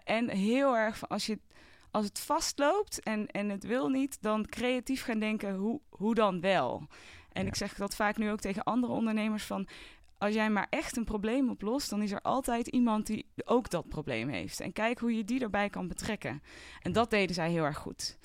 En 0.03 0.29
heel 0.29 0.77
erg 0.77 0.97
van 0.97 1.07
als 1.09 1.25
je 1.25 1.39
als 1.91 2.05
het 2.05 2.19
vastloopt 2.19 3.03
en, 3.03 3.27
en 3.27 3.49
het 3.49 3.63
wil 3.63 3.89
niet, 3.89 4.21
dan 4.21 4.45
creatief 4.45 5.03
gaan 5.03 5.19
denken, 5.19 5.55
hoe, 5.55 5.81
hoe 5.89 6.15
dan 6.15 6.41
wel? 6.41 6.87
En 7.31 7.41
Ja. 7.41 7.47
ik 7.47 7.55
zeg 7.55 7.73
dat 7.73 7.95
vaak 7.95 8.17
nu 8.17 8.31
ook 8.31 8.39
tegen 8.39 8.63
andere 8.63 8.93
ondernemers 8.93 9.43
van... 9.43 9.67
Als 10.17 10.33
jij 10.33 10.49
maar 10.49 10.67
echt 10.69 10.97
een 10.97 11.03
probleem 11.03 11.49
oplost, 11.49 11.89
dan 11.89 12.01
is 12.01 12.11
er 12.11 12.21
altijd 12.21 12.67
iemand 12.67 13.05
die 13.07 13.25
ook 13.43 13.69
dat 13.69 13.89
probleem 13.89 14.29
heeft. 14.29 14.59
En 14.59 14.73
kijk 14.73 14.99
hoe 14.99 15.15
je 15.15 15.23
die 15.23 15.41
erbij 15.41 15.69
kan 15.69 15.87
betrekken. 15.87 16.41
En 16.81 16.91
dat 16.91 17.09
deden 17.09 17.35
zij 17.35 17.51
heel 17.51 17.63
erg 17.63 17.77
goed. 17.77 18.17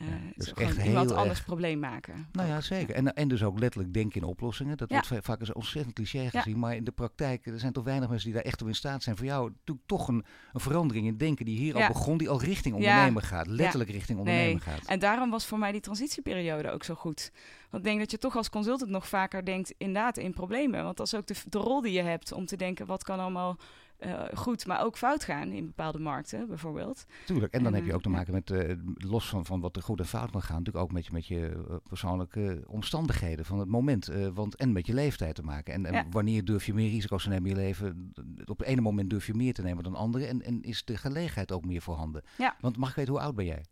Eh, 0.00 0.06
Ja, 0.06 0.14
dus 0.36 0.44
dus 0.44 0.54
echt 0.54 0.86
iemand 0.86 1.10
heel 1.10 1.18
anders 1.18 1.42
probleem 1.42 1.78
maken. 1.78 2.26
Nou 2.32 2.48
ja, 2.48 2.60
zeker. 2.60 2.94
En, 2.94 3.14
en 3.14 3.28
dus 3.28 3.42
ook 3.42 3.58
letterlijk 3.58 3.94
denken 3.94 4.20
in 4.20 4.26
oplossingen. 4.26 4.76
Dat 4.76 4.88
Ja. 4.88 4.94
wordt 4.94 5.08
va- 5.08 5.22
vaak 5.22 5.40
als 5.40 5.52
ontzettend 5.52 5.94
cliché 5.94 6.30
gezien. 6.30 6.58
Maar 6.58 6.76
in 6.76 6.84
de 6.84 6.90
praktijk 6.90 7.46
er 7.46 7.58
zijn 7.58 7.72
toch 7.72 7.84
weinig 7.84 8.08
mensen 8.08 8.26
die 8.26 8.36
daar 8.36 8.46
echt 8.46 8.62
op 8.62 8.68
in 8.68 8.74
staat 8.74 9.02
zijn. 9.02 9.16
Voor 9.16 9.26
jou 9.26 9.50
natuurlijk 9.50 9.86
toch 9.86 10.08
een, 10.08 10.24
een 10.52 10.60
verandering 10.60 11.06
in 11.06 11.16
denken 11.16 11.44
die 11.44 11.58
hier 11.58 11.74
al 11.74 11.86
begon. 11.86 12.18
Die 12.18 12.28
al 12.28 12.40
richting 12.42 12.74
Ja. 12.78 12.80
ondernemer 12.90 13.22
gaat. 13.22 13.46
Letterlijk 13.46 13.90
richting 13.90 14.18
ondernemer 14.18 14.60
gaat. 14.62 14.84
En 14.86 14.98
daarom 14.98 15.30
was 15.30 15.46
voor 15.46 15.58
mij 15.58 15.72
die 15.72 15.80
transitieperiode 15.80 16.70
ook 16.70 16.84
zo 16.84 16.94
goed. 16.94 17.30
Want 17.70 17.82
ik 17.84 17.88
denk 17.88 17.98
dat 18.00 18.10
je 18.10 18.18
toch 18.18 18.36
als 18.36 18.50
consultant 18.50 18.90
nog 18.90 19.08
vaker 19.08 19.44
denkt 19.44 19.74
inderdaad 19.78 20.16
in 20.16 20.32
problemen. 20.32 20.84
Want 20.84 20.96
dat 20.96 21.06
is 21.06 21.14
ook 21.14 21.26
de, 21.26 21.34
de 21.48 21.58
rol 21.58 21.80
die 21.80 21.92
je 21.92 22.02
hebt 22.02 22.32
om 22.32 22.46
te 22.46 22.56
denken 22.56 22.86
wat 22.86 23.04
kan 23.04 23.18
allemaal 23.20 23.56
eh, 24.00 24.22
goed, 24.34 24.66
maar 24.66 24.84
ook 24.84 24.96
fout 24.96 25.24
gaan 25.24 25.50
in 25.50 25.66
bepaalde 25.66 25.98
markten 25.98 26.48
bijvoorbeeld. 26.48 27.04
Tuurlijk. 27.26 27.52
En 27.52 27.62
dan 27.62 27.68
En, 27.72 27.74
heb 27.74 27.84
je 27.84 27.90
eh, 27.90 27.96
ook 27.96 28.02
te 28.02 28.08
maken 28.08 28.32
met, 28.32 28.50
eh, 28.50 28.76
los 28.94 29.28
van, 29.28 29.46
van 29.46 29.60
wat 29.60 29.76
er 29.76 29.82
goed 29.82 29.98
en 29.98 30.06
fout 30.06 30.30
kan 30.30 30.42
gaan, 30.42 30.56
natuurlijk 30.58 30.84
ook 30.84 30.92
met 30.92 31.06
je, 31.06 31.12
met 31.12 31.26
je 31.26 31.64
persoonlijke 31.88 32.64
omstandigheden 32.66 33.44
van 33.44 33.58
het 33.58 33.68
moment. 33.68 34.10
want, 34.34 34.56
en 34.56 34.72
met 34.72 34.86
je 34.86 34.94
leeftijd 34.94 35.34
te 35.34 35.42
maken. 35.42 35.74
En, 35.74 35.86
en 35.86 35.92
Ja. 35.92 36.06
wanneer 36.10 36.44
durf 36.44 36.66
je 36.66 36.74
meer 36.74 36.90
risico's 36.90 37.22
te 37.22 37.28
nemen 37.28 37.50
in 37.50 37.56
je 37.56 37.62
leven? 37.62 38.12
Op 38.46 38.58
het 38.58 38.66
ene 38.68 38.80
moment 38.80 39.10
durf 39.10 39.26
je 39.26 39.34
meer 39.34 39.54
te 39.54 39.62
nemen 39.62 39.84
dan 39.84 39.94
anderen. 39.94 40.28
En, 40.28 40.42
en 40.42 40.62
is 40.62 40.84
de 40.84 40.96
gelegenheid 40.96 41.52
ook 41.52 41.64
meer 41.64 41.82
voorhanden. 41.82 42.22
Ja. 42.38 42.56
Want 42.60 42.76
mag 42.76 42.90
ik 42.90 42.94
weten, 42.96 43.12
hoe 43.12 43.22
oud 43.22 43.34
ben 43.34 43.44
jij? 43.44 43.64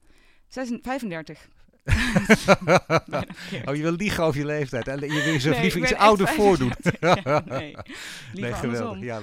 36, 0.49 0.91
35. 0.91 1.49
oh, 3.69 3.75
je 3.77 3.83
wil 3.83 3.93
liegen 3.93 4.25
over 4.25 4.41
je 4.41 4.47
leeftijd. 4.47 4.89
En 4.89 5.01
je 5.01 5.07
wil 5.23 5.33
jezelf 5.33 5.55
Nee, 5.55 5.63
liever 5.63 5.81
iets 5.81 5.95
ouder 5.95 6.29
voordoen. 6.29 6.73
35. 6.81 6.97
Ja, 7.29 7.43
nee, 7.47 7.77
Nee, 8.43 8.53
geweldig. 8.53 9.03
Ja, 9.03 9.21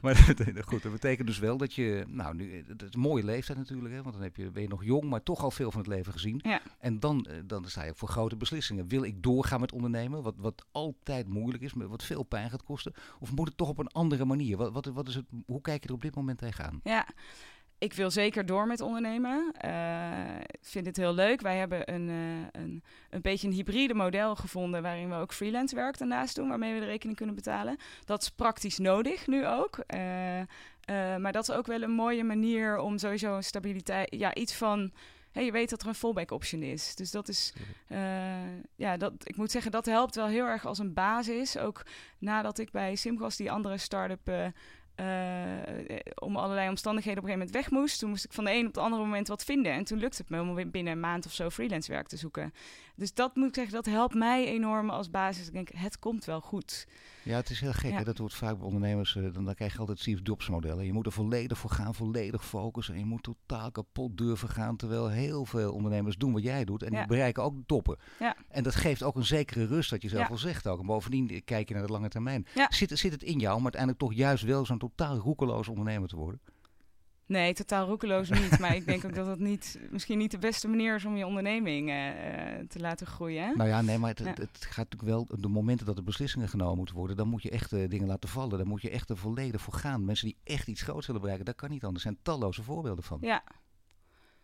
maar 0.00 0.34
dat- 0.36 0.64
goed, 0.66 0.82
dat 0.82 0.92
betekent 0.92 1.26
dus 1.26 1.38
wel 1.38 1.56
dat 1.56 1.74
je, 1.74 2.04
nou, 2.08 2.34
nu, 2.34 2.64
het 2.68 2.82
is 2.82 2.88
een 2.94 3.00
mooie 3.00 3.24
leeftijd 3.24 3.58
natuurlijk, 3.58 3.94
hè, 3.94 4.02
want 4.02 4.14
dan 4.14 4.22
heb 4.24 4.36
je, 4.36 4.50
ben 4.50 4.62
je 4.62 4.68
nog 4.68 4.84
jong, 4.84 5.04
maar 5.04 5.22
toch 5.22 5.42
al 5.42 5.50
veel 5.50 5.70
van 5.70 5.80
het 5.80 5.88
leven 5.88 6.12
gezien. 6.12 6.40
Ja. 6.42 6.60
En 6.78 7.00
dan, 7.00 7.26
eh, 7.26 7.36
dan 7.46 7.64
sta 7.68 7.84
je 7.84 7.92
voor 7.94 8.08
grote 8.08 8.36
beslissingen. 8.36 8.88
Wil 8.88 9.02
ik 9.04 9.22
doorgaan 9.22 9.60
met 9.60 9.72
ondernemen, 9.72 10.22
wat, 10.22 10.34
wat 10.38 10.64
altijd 10.72 11.28
moeilijk 11.28 11.62
is, 11.62 11.74
maar 11.74 11.88
wat 11.88 12.04
veel 12.04 12.22
pijn 12.22 12.50
gaat 12.50 12.62
kosten? 12.64 12.92
Of 13.20 13.32
moet 13.32 13.48
het 13.48 13.56
toch 13.56 13.68
op 13.68 13.78
een 13.78 13.88
andere 13.92 14.24
manier? 14.24 14.56
Wat, 14.56 14.72
wat, 14.72 14.86
wat 14.86 15.08
is 15.08 15.14
het, 15.14 15.24
hoe 15.46 15.60
kijk 15.60 15.82
je 15.82 15.88
er 15.88 15.94
op 15.94 16.02
dit 16.02 16.14
moment 16.14 16.38
tegenaan? 16.38 16.80
Ja, 16.84 17.06
ik 17.78 17.92
wil 17.92 18.10
zeker 18.10 18.46
door 18.46 18.66
met 18.66 18.80
ondernemen. 18.80 19.52
Eh, 19.58 20.40
Ik 20.40 20.70
vind 20.70 20.86
het 20.86 20.96
heel 20.96 21.14
leuk. 21.14 21.40
Wij 21.40 21.56
hebben 21.56 21.92
een, 21.94 22.08
eh, 22.08 22.60
een, 22.62 22.82
een 23.10 23.20
beetje 23.20 23.46
een 23.46 23.52
hybride 23.52 23.94
model 23.94 24.36
gevonden 24.36 24.82
waarin 24.82 25.08
we 25.08 25.14
ook 25.14 25.32
freelance 25.32 25.74
werk 25.74 25.98
daarnaast 25.98 26.34
doen, 26.36 26.48
waarmee 26.48 26.74
we 26.74 26.80
de 26.80 26.86
rekening 26.86 27.16
kunnen 27.16 27.34
betalen. 27.34 27.76
Dat 28.04 28.22
is 28.22 28.30
praktisch 28.30 28.78
nodig 28.78 29.26
nu 29.26 29.46
ook. 29.46 29.78
Eh, 29.86 30.40
eh, 30.40 30.46
maar 31.16 31.32
dat 31.32 31.48
is 31.48 31.54
ook 31.54 31.66
wel 31.66 31.82
een 31.82 31.90
mooie 31.90 32.24
manier 32.24 32.78
om 32.78 32.98
sowieso 32.98 33.36
een 33.36 33.44
stabiliteit, 33.44 34.14
ja, 34.14 34.34
iets 34.34 34.54
van. 34.54 34.92
Hè, 35.32 35.40
je 35.40 35.52
weet 35.52 35.70
dat 35.70 35.82
er 35.82 35.88
een 35.88 35.94
fallback 35.94 36.30
option 36.30 36.62
is. 36.62 36.94
Dus 36.94 37.10
dat 37.10 37.28
is, 37.28 37.52
eh, 37.88 37.98
ja, 38.76 38.96
dat, 38.96 39.12
ik 39.24 39.36
moet 39.36 39.50
zeggen, 39.50 39.70
dat 39.70 39.86
helpt 39.86 40.14
wel 40.14 40.26
heel 40.26 40.46
erg 40.46 40.66
als 40.66 40.78
een 40.78 40.94
basis. 40.94 41.58
Ook 41.58 41.82
nadat 42.18 42.58
ik 42.58 42.70
bij 42.70 42.94
Simgas, 42.94 43.36
die 43.36 43.50
andere 43.52 43.78
start-up, 43.78 44.52
eh, 44.94 45.90
eh, 45.90 46.00
om 46.14 46.36
allerlei 46.36 46.68
omstandigheden 46.68 47.22
op 47.22 47.28
een 47.28 47.34
gegeven 47.34 47.54
moment 47.54 47.72
weg 47.72 47.80
moest. 47.80 47.98
Toen 47.98 48.08
moest 48.08 48.24
ik 48.24 48.32
van 48.32 48.44
de 48.44 48.52
een 48.52 48.66
op 48.66 48.74
het 48.74 48.84
andere 48.84 49.02
moment 49.02 49.28
wat 49.28 49.44
vinden. 49.44 49.72
En 49.72 49.84
toen 49.84 49.98
lukte 49.98 50.22
het 50.22 50.30
me 50.30 50.40
om 50.40 50.70
binnen 50.70 50.92
een 50.92 51.00
maand 51.00 51.26
of 51.26 51.32
zo 51.32 51.50
freelance 51.50 51.92
werk 51.92 52.08
te 52.08 52.16
zoeken. 52.16 52.52
Dus 52.94 53.14
dat 53.14 53.36
moet 53.36 53.48
ik 53.48 53.54
zeggen, 53.54 53.74
dat 53.74 53.86
helpt 53.86 54.14
mij 54.14 54.46
enorm 54.46 54.90
als 54.90 55.10
basis. 55.10 55.46
Ik 55.46 55.52
denk, 55.52 55.68
het 55.76 55.98
komt 55.98 56.24
wel 56.24 56.40
goed. 56.40 56.86
Ja, 57.24 57.36
het 57.36 57.50
is 57.50 57.60
heel 57.60 57.72
gek. 57.72 57.92
Hè? 57.92 58.04
Dat 58.04 58.18
wordt 58.18 58.34
vaak 58.34 58.56
bij 58.56 58.66
ondernemers, 58.66 59.14
uh, 59.14 59.32
dan, 59.32 59.44
dan 59.44 59.54
krijg 59.54 59.72
je 59.72 59.78
altijd 59.78 59.98
Steve 59.98 60.22
Jobs 60.22 60.48
modellen. 60.48 60.84
Je 60.84 60.92
moet 60.92 61.06
er 61.06 61.12
volledig 61.12 61.58
voor 61.58 61.70
gaan, 61.70 61.94
volledig 61.94 62.44
focussen. 62.44 62.94
En 62.94 63.00
je 63.00 63.06
moet 63.06 63.22
totaal 63.22 63.70
kapot 63.70 64.16
durven 64.16 64.48
gaan. 64.48 64.76
Terwijl 64.76 65.08
heel 65.08 65.44
veel 65.44 65.72
ondernemers 65.72 66.16
doen 66.16 66.32
wat 66.32 66.42
jij 66.42 66.64
doet. 66.64 66.82
En 66.82 66.90
die 66.90 67.06
bereiken 67.06 67.42
ook 67.42 67.54
toppen. 67.66 67.98
Ja. 68.18 68.36
En 68.48 68.62
dat 68.62 68.74
geeft 68.74 69.02
ook 69.02 69.16
een 69.16 69.24
zekere 69.24 69.66
rust, 69.66 69.90
dat 69.90 70.02
je 70.02 70.08
zelf 70.08 70.30
al 70.30 70.36
zegt 70.36 70.66
ook. 70.66 70.80
En 70.80 70.86
bovendien 70.86 71.44
kijk 71.44 71.68
je 71.68 71.74
naar 71.74 71.86
de 71.86 71.92
lange 71.92 72.08
termijn. 72.08 72.46
Zit, 72.68 72.98
zit 72.98 73.12
het 73.12 73.22
in 73.22 73.38
jou 73.38 73.56
om 73.56 73.62
uiteindelijk 73.62 74.00
toch 74.00 74.14
juist 74.14 74.44
wel 74.44 74.66
zo'n 74.66 74.78
totaal 74.78 75.16
roekeloos 75.16 75.68
ondernemer 75.68 76.08
te 76.08 76.16
worden? 76.16 76.40
Nee, 77.26 77.54
totaal 77.54 77.86
roekeloos 77.86 78.30
niet. 78.30 78.58
maar 78.58 78.76
ik 78.76 78.86
denk 78.86 79.04
ook 79.04 79.14
dat 79.14 79.26
dat 79.26 79.38
niet, 79.38 79.78
misschien 79.90 80.18
niet 80.18 80.30
de 80.30 80.38
beste 80.38 80.68
manier 80.68 80.94
is 80.94 81.04
om 81.04 81.16
je 81.16 81.26
onderneming 81.26 81.90
uh, 81.90 81.96
te 82.68 82.78
laten 82.78 83.06
groeien. 83.06 83.56
Nou 83.56 83.68
ja, 83.68 83.82
nee, 83.82 83.98
maar 83.98 84.10
het, 84.10 84.18
het, 84.18 84.58
gaat 84.60 84.90
natuurlijk 84.90 85.02
wel, 85.02 85.40
de 85.40 85.48
momenten 85.48 85.86
dat 85.86 85.96
er 85.96 86.04
beslissingen 86.04 86.48
genomen 86.48 86.76
moeten 86.76 86.96
worden, 86.96 87.16
dan 87.16 87.28
moet 87.28 87.42
je 87.42 87.50
echt 87.50 87.72
uh, 87.72 87.88
dingen 87.88 88.06
laten 88.06 88.28
vallen. 88.28 88.58
Dan 88.58 88.66
moet 88.66 88.82
je 88.82 88.90
echt 88.90 89.10
er 89.10 89.16
volledig 89.16 89.60
voor 89.60 89.72
gaan. 89.72 90.04
Mensen 90.04 90.26
die 90.26 90.36
echt 90.44 90.68
iets 90.68 90.82
groots 90.82 91.06
willen 91.06 91.20
bereiken, 91.20 91.46
dat 91.46 91.56
kan 91.56 91.70
niet 91.70 91.84
anders. 91.84 92.04
Er 92.04 92.10
zijn 92.10 92.22
talloze 92.22 92.62
voorbeelden 92.62 93.04
van. 93.04 93.18
Ja. 93.20 93.42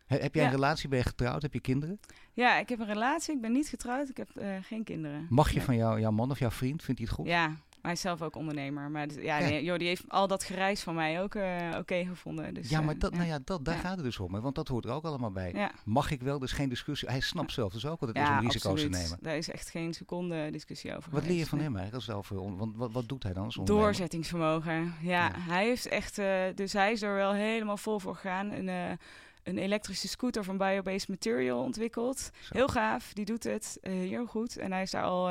heb 0.07 0.35
jij 0.35 0.45
een 0.45 0.51
relatie? 0.51 0.89
Ben 0.89 0.99
je 0.99 1.05
getrouwd? 1.05 1.43
Heb 1.43 1.53
je 1.53 1.61
kinderen? 1.61 2.01
Ja, 2.33 2.59
ik 2.59 2.69
heb 2.69 2.81
een 2.81 2.87
relatie. 2.87 3.35
Ik 3.35 3.41
ben 3.41 3.53
niet 3.53 3.69
getrouwd. 3.69 4.09
Ik 4.09 4.17
heb 4.17 4.29
uh, 4.35 4.57
geen 4.63 4.85
kinderen. 4.85 5.27
Mag 5.29 5.51
je 5.51 5.61
van 5.61 5.77
jou, 5.77 6.01
jouw 6.01 6.11
man 6.11 6.31
of 6.31 6.39
jouw 6.39 6.51
vriend? 6.51 6.83
Vindt 6.83 7.01
hij 7.01 7.09
het 7.11 7.19
goed? 7.19 7.27
Ja, 7.27 7.57
hij 7.83 7.93
is 7.93 8.01
zelf 8.01 8.23
ook 8.23 8.37
ondernemer. 8.37 8.91
Maar 8.91 9.07
ja, 9.21 9.39
ja. 9.39 9.59
joh, 9.59 9.79
die 9.79 9.89
heeft 9.89 10.05
al 10.09 10.27
dat 10.27 10.45
gereis 10.45 10.83
van 10.83 10.95
mij 10.95 11.23
ook 11.23 11.35
uh, 11.35 11.75
oké 11.79 12.05
gevonden. 12.05 12.55
Dus, 12.55 12.69
ja, 12.69 12.81
maar 12.81 12.99
dat, 12.99 13.13
nou 13.13 13.27
ja, 13.27 13.39
dat, 13.45 13.65
daar 13.65 13.79
gaat 13.79 13.97
het 13.97 14.05
dus 14.05 14.19
om. 14.19 14.35
Hè, 14.35 14.41
want 14.41 14.55
dat 14.55 14.69
hoort 14.69 14.85
er 14.85 14.91
ook 14.91 15.05
allemaal 15.05 15.31
bij. 15.31 15.71
Mag 15.85 16.11
ik 16.11 16.23
wel? 16.23 16.39
Dus 16.39 16.53
geen 16.53 16.69
discussie. 16.69 17.09
Hij 17.09 17.21
snapt 17.21 17.53
zelf 17.53 17.73
dus 17.73 17.87
ook 17.87 18.01
wat 18.01 18.09
het 18.09 18.19
is 18.19 18.29
om 18.29 18.41
risico's 18.41 18.81
te 18.81 18.89
nemen. 18.89 19.19
Daar 19.21 19.37
is 19.37 19.51
echt 19.51 19.71
geen 19.71 19.95
seconde 19.95 20.51
discussie 20.51 20.97
over. 20.97 21.13
Wat 21.13 21.27
leer 21.27 21.37
je 21.37 21.47
van 21.47 21.59
hem 21.59 21.75
eigenlijk? 21.77 22.05
Zelf, 22.05 22.29
want 22.29 22.77
wat, 22.77 22.93
wat 22.93 23.09
doet 23.09 23.23
hij 23.23 23.33
dan 23.33 23.45
als 23.45 23.59
Doorzettingsvermogen. 23.65 24.95
Ja, 25.01 25.31
hij 25.35 25.65
heeft 25.65 25.87
echt... 25.87 26.19
Uh, 26.19 26.27
dus 26.55 26.73
hij 26.73 26.93
is 26.93 27.03
er 27.03 27.15
wel 27.15 27.33
helemaal 27.33 27.77
vol 27.77 27.99
voor 27.99 28.15
gegaan. 28.15 28.51
En, 28.51 28.99
een 29.43 29.59
elektrische 29.59 30.09
scooter 30.09 30.45
van 30.45 30.57
Biobased 30.57 31.09
Material 31.09 31.63
ontwikkeld. 31.63 32.31
Heel 32.49 32.69
gaaf, 32.69 33.13
die 33.13 33.25
doet 33.25 33.45
het 33.45 33.79
heel 33.81 34.27
goed. 34.27 34.57
En 34.57 34.73
hij 34.73 34.83
is 34.83 34.91
daar 34.91 35.05
al 35.05 35.31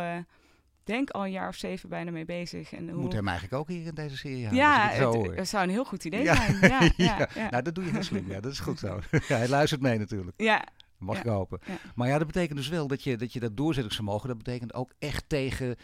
denk 0.89 1.09
al 1.09 1.23
een 1.25 1.31
jaar 1.31 1.47
of 1.47 1.55
zeven 1.55 1.89
bijna 1.89 2.11
mee 2.11 2.25
bezig. 2.25 2.73
En 2.73 2.89
hoe... 2.89 3.01
Moet 3.01 3.13
hem 3.13 3.27
eigenlijk 3.27 3.59
ook 3.61 3.67
hier 3.67 3.85
in 3.85 3.95
deze 3.95 4.17
serie 4.17 4.43
halen. 4.43 4.57
Ja, 4.57 4.89
het, 4.89 5.35
het, 5.35 5.47
zou 5.47 5.63
een 5.63 5.69
heel 5.69 5.85
goed 5.85 6.05
idee 6.05 6.25
zijn. 6.25 6.57
Ja, 6.69 6.91
ja, 6.97 7.27
ja, 7.35 7.49
Nou, 7.49 7.63
dat 7.63 7.75
doe 7.75 7.83
je 7.83 7.91
heel 7.91 8.03
slim. 8.03 8.27
Ja, 8.27 8.39
dat 8.39 8.51
is 8.51 8.59
goed 8.59 8.79
zo. 8.79 8.99
hij 9.27 9.49
luistert 9.49 9.81
mee 9.81 9.97
natuurlijk. 9.97 10.41
Ja. 10.41 10.67
Mag 10.97 11.17
ik 11.17 11.25
hopen. 11.25 11.59
Maar 11.95 12.07
ja, 12.07 12.17
dat 12.17 12.27
betekent 12.27 12.57
dus 12.57 12.69
wel 12.69 12.87
dat 12.87 13.03
je 13.03 13.17
dat, 13.17 13.33
je 13.33 13.39
dat 13.39 13.57
doorzettingsvermogen, 13.57 14.27
dat 14.27 14.37
betekent 14.37 14.73
ook 14.73 14.93
echt 14.99 15.23
tegen, 15.27 15.75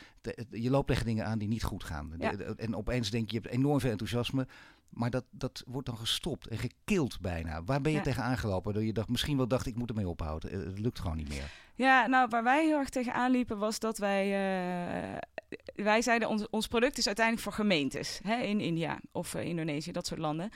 je 0.50 0.70
loopt 0.70 0.88
tegen 0.88 1.06
dingen 1.06 1.26
aan 1.26 1.38
die 1.38 1.48
niet 1.48 1.64
goed 1.64 1.84
gaan. 1.84 2.22
En 2.58 2.76
opeens 2.76 3.10
denk 3.10 3.30
je, 3.30 3.36
je 3.36 3.42
hebt 3.42 3.54
enorm 3.56 3.80
veel 3.80 3.92
enthousiasme, 3.92 4.48
maar 4.90 5.10
dat, 5.10 5.26
dat 5.32 5.64
wordt 5.68 5.88
dan 5.88 5.98
gestopt 5.98 6.48
en 6.48 6.58
gekild 6.58 7.20
bijna. 7.22 7.64
Waar 7.64 7.82
ben 7.82 7.92
je 7.92 8.02
tegen 8.02 8.24
aangelopen? 8.24 8.74
Dat 8.74 8.84
je 8.84 8.94
dacht, 8.94 9.10
misschien 9.10 9.38
wel 9.38 9.48
dacht, 9.48 9.66
ik 9.66 9.76
moet 9.76 9.90
ermee 9.90 10.08
ophouden. 10.08 10.52
Eh, 10.52 10.58
het 10.58 10.80
lukt 10.80 11.00
gewoon 11.00 11.18
niet 11.18 11.30
meer. 11.30 11.52
Ja, 11.76 12.08
nou, 12.08 12.28
waar 12.30 12.44
wij 12.44 12.66
heel 12.66 12.78
erg 12.78 12.90
tegen 12.90 13.14
aanliepen 13.14 13.58
was 13.58 13.80
dat 13.80 13.98
wij... 13.98 14.26
Uh, 14.26 15.18
wij 15.76 16.02
zeiden, 16.02 16.28
ons, 16.28 16.50
ons 16.50 16.68
product 16.68 16.98
is 16.98 17.08
uiteindelijk 17.08 17.46
voor 17.46 17.54
gemeentes 17.54 18.20
hè, 18.24 18.36
in 18.36 18.60
India 18.60 19.00
of 19.12 19.34
uh, 19.34 19.44
Indonesië, 19.44 19.92
dat 19.92 20.08
soort 20.08 20.20
landen. 20.20 20.50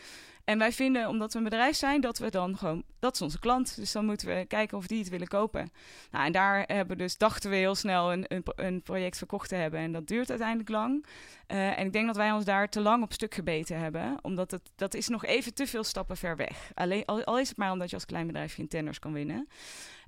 En 0.43 0.57
wij 0.57 0.71
vinden, 0.71 1.07
omdat 1.07 1.31
we 1.31 1.37
een 1.37 1.43
bedrijf 1.43 1.75
zijn, 1.75 2.01
dat 2.01 2.17
we 2.17 2.29
dan 2.29 2.57
gewoon, 2.57 2.83
dat 2.99 3.13
is 3.13 3.21
onze 3.21 3.39
klant. 3.39 3.75
Dus 3.75 3.91
dan 3.91 4.05
moeten 4.05 4.27
we 4.27 4.45
kijken 4.47 4.77
of 4.77 4.87
die 4.87 4.99
het 4.99 5.09
willen 5.09 5.27
kopen. 5.27 5.71
Nou, 6.11 6.25
en 6.25 6.31
daar 6.31 6.63
hebben 6.67 6.97
dus, 6.97 7.17
dachten 7.17 7.49
we 7.49 7.55
heel 7.55 7.75
snel 7.75 8.11
een, 8.11 8.25
een, 8.27 8.43
een 8.55 8.81
project 8.81 9.17
verkocht 9.17 9.49
te 9.49 9.55
hebben. 9.55 9.79
En 9.79 9.91
dat 9.91 10.07
duurt 10.07 10.29
uiteindelijk 10.29 10.69
lang. 10.69 11.05
Uh, 11.47 11.79
en 11.79 11.85
ik 11.85 11.93
denk 11.93 12.05
dat 12.05 12.15
wij 12.15 12.31
ons 12.31 12.45
daar 12.45 12.69
te 12.69 12.81
lang 12.81 13.03
op 13.03 13.13
stuk 13.13 13.33
gebeten 13.33 13.79
hebben. 13.79 14.17
Omdat 14.21 14.51
het, 14.51 14.71
dat 14.75 14.93
is 14.93 15.07
nog 15.07 15.25
even 15.25 15.53
te 15.53 15.67
veel 15.67 15.83
stappen 15.83 16.17
ver 16.17 16.35
weg. 16.35 16.71
Alleen, 16.73 17.05
al, 17.05 17.23
al 17.23 17.39
is 17.39 17.49
het 17.49 17.57
maar 17.57 17.71
omdat 17.71 17.89
je 17.89 17.95
als 17.95 18.05
klein 18.05 18.27
bedrijfje 18.27 18.61
een 18.61 18.67
tenders 18.67 18.99
kan 18.99 19.13
winnen. 19.13 19.47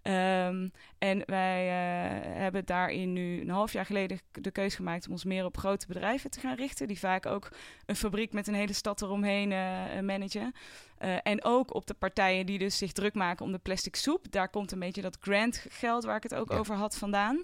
Um, 0.04 0.72
en 0.98 1.24
wij 1.26 1.66
uh, 1.66 2.36
hebben 2.38 2.66
daarin 2.66 3.14
nu 3.14 3.42
een 3.42 3.50
half 3.50 3.74
jaar 3.74 3.86
geleden 3.86 4.20
de 4.32 4.52
keuze 4.52 4.76
gemaakt 4.76 5.06
om 5.06 5.12
ons 5.12 5.24
meer 5.24 5.46
op 5.46 5.58
grote 5.58 5.88
bedrijven 5.88 6.30
te 6.30 6.40
gaan 6.40 6.56
richten. 6.56 6.88
Die 6.88 7.00
vaak 7.00 7.26
ook 7.26 7.52
een 7.86 7.96
fabriek 7.96 8.34
met 8.34 8.48
een 8.48 8.54
hele 8.54 8.74
stad 8.74 9.02
eromheen 9.02 9.52
uh, 9.52 10.00
managen. 10.00 10.54
Uh, 11.00 11.18
en 11.24 11.44
ook 11.44 11.74
op 11.74 11.88
de 11.88 11.94
partijen 11.94 12.46
die 12.46 12.58
dus 12.58 12.78
zich 12.78 12.92
druk 12.92 13.14
maken 13.14 13.46
om 13.46 13.52
de 13.52 13.58
plastic 13.58 13.96
soep. 13.96 14.32
Daar 14.32 14.50
komt 14.50 14.72
een 14.72 14.80
beetje 14.80 15.02
dat 15.02 15.18
grant 15.20 15.66
geld 15.70 16.04
waar 16.04 16.16
ik 16.16 16.24
het 16.24 16.36
ook 16.36 16.52
ja. 16.52 16.58
over 16.58 16.76
had 16.76 16.98
vandaan. 16.98 17.44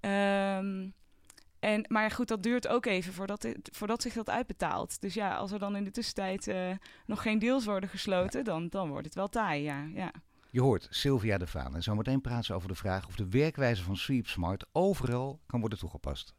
Um, 0.00 0.94
en, 1.58 1.84
maar 1.88 2.10
goed, 2.10 2.28
dat 2.28 2.42
duurt 2.42 2.68
ook 2.68 2.86
even 2.86 3.12
voordat, 3.12 3.42
het, 3.42 3.68
voordat 3.72 4.02
zich 4.02 4.12
dat 4.12 4.30
uitbetaalt. 4.30 5.00
Dus 5.00 5.14
ja, 5.14 5.34
als 5.34 5.52
er 5.52 5.58
dan 5.58 5.76
in 5.76 5.84
de 5.84 5.90
tussentijd 5.90 6.46
uh, 6.46 6.70
nog 7.06 7.22
geen 7.22 7.38
deals 7.38 7.64
worden 7.64 7.88
gesloten, 7.88 8.38
ja. 8.38 8.44
dan, 8.44 8.68
dan 8.68 8.88
wordt 8.88 9.04
het 9.04 9.14
wel 9.14 9.28
taai, 9.28 9.62
ja. 9.62 9.86
ja. 9.94 10.12
Je 10.52 10.60
hoort 10.60 10.86
Sylvia 10.90 11.38
de 11.38 11.46
Vaan 11.46 11.74
en 11.74 11.82
zometeen 11.82 12.20
praten 12.20 12.44
ze 12.44 12.54
over 12.54 12.68
de 12.68 12.74
vraag 12.74 13.06
of 13.06 13.16
de 13.16 13.28
werkwijze 13.28 13.82
van 13.82 13.96
Sweep 13.96 14.26
Smart 14.26 14.66
overal 14.72 15.40
kan 15.46 15.60
worden 15.60 15.78
toegepast. 15.78 16.34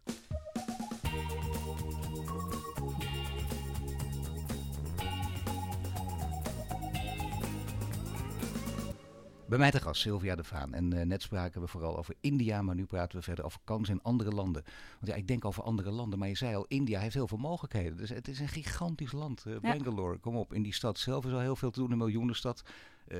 Bij 9.52 9.60
mij 9.60 9.72
te 9.72 9.80
gast 9.80 10.02
Sylvia 10.02 10.36
de 10.36 10.44
Vaan. 10.44 10.74
En 10.74 10.94
uh, 10.96 11.02
net 11.02 11.22
spraken 11.22 11.62
we 11.62 11.68
vooral 11.68 11.98
over 11.98 12.16
India, 12.20 12.62
maar 12.62 12.76
nu 12.76 12.86
praten 12.86 13.18
we 13.18 13.24
verder 13.24 13.46
over 13.46 13.60
kansen 13.64 13.94
in 13.94 14.02
andere 14.02 14.32
landen. 14.32 14.64
Want 15.00 15.12
ja, 15.12 15.16
ik 15.16 15.28
denk 15.28 15.46
over 15.46 15.64
andere 15.64 15.92
landen, 15.92 16.20
maar 16.20 16.28
je 16.28 16.38
zei 16.38 16.56
al, 16.56 16.66
India 16.68 17.00
heeft 17.00 17.14
heel 17.14 17.28
veel 17.28 17.38
mogelijkheden. 17.38 17.98
Dus 17.98 18.10
het 18.10 18.28
is 18.28 18.40
een 18.40 18.48
gigantisch 18.48 19.12
land. 19.12 19.44
Uh, 19.48 19.54
ja. 19.54 19.60
Bangalore, 19.60 20.18
kom 20.18 20.36
op. 20.36 20.54
In 20.54 20.62
die 20.62 20.74
stad 20.74 21.00
zelf 21.00 21.26
is 21.26 21.32
al 21.32 21.40
heel 21.40 21.56
veel 21.56 21.72
te 21.72 21.80
doen, 21.80 21.92
een 21.92 21.98
miljoenenstad. 21.98 22.64
Uh, 23.08 23.20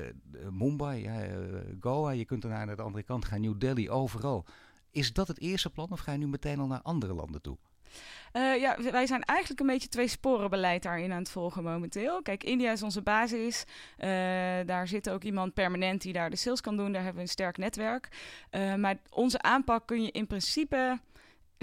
Mumbai, 0.50 1.02
ja, 1.02 1.26
Goa, 1.80 2.10
je 2.10 2.24
kunt 2.24 2.42
daarna 2.42 2.64
naar 2.64 2.76
de 2.76 2.82
andere 2.82 3.04
kant 3.04 3.24
gaan, 3.24 3.40
New 3.40 3.58
Delhi, 3.58 3.90
overal. 3.90 4.44
Is 4.90 5.12
dat 5.12 5.28
het 5.28 5.40
eerste 5.40 5.70
plan 5.70 5.90
of 5.90 6.00
ga 6.00 6.12
je 6.12 6.18
nu 6.18 6.28
meteen 6.28 6.58
al 6.58 6.66
naar 6.66 6.82
andere 6.82 7.14
landen 7.14 7.42
toe? 7.42 7.56
Uh, 8.32 8.60
ja, 8.60 8.76
wij 8.90 9.06
zijn 9.06 9.22
eigenlijk 9.22 9.60
een 9.60 9.66
beetje 9.66 9.88
twee 9.88 10.08
sporen 10.08 10.50
beleid 10.50 10.82
daarin 10.82 11.12
aan 11.12 11.18
het 11.18 11.30
volgen 11.30 11.62
momenteel. 11.62 12.22
Kijk, 12.22 12.44
India 12.44 12.72
is 12.72 12.82
onze 12.82 13.02
basis. 13.02 13.64
Uh, 13.98 14.08
daar 14.66 14.88
zit 14.88 15.10
ook 15.10 15.22
iemand 15.22 15.54
permanent 15.54 16.02
die 16.02 16.12
daar 16.12 16.30
de 16.30 16.36
sales 16.36 16.60
kan 16.60 16.76
doen. 16.76 16.92
Daar 16.92 17.02
hebben 17.02 17.22
we 17.22 17.28
een 17.28 17.32
sterk 17.32 17.56
netwerk. 17.56 18.08
Uh, 18.50 18.74
maar 18.74 18.96
onze 19.10 19.42
aanpak 19.42 19.86
kun 19.86 20.02
je 20.02 20.10
in 20.10 20.26
principe 20.26 20.98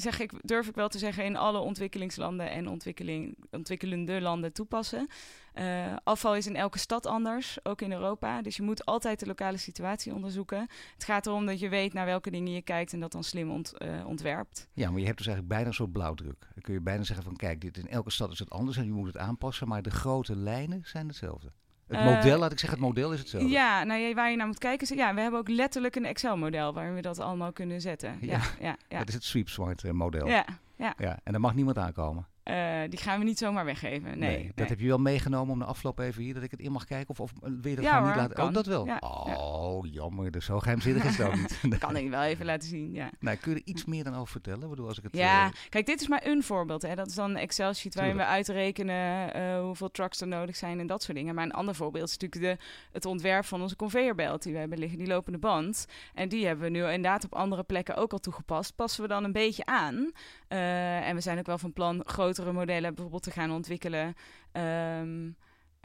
zeg 0.01 0.19
ik, 0.19 0.31
durf 0.41 0.67
ik 0.67 0.75
wel 0.75 0.89
te 0.89 0.97
zeggen, 0.97 1.23
in 1.23 1.35
alle 1.35 1.59
ontwikkelingslanden 1.59 2.49
en 2.49 2.67
ontwikkeling, 2.67 3.37
ontwikkelende 3.51 4.21
landen 4.21 4.53
toepassen. 4.53 5.07
Uh, 5.59 5.95
afval 6.03 6.35
is 6.35 6.47
in 6.47 6.55
elke 6.55 6.77
stad 6.77 7.05
anders, 7.05 7.57
ook 7.63 7.81
in 7.81 7.91
Europa. 7.91 8.41
Dus 8.41 8.55
je 8.55 8.63
moet 8.63 8.85
altijd 8.85 9.19
de 9.19 9.25
lokale 9.25 9.57
situatie 9.57 10.13
onderzoeken. 10.13 10.67
Het 10.93 11.03
gaat 11.03 11.27
erom 11.27 11.45
dat 11.45 11.59
je 11.59 11.69
weet 11.69 11.93
naar 11.93 12.05
welke 12.05 12.31
dingen 12.31 12.53
je 12.53 12.61
kijkt 12.61 12.93
en 12.93 12.99
dat 12.99 13.11
dan 13.11 13.23
slim 13.23 13.51
ont, 13.51 13.73
uh, 13.77 14.05
ontwerpt. 14.07 14.67
Ja, 14.73 14.89
maar 14.89 14.99
je 14.99 15.05
hebt 15.05 15.17
dus 15.17 15.27
eigenlijk 15.27 15.55
bijna 15.55 15.67
een 15.67 15.75
soort 15.75 15.91
blauwdruk. 15.91 16.47
Dan 16.53 16.61
kun 16.61 16.73
je 16.73 16.81
bijna 16.81 17.03
zeggen 17.03 17.25
van 17.25 17.35
kijk, 17.35 17.61
dit, 17.61 17.77
in 17.77 17.87
elke 17.87 18.11
stad 18.11 18.31
is 18.31 18.39
het 18.39 18.49
anders 18.49 18.77
en 18.77 18.85
je 18.85 18.91
moet 18.91 19.07
het 19.07 19.17
aanpassen, 19.17 19.67
maar 19.67 19.81
de 19.81 19.91
grote 19.91 20.35
lijnen 20.35 20.81
zijn 20.83 21.07
hetzelfde. 21.07 21.51
Het 21.87 22.03
model, 22.03 22.33
uh, 22.33 22.39
laat 22.39 22.51
ik 22.51 22.59
zeggen, 22.59 22.79
het 22.79 22.87
model 22.87 23.13
is 23.13 23.19
hetzelfde. 23.19 23.49
Ja, 23.49 23.83
nou, 23.83 24.13
waar 24.13 24.29
je 24.29 24.37
naar 24.37 24.47
moet 24.47 24.57
kijken 24.57 24.89
is... 24.89 24.97
Ja, 24.97 25.13
we 25.13 25.21
hebben 25.21 25.39
ook 25.39 25.49
letterlijk 25.49 25.95
een 25.95 26.05
Excel-model 26.05 26.73
waarin 26.73 26.93
we 26.93 27.01
dat 27.01 27.19
allemaal 27.19 27.51
kunnen 27.51 27.81
zetten. 27.81 28.17
Ja, 28.21 28.27
ja, 28.27 28.41
ja, 28.59 28.77
ja. 28.89 28.99
Dat 28.99 29.07
is 29.07 29.13
het 29.13 29.23
Sweep 29.23 29.49
Smart 29.49 29.91
model. 29.91 30.27
Ja, 30.27 30.45
ja. 30.75 30.93
ja. 30.97 31.19
En 31.23 31.31
daar 31.31 31.41
mag 31.41 31.55
niemand 31.55 31.77
aankomen. 31.77 32.27
Uh, 32.49 32.89
die 32.89 32.99
gaan 32.99 33.19
we 33.19 33.25
niet 33.25 33.37
zomaar 33.37 33.65
weggeven. 33.65 34.19
Nee, 34.19 34.35
nee 34.35 34.47
dat 34.47 34.55
nee. 34.55 34.67
heb 34.67 34.79
je 34.79 34.87
wel 34.87 34.97
meegenomen 34.97 35.53
om 35.53 35.59
de 35.59 35.65
afloop 35.65 35.99
even 35.99 36.23
hier 36.23 36.33
dat 36.33 36.43
ik 36.43 36.51
het 36.51 36.59
in 36.59 36.71
mag 36.71 36.85
kijken? 36.85 37.09
Of, 37.09 37.19
of 37.19 37.31
wil 37.41 37.69
je 37.69 37.75
dat 37.75 37.85
ja, 37.85 37.89
gewoon 37.91 38.03
hoor, 38.03 38.11
niet 38.11 38.21
laten? 38.21 38.35
Kan. 38.35 38.47
Oh, 38.47 38.53
dat 38.53 38.65
wel. 38.65 38.85
Ja, 38.85 38.97
oh, 38.97 39.85
jammer. 39.91 40.31
Dus 40.31 40.45
zo 40.45 40.59
geheimzinnig 40.59 41.03
is 41.03 41.17
dat 41.17 41.35
niet. 41.35 41.59
dat 41.71 41.79
kan 41.79 41.95
ik 41.95 42.09
wel 42.09 42.21
even 42.21 42.45
laten 42.45 42.67
zien, 42.67 42.93
ja. 42.93 43.09
Nou, 43.19 43.37
kun 43.37 43.53
je 43.53 43.57
er 43.57 43.65
iets 43.65 43.85
meer 43.85 44.03
dan 44.03 44.15
over 44.15 44.27
vertellen? 44.27 44.69
Bedoel, 44.69 44.87
als 44.87 44.97
ik 44.97 45.03
het, 45.03 45.15
ja, 45.15 45.45
uh, 45.45 45.51
kijk, 45.69 45.85
dit 45.85 46.01
is 46.01 46.07
maar 46.07 46.25
een 46.25 46.43
voorbeeld. 46.43 46.81
Hè. 46.81 46.95
Dat 46.95 47.07
is 47.07 47.15
dan 47.15 47.29
een 47.29 47.37
Excel-sheet 47.37 47.95
waarin 47.95 48.15
we 48.15 48.25
uitrekenen 48.25 49.37
uh, 49.37 49.61
hoeveel 49.61 49.91
trucks 49.91 50.21
er 50.21 50.27
nodig 50.27 50.55
zijn 50.55 50.79
en 50.79 50.87
dat 50.87 51.03
soort 51.03 51.17
dingen. 51.17 51.35
Maar 51.35 51.43
een 51.43 51.51
ander 51.51 51.75
voorbeeld 51.75 52.09
is 52.09 52.17
natuurlijk 52.17 52.59
de, 52.59 52.65
het 52.91 53.05
ontwerp 53.05 53.45
van 53.45 53.61
onze 53.61 53.75
conveyorbelt 53.75 54.43
die 54.43 54.53
we 54.53 54.59
hebben 54.59 54.79
liggen, 54.79 54.97
die 54.97 55.07
lopende 55.07 55.37
band. 55.37 55.85
En 56.13 56.29
die 56.29 56.45
hebben 56.45 56.63
we 56.63 56.71
nu 56.71 56.85
inderdaad 56.85 57.23
op 57.23 57.35
andere 57.35 57.63
plekken 57.63 57.95
ook 57.95 58.11
al 58.11 58.19
toegepast. 58.19 58.75
Passen 58.75 59.01
we 59.01 59.07
dan 59.07 59.23
een 59.23 59.31
beetje 59.31 59.65
aan. 59.65 60.11
Uh, 60.49 61.07
en 61.07 61.15
we 61.15 61.21
zijn 61.21 61.39
ook 61.39 61.45
wel 61.45 61.57
van 61.57 61.73
plan 61.73 62.01
grotere 62.05 62.51
modellen 62.51 62.93
bijvoorbeeld 62.93 63.23
te 63.23 63.31
gaan 63.31 63.51
ontwikkelen. 63.51 64.15
Um, 64.51 65.35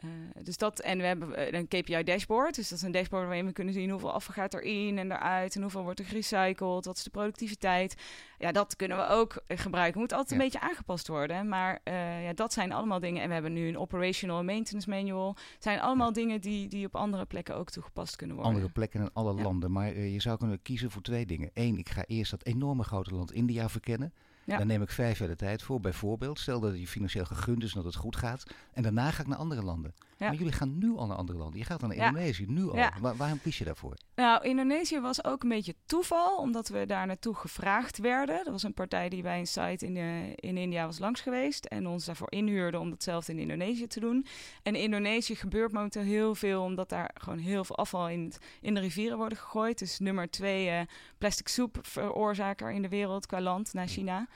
Uh, 0.03 0.43
dus 0.43 0.57
dat, 0.57 0.79
en 0.79 0.97
we 0.97 1.03
hebben 1.03 1.55
een 1.55 1.67
KPI-dashboard. 1.67 2.55
Dus 2.55 2.69
dat 2.69 2.77
is 2.77 2.83
een 2.83 2.91
dashboard 2.91 3.25
waarin 3.25 3.45
we 3.45 3.51
kunnen 3.51 3.73
zien 3.73 3.89
hoeveel 3.89 4.11
afval 4.11 4.33
gaat 4.33 4.53
erin 4.53 4.97
en 4.97 5.11
eruit. 5.11 5.55
En 5.55 5.61
hoeveel 5.61 5.83
wordt 5.83 5.99
er 5.99 6.05
gerecycled. 6.05 6.85
Wat 6.85 6.97
is 6.97 7.03
de 7.03 7.09
productiviteit. 7.09 7.95
Ja, 8.37 8.51
dat 8.51 8.75
kunnen 8.75 8.97
we 8.97 9.07
ook 9.07 9.43
gebruiken. 9.47 9.99
Moet 9.99 10.13
altijd 10.13 10.31
een 10.31 10.37
beetje 10.37 10.59
aangepast 10.59 11.07
worden. 11.07 11.47
Maar 11.47 11.79
uh, 11.83 12.23
ja, 12.23 12.33
dat 12.33 12.53
zijn 12.53 12.71
allemaal 12.71 12.99
dingen. 12.99 13.21
En 13.21 13.27
we 13.27 13.33
hebben 13.33 13.53
nu 13.53 13.67
een 13.67 13.77
operational 13.77 14.43
maintenance 14.43 14.89
manual. 14.89 15.35
Zijn 15.59 15.81
allemaal 15.81 16.13
dingen 16.13 16.41
die, 16.41 16.67
die 16.67 16.85
op 16.85 16.95
andere 16.95 17.25
plekken 17.25 17.55
ook 17.55 17.69
toegepast 17.69 18.15
kunnen 18.15 18.35
worden. 18.35 18.53
Andere 18.53 18.73
plekken 18.73 19.01
in 19.01 19.09
alle 19.13 19.33
landen. 19.33 19.71
Maar 19.71 19.93
uh, 19.93 20.13
je 20.13 20.21
zou 20.21 20.37
kunnen 20.37 20.61
kiezen 20.61 20.91
voor 20.91 21.01
twee 21.01 21.25
dingen. 21.25 21.49
Eén, 21.53 21.77
ik 21.77 21.89
ga 21.89 22.03
eerst 22.05 22.31
dat 22.31 22.45
enorme 22.45 22.83
grote 22.83 23.15
land 23.15 23.31
India 23.31 23.69
verkennen. 23.69 24.13
Ja. 24.45 24.57
Daar 24.57 24.65
neem 24.65 24.81
ik 24.81 24.89
vijf 24.89 25.19
jaar 25.19 25.27
de 25.27 25.35
tijd 25.35 25.61
voor. 25.61 25.79
Bijvoorbeeld, 25.79 26.39
stel 26.39 26.59
dat 26.59 26.79
je 26.79 26.87
financieel 26.87 27.25
gegund 27.25 27.63
is 27.63 27.69
en 27.69 27.75
dat 27.75 27.85
het 27.93 28.01
goed 28.01 28.15
gaat. 28.15 28.43
En 28.73 28.83
daarna 28.83 29.11
ga 29.11 29.21
ik 29.21 29.27
naar 29.27 29.37
andere 29.37 29.63
landen. 29.63 29.93
Ja. 30.17 30.27
Maar 30.27 30.35
jullie 30.35 30.53
gaan 30.53 30.77
nu 30.77 30.95
al 30.95 31.07
naar 31.07 31.17
andere 31.17 31.37
landen. 31.37 31.59
Je 31.59 31.65
gaat 31.65 31.79
dan 31.79 31.89
naar 31.89 31.97
Indonesië, 31.97 32.45
nu 32.47 32.69
al. 32.69 32.89
waarom 33.15 33.41
kies 33.41 33.57
je 33.57 33.63
daarvoor? 33.63 33.93
Nou, 34.15 34.43
Indonesië 34.43 34.99
was 34.99 35.23
ook 35.23 35.43
een 35.43 35.49
beetje 35.49 35.75
toeval, 35.85 36.37
omdat 36.37 36.67
we 36.67 36.85
daar 36.85 37.07
naartoe 37.07 37.35
gevraagd 37.35 37.97
werden. 37.97 38.45
Er 38.45 38.51
was 38.51 38.63
een 38.63 38.73
partij 38.73 39.09
die 39.09 39.21
bij 39.21 39.39
een 39.39 39.47
site 39.47 39.85
in, 39.85 39.95
uh, 39.95 40.29
in 40.35 40.57
India 40.57 40.85
was 40.85 40.99
langs 40.99 41.21
geweest 41.21 41.65
en 41.65 41.87
ons 41.87 42.05
daarvoor 42.05 42.31
inhuurde 42.31 42.79
om 42.79 42.89
datzelfde 42.89 43.31
in 43.31 43.39
Indonesië 43.39 43.87
te 43.87 43.99
doen. 43.99 44.25
En 44.63 44.75
in 44.75 44.81
Indonesië 44.81 45.35
gebeurt 45.35 45.71
momenteel 45.71 46.03
heel 46.03 46.35
veel, 46.35 46.63
omdat 46.63 46.89
daar 46.89 47.11
gewoon 47.13 47.39
heel 47.39 47.63
veel 47.63 47.77
afval 47.77 48.09
in, 48.09 48.33
in 48.61 48.73
de 48.73 48.79
rivieren 48.79 49.17
worden 49.17 49.37
gegooid. 49.37 49.79
Dus 49.79 49.99
nummer 49.99 50.29
twee 50.29 50.67
uh, 50.67 50.81
plastic 51.17 51.47
soep 51.47 51.77
veroorzaker 51.81 52.71
in 52.71 52.81
de 52.81 52.89
wereld 52.89 53.25
qua 53.25 53.41
land 53.41 53.73
naar 53.73 53.87
China. 53.87 54.27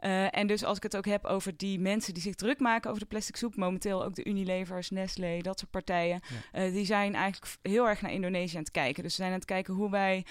Uh, 0.00 0.36
en 0.36 0.46
dus 0.46 0.64
als 0.64 0.76
ik 0.76 0.82
het 0.82 0.96
ook 0.96 1.06
heb 1.06 1.24
over 1.24 1.56
die 1.56 1.80
mensen 1.80 2.14
die 2.14 2.22
zich 2.22 2.34
druk 2.34 2.58
maken 2.58 2.90
over 2.90 3.02
de 3.02 3.08
plastic 3.08 3.36
soep, 3.36 3.56
momenteel 3.56 4.04
ook 4.04 4.14
de 4.14 4.24
Unilevers, 4.24 4.90
Nestlé, 4.90 5.38
dat 5.38 5.58
soort 5.58 5.70
partijen, 5.70 6.20
uh, 6.54 6.72
die 6.72 6.84
zijn 6.84 7.14
eigenlijk 7.14 7.56
heel 7.62 7.88
erg 7.88 8.02
naar 8.02 8.12
Indonesië 8.12 8.56
aan 8.56 8.62
het 8.62 8.70
kijken. 8.70 9.02
Dus 9.02 9.14
ze 9.14 9.20
zijn 9.20 9.32
aan 9.32 9.38
het 9.38 9.44
kijken 9.44 9.74
hoe 9.74 9.90
wij 9.90 10.24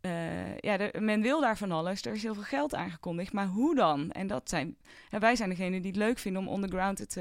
uh, 0.00 0.58
ja, 0.58 0.76
de, 0.76 0.94
men 0.98 1.22
wil 1.22 1.40
daar 1.40 1.56
van 1.56 1.72
alles. 1.72 2.04
Er 2.04 2.14
is 2.14 2.22
heel 2.22 2.34
veel 2.34 2.42
geld 2.42 2.74
aangekondigd. 2.74 3.32
Maar 3.32 3.46
hoe 3.46 3.74
dan? 3.74 4.10
En 4.10 4.26
dat 4.26 4.48
zijn, 4.48 4.76
ja, 5.08 5.18
wij 5.18 5.36
zijn 5.36 5.48
degene 5.48 5.80
die 5.80 5.90
het 5.90 6.00
leuk 6.00 6.18
vinden 6.18 6.42
om 6.42 6.48
on 6.48 6.62
the 6.62 6.68
ground 6.68 6.98
het, 6.98 7.16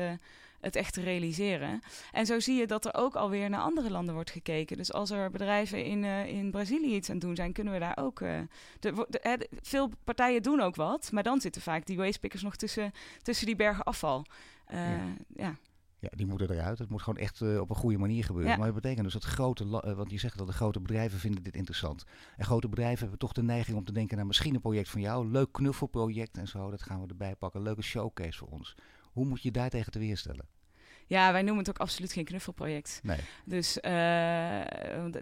het 0.60 0.76
echt 0.76 0.94
te 0.94 1.02
realiseren. 1.02 1.82
En 2.12 2.26
zo 2.26 2.40
zie 2.40 2.56
je 2.56 2.68
dat 2.68 2.86
er 2.86 2.94
ook 2.94 3.16
alweer 3.16 3.50
naar 3.50 3.62
andere 3.62 3.92
landen 3.92 4.14
wordt 4.14 4.32
gekeken. 4.32 4.78
Dus 4.78 4.94
als 4.94 5.10
er 5.10 5.32
bedrijven 5.32 5.86
in, 5.86 6.04
uh, 6.04 6.26
in 6.26 6.52
Brazilië 6.52 6.96
iets 6.96 7.10
aan 7.10 7.16
het 7.16 7.24
doen 7.24 7.36
zijn, 7.36 7.54
kunnen 7.54 7.74
we 7.74 7.80
daar 7.80 7.98
ook. 7.98 8.20
Uh, 8.20 8.40
de, 8.80 9.06
de, 9.10 9.50
veel 9.62 9.92
partijen 10.04 10.44
doen 10.44 10.60
ook 10.60 10.76
wat, 10.76 11.12
maar 11.12 11.24
dan 11.24 11.42
zitten 11.42 11.62
vaak 11.62 11.86
die 11.86 11.98
wastepickers 11.98 12.44
nog 12.44 12.56
tussen, 12.56 12.92
tussen 13.22 13.46
die 13.46 13.56
bergen 13.56 13.84
afval. 13.84 14.26
Uh, 14.72 14.78
ja. 14.78 15.00
ja. 15.36 15.56
Ja, 16.00 16.10
die 16.16 16.26
moeten 16.26 16.52
eruit. 16.52 16.80
Het 16.80 16.90
moet 16.90 17.02
gewoon 17.02 17.20
echt 17.20 17.42
uh, 17.42 17.60
op 17.60 17.70
een 17.70 17.76
goede 17.76 17.98
manier 17.98 18.24
gebeuren. 18.24 18.52
Ja. 18.52 18.58
Maar 18.58 18.66
dat 18.66 18.76
betekent 18.76 19.04
dus 19.04 19.14
dat 19.14 19.24
grote, 19.24 19.64
uh, 19.64 19.94
want 19.94 20.12
je 20.12 20.20
zegt 20.20 20.38
dat 20.38 20.48
de 20.48 20.54
grote 20.54 20.80
bedrijven 20.80 21.20
vinden 21.20 21.44
dit 21.44 21.56
interessant. 21.56 22.04
En 22.38 22.46
grote 22.46 22.70
bedrijven 22.70 23.00
hebben 23.00 23.20
toch 23.20 23.32
de 23.32 23.44
neiging 23.44 23.78
om 23.78 23.86
te 23.86 23.92
denken 23.92 24.18
naar 24.18 24.26
misschien 24.26 24.56
een 24.56 24.62
project 24.62 24.90
van 24.90 25.02
jou, 25.02 25.28
leuk 25.32 25.52
knuffelproject 25.52 26.38
en 26.38 26.48
zo, 26.48 26.70
dat 26.70 26.82
gaan 26.82 27.02
we 27.02 27.08
erbij 27.08 27.36
pakken, 27.36 27.62
leuke 27.62 27.82
showcase 27.82 28.38
voor 28.38 28.48
ons. 28.48 28.76
Hoe 29.18 29.26
moet 29.26 29.42
je 29.42 29.52
daar 29.52 29.70
tegen 29.70 29.92
te 29.92 30.00
weerstellen? 30.00 30.46
Ja, 31.08 31.32
wij 31.32 31.42
noemen 31.42 31.60
het 31.60 31.70
ook 31.70 31.78
absoluut 31.78 32.12
geen 32.12 32.26
knuffelproject. 32.26 33.00
Nee. 33.04 33.18
Dus 33.46 33.78
uh, 33.78 33.82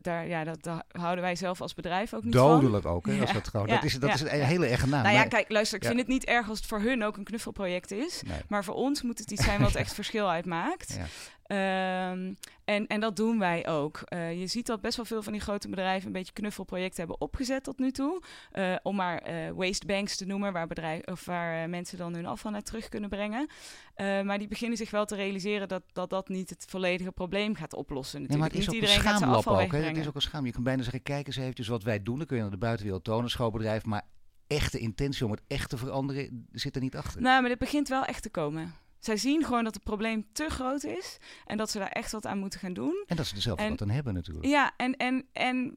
daar, 0.01 0.27
ja, 0.27 0.43
dat, 0.43 0.84
houden 0.91 1.23
wij 1.23 1.36
zelf 1.36 1.62
als 1.62 1.73
bedrijf 1.73 2.13
ook 2.13 2.23
niet 2.23 2.34
Dodelijk 2.34 2.84
van. 2.84 2.91
ook, 2.91 3.05
hè? 3.05 3.21
Als 3.21 3.34
dat, 3.34 3.47
gewoon, 3.47 3.67
dat 3.67 3.84
is, 3.84 3.99
dat 3.99 4.13
is 4.13 4.21
een 4.21 4.27
hele 4.27 4.65
erge 4.67 4.88
naam. 4.88 5.03
Nou 5.03 5.15
ja, 5.15 5.23
kijk, 5.23 5.49
luister, 5.51 5.77
ik 5.77 5.86
vind 5.86 5.99
het 5.99 6.08
niet 6.08 6.25
erg 6.25 6.49
als 6.49 6.58
het 6.58 6.67
voor 6.67 6.79
hun 6.79 7.03
ook 7.03 7.17
een 7.17 7.23
knuffelproject 7.23 7.91
is. 7.91 8.21
Nee. 8.27 8.39
Maar 8.47 8.63
voor 8.63 8.73
ons 8.73 9.01
moet 9.01 9.19
het 9.19 9.31
iets 9.31 9.43
zijn 9.43 9.62
wat 9.62 9.75
echt 9.75 9.93
verschil 10.01 10.29
uitmaakt. 10.29 10.99
Um, 11.47 12.36
en, 12.65 12.88
en 12.88 12.99
dat 12.99 13.15
doen 13.15 13.39
wij 13.39 13.67
ook. 13.67 14.01
Uh, 14.13 14.39
je 14.39 14.47
ziet 14.47 14.65
dat 14.65 14.81
best 14.81 14.95
wel 14.95 15.05
veel 15.05 15.23
van 15.23 15.34
die 15.34 15.41
grote 15.41 15.69
bedrijven 15.69 16.08
een 16.08 16.13
beetje 16.13 16.34
knuffelprojecten 16.34 16.99
hebben 16.99 17.21
opgezet 17.21 17.63
tot 17.63 17.79
nu 17.79 17.91
toe. 17.91 18.23
Uh, 18.53 18.75
om 18.84 18.95
maar 18.95 19.29
uh, 19.29 19.51
waste 19.51 19.86
banks 19.86 20.15
te 20.15 20.25
noemen, 20.25 20.53
waar, 20.53 20.67
bedrijf, 20.67 21.03
of 21.03 21.25
waar 21.25 21.69
mensen 21.69 21.97
dan 21.97 22.13
hun 22.13 22.25
afval 22.25 22.51
naar 22.51 22.62
terug 22.62 22.89
kunnen 22.89 23.10
brengen. 23.10 23.49
maar 23.97 24.38
die 24.38 24.47
beginnen 24.47 24.77
zich 24.77 24.91
wel 24.91 25.05
te 25.05 25.15
realiseren 25.15 25.67
dat, 25.67 25.84
dat 25.93 26.10
dat 26.10 26.29
niet 26.29 26.49
het 26.49 26.65
volledige 26.69 27.12
probleem 27.12 27.55
gaat 27.55 27.73
oplossen. 27.73 28.21
Natuurlijk. 28.21 28.51
Nee, 28.51 28.60
maar 28.60 28.65
het 28.65 28.73
is 28.73 28.81
niet 28.81 28.89
ook 28.89 29.05
een 29.05 29.13
schaamlap 29.13 29.47
ook. 29.47 29.71
Hè? 29.71 29.84
Het 29.84 29.97
is 29.97 30.08
ook 30.08 30.15
een 30.15 30.21
schaam. 30.21 30.45
Je 30.45 30.51
kan 30.51 30.63
bijna 30.63 30.84
zeggen, 30.84 31.03
kijk 31.03 31.27
eens 31.27 31.38
eventjes 31.38 31.67
wat 31.67 31.84
wij 31.84 32.03
doen. 32.03 32.17
Dan 32.17 32.27
kun 32.27 32.36
je 32.36 32.41
naar 32.41 32.51
de 32.51 32.58
buitenwereld 32.58 33.03
tonen, 33.03 33.29
schoolbedrijf. 33.29 33.86
Maar 33.86 34.08
echte 34.47 34.79
intentie 34.79 35.25
om 35.25 35.31
het 35.31 35.41
echt 35.47 35.69
te 35.69 35.77
veranderen 35.77 36.47
zit 36.51 36.75
er 36.75 36.81
niet 36.81 36.95
achter. 36.95 37.21
Nou, 37.21 37.41
maar 37.41 37.49
dit 37.49 37.60
begint 37.60 37.88
wel 37.88 38.03
echt 38.03 38.21
te 38.21 38.29
komen. 38.29 38.73
Zij 39.06 39.18
zien 39.18 39.44
gewoon 39.44 39.63
dat 39.63 39.74
het 39.74 39.84
probleem 39.84 40.26
te 40.32 40.50
groot 40.50 40.84
is 40.84 41.18
en 41.46 41.58
dat 41.58 41.70
ze 41.70 41.80
daar 41.80 41.89
echt 41.89 42.12
wat 42.12 42.26
aan 42.26 42.38
moeten 42.38 42.60
gaan 42.60 42.74
doen. 42.74 43.04
En 43.08 43.15
dat 43.15 43.26
ze 43.26 43.36
er 43.36 43.41
zelf 43.41 43.60
en, 43.60 43.70
wat 43.70 43.82
aan 43.82 43.89
hebben 43.89 44.13
natuurlijk. 44.13 44.46
Ja, 44.46 44.74
en, 44.78 44.96
en, 44.96 45.26
en 45.34 45.74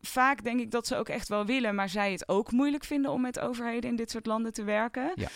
vaak 0.00 0.44
denk 0.44 0.60
ik 0.60 0.70
dat 0.70 0.86
ze 0.86 0.96
ook 0.96 1.08
echt 1.08 1.28
wel 1.28 1.46
willen, 1.46 1.74
maar 1.74 1.88
zij 1.88 2.12
het 2.12 2.28
ook 2.28 2.52
moeilijk 2.52 2.84
vinden 2.84 3.10
om 3.10 3.20
met 3.20 3.38
overheden 3.38 3.90
in 3.90 3.96
dit 3.96 4.10
soort 4.10 4.26
landen 4.26 4.52
te 4.52 4.64
werken. 4.64 5.12
Ja. 5.14 5.28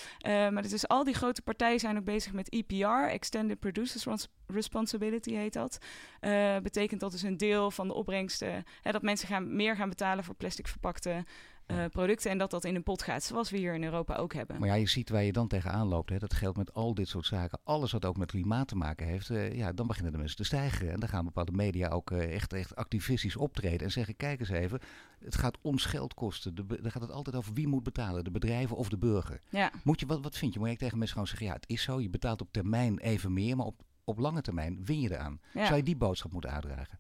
Uh, 0.47 0.53
maar 0.53 0.69
dus 0.69 0.89
al 0.89 1.05
die 1.05 1.15
grote 1.15 1.43
partijen 1.43 1.81
zijn 1.81 1.99
ook 1.99 2.05
bezig 2.05 2.33
met 2.33 2.49
EPR, 2.49 3.09
Extended 3.09 3.59
Producers 3.59 4.27
Responsibility 4.47 5.35
heet 5.35 5.53
dat. 5.53 5.79
Uh, 6.21 6.57
betekent 6.59 7.01
dat 7.01 7.11
dus 7.11 7.23
een 7.23 7.37
deel 7.37 7.71
van 7.71 7.89
de 7.89 7.95
opbrengsten, 7.95 8.65
hè, 8.83 8.93
dat 8.93 9.03
mensen 9.03 9.29
gaan, 9.29 9.57
meer 9.57 9.77
gaan 9.77 9.89
betalen 9.89 10.25
voor 10.25 10.35
plastic 10.35 10.69
verpakte 10.69 11.25
uh, 11.71 11.85
producten 11.91 12.31
en 12.31 12.39
dat 12.39 12.51
dat 12.51 12.65
in 12.65 12.75
een 12.75 12.83
pot 12.83 13.03
gaat, 13.03 13.23
zoals 13.23 13.51
we 13.51 13.57
hier 13.57 13.75
in 13.75 13.85
Europa 13.85 14.17
ook 14.17 14.35
hebben. 14.35 14.59
Maar 14.59 14.69
ja, 14.69 14.75
je 14.75 14.89
ziet 14.89 15.09
waar 15.09 15.23
je 15.23 15.33
dan 15.33 15.49
tegenaan 15.49 15.87
loopt. 15.87 16.11
Hè. 16.11 16.19
Dat 16.19 16.35
geldt 16.35 16.57
met 16.57 16.75
al 16.75 16.95
dit 16.95 17.09
soort 17.09 17.27
zaken. 17.27 17.59
Alles 17.65 17.93
wat 17.93 18.05
ook 18.05 18.17
met 18.17 18.31
klimaat 18.31 18.69
te 18.69 18.77
maken 18.77 19.07
heeft, 19.07 19.31
uh, 19.31 19.55
ja, 19.55 19.73
dan 19.73 19.87
beginnen 19.87 20.13
de 20.13 20.19
mensen 20.19 20.37
te 20.37 20.45
stijgen. 20.45 20.91
En 20.93 21.01
dan 21.01 21.09
gaan 21.09 21.25
bepaalde 21.25 21.53
media 21.53 21.89
ook 21.89 22.11
uh, 22.11 22.35
echt, 22.35 22.53
echt 22.53 22.77
activistisch 22.77 23.37
optreden 23.37 23.81
en 23.81 23.91
zeggen, 23.91 24.17
kijk 24.17 24.41
eens 24.41 24.49
even, 24.49 24.81
het 25.19 25.37
gaat 25.37 25.59
ons 25.63 25.85
geld 25.85 26.15
kosten. 26.15 26.55
De, 26.55 26.67
dan 26.67 26.91
gaat 26.91 27.03
het 27.03 27.13
altijd 27.13 27.37
over 27.37 27.53
wie 27.53 27.69
moet 27.69 27.83
betalen, 27.83 28.25
de 28.25 28.31
bedrijven 28.31 28.77
of 28.77 28.89
de 28.89 28.99
burger. 28.99 29.41
Ja. 29.49 29.73
Moet 29.85 30.01
je, 30.01 30.07
wat, 30.07 30.23
wat 30.23 30.37
vind 30.37 30.53
je? 30.53 30.59
Moet 30.59 30.71
je 30.71 30.77
tegen 30.77 30.99
mensen 30.99 31.15
gewoon 31.15 31.29
zeggen, 31.29 31.47
ja, 31.47 31.53
het 31.53 31.69
is 31.69 31.83
zo, 31.83 32.01
je 32.01 32.11
betaalt 32.11 32.41
op 32.41 32.53
termijn 32.53 32.99
even 32.99 33.33
meer, 33.33 33.57
maar 33.57 33.67
op, 33.67 33.83
op 34.05 34.19
lange 34.19 34.41
termijn 34.41 34.85
win 34.85 35.01
je 35.01 35.13
eraan. 35.13 35.41
Ja. 35.53 35.65
Zou 35.65 35.77
je 35.77 35.83
die 35.83 35.97
boodschap 35.97 36.33
moeten 36.33 36.51
uitdragen? 36.51 36.99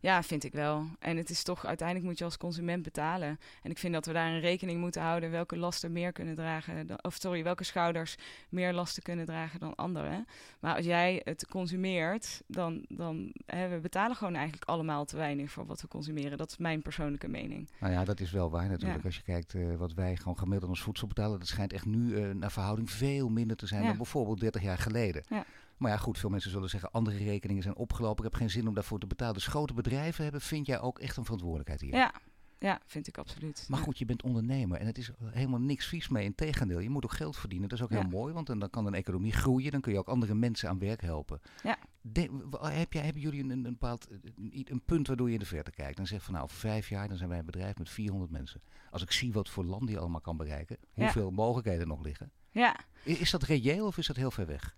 Ja, 0.00 0.22
vind 0.22 0.44
ik 0.44 0.52
wel. 0.52 0.86
En 0.98 1.16
het 1.16 1.30
is 1.30 1.42
toch, 1.42 1.66
uiteindelijk 1.66 2.08
moet 2.08 2.18
je 2.18 2.24
als 2.24 2.36
consument 2.36 2.82
betalen. 2.82 3.38
En 3.62 3.70
ik 3.70 3.78
vind 3.78 3.92
dat 3.92 4.06
we 4.06 4.12
daar 4.12 4.32
een 4.32 4.40
rekening 4.40 4.80
moeten 4.80 5.02
houden 5.02 5.30
welke 5.30 5.56
lasten 5.56 5.92
meer 5.92 6.12
kunnen 6.12 6.34
dragen. 6.34 6.86
Dan, 6.86 6.98
of 7.02 7.14
sorry, 7.14 7.42
welke 7.42 7.64
schouders 7.64 8.16
meer 8.48 8.72
lasten 8.72 9.02
kunnen 9.02 9.26
dragen 9.26 9.60
dan 9.60 9.74
anderen. 9.74 10.26
Maar 10.60 10.76
als 10.76 10.84
jij 10.84 11.20
het 11.24 11.46
consumeert, 11.46 12.42
dan, 12.46 12.84
dan 12.88 13.32
hè, 13.46 13.68
we 13.68 13.80
betalen 13.80 14.16
gewoon 14.16 14.34
eigenlijk 14.34 14.64
allemaal 14.64 15.04
te 15.04 15.16
weinig 15.16 15.50
voor 15.50 15.66
wat 15.66 15.80
we 15.80 15.88
consumeren. 15.88 16.38
Dat 16.38 16.50
is 16.50 16.56
mijn 16.56 16.82
persoonlijke 16.82 17.28
mening. 17.28 17.70
Nou 17.80 17.92
ja, 17.92 18.04
dat 18.04 18.20
is 18.20 18.30
wel 18.30 18.50
waar 18.50 18.68
natuurlijk. 18.68 19.00
Ja. 19.00 19.06
Als 19.06 19.16
je 19.16 19.22
kijkt 19.22 19.54
uh, 19.54 19.76
wat 19.76 19.92
wij 19.92 20.16
gewoon 20.16 20.38
gemiddeld 20.38 20.70
als 20.70 20.82
voedsel 20.82 21.06
betalen, 21.06 21.38
dat 21.38 21.48
schijnt 21.48 21.72
echt 21.72 21.86
nu 21.86 21.98
uh, 21.98 22.34
naar 22.34 22.52
verhouding 22.52 22.90
veel 22.90 23.28
minder 23.28 23.56
te 23.56 23.66
zijn 23.66 23.82
ja. 23.82 23.88
dan 23.88 23.96
bijvoorbeeld 23.96 24.40
30 24.40 24.62
jaar 24.62 24.78
geleden. 24.78 25.22
Ja. 25.28 25.44
Maar 25.78 25.90
ja, 25.90 25.96
goed, 25.96 26.18
veel 26.18 26.30
mensen 26.30 26.50
zullen 26.50 26.70
zeggen, 26.70 26.90
andere 26.90 27.16
rekeningen 27.16 27.62
zijn 27.62 27.76
opgelopen. 27.76 28.24
Ik 28.24 28.30
heb 28.30 28.40
geen 28.40 28.50
zin 28.50 28.68
om 28.68 28.74
daarvoor 28.74 28.98
te 28.98 29.06
betalen. 29.06 29.34
Dus 29.34 29.46
grote 29.46 29.74
bedrijven 29.74 30.22
hebben, 30.22 30.40
vind 30.40 30.66
jij 30.66 30.80
ook 30.80 30.98
echt 30.98 31.16
een 31.16 31.24
verantwoordelijkheid 31.24 31.80
hier? 31.80 31.94
Ja, 31.94 32.12
ja, 32.58 32.80
vind 32.86 33.06
ik 33.06 33.18
absoluut. 33.18 33.64
Maar 33.68 33.80
goed, 33.80 33.98
je 33.98 34.04
bent 34.04 34.22
ondernemer 34.22 34.78
en 34.78 34.86
het 34.86 34.98
is 34.98 35.10
helemaal 35.24 35.60
niks 35.60 35.86
vies 35.86 36.08
mee. 36.08 36.24
Integendeel, 36.24 36.78
je 36.78 36.90
moet 36.90 37.04
ook 37.04 37.12
geld 37.12 37.36
verdienen. 37.36 37.68
Dat 37.68 37.78
is 37.78 37.84
ook 37.84 37.90
ja. 37.90 38.00
heel 38.00 38.08
mooi, 38.08 38.32
want 38.32 38.46
dan 38.46 38.70
kan 38.70 38.86
een 38.86 38.94
economie 38.94 39.32
groeien. 39.32 39.70
Dan 39.70 39.80
kun 39.80 39.92
je 39.92 39.98
ook 39.98 40.08
andere 40.08 40.34
mensen 40.34 40.68
aan 40.68 40.78
werk 40.78 41.00
helpen. 41.00 41.40
Ja. 41.62 41.78
De, 42.00 42.48
heb 42.60 42.92
jij, 42.92 43.02
hebben 43.02 43.22
jullie 43.22 43.42
een, 43.42 43.50
een 43.50 43.62
bepaald 43.62 44.10
een, 44.10 44.66
een, 44.70 44.82
punt 44.84 45.06
waardoor 45.06 45.26
je 45.26 45.32
in 45.32 45.40
de 45.40 45.46
verte 45.46 45.70
kijkt? 45.70 45.96
Dan 45.96 46.06
zeg 46.06 46.22
van 46.22 46.32
nou, 46.32 46.44
over 46.44 46.56
vijf 46.56 46.88
jaar 46.88 47.08
dan 47.08 47.16
zijn 47.16 47.28
wij 47.28 47.38
een 47.38 47.44
bedrijf 47.44 47.78
met 47.78 47.90
400 47.90 48.30
mensen. 48.30 48.62
Als 48.90 49.02
ik 49.02 49.12
zie 49.12 49.32
wat 49.32 49.48
voor 49.48 49.64
land 49.64 49.86
die 49.86 49.98
allemaal 49.98 50.20
kan 50.20 50.36
bereiken, 50.36 50.76
hoeveel 50.92 51.28
ja. 51.28 51.34
mogelijkheden 51.34 51.80
er 51.80 51.86
nog 51.86 52.02
liggen. 52.02 52.30
Ja. 52.50 52.76
Is, 53.04 53.18
is 53.18 53.30
dat 53.30 53.42
reëel 53.42 53.86
of 53.86 53.98
is 53.98 54.06
dat 54.06 54.16
heel 54.16 54.30
ver 54.30 54.46
weg? 54.46 54.76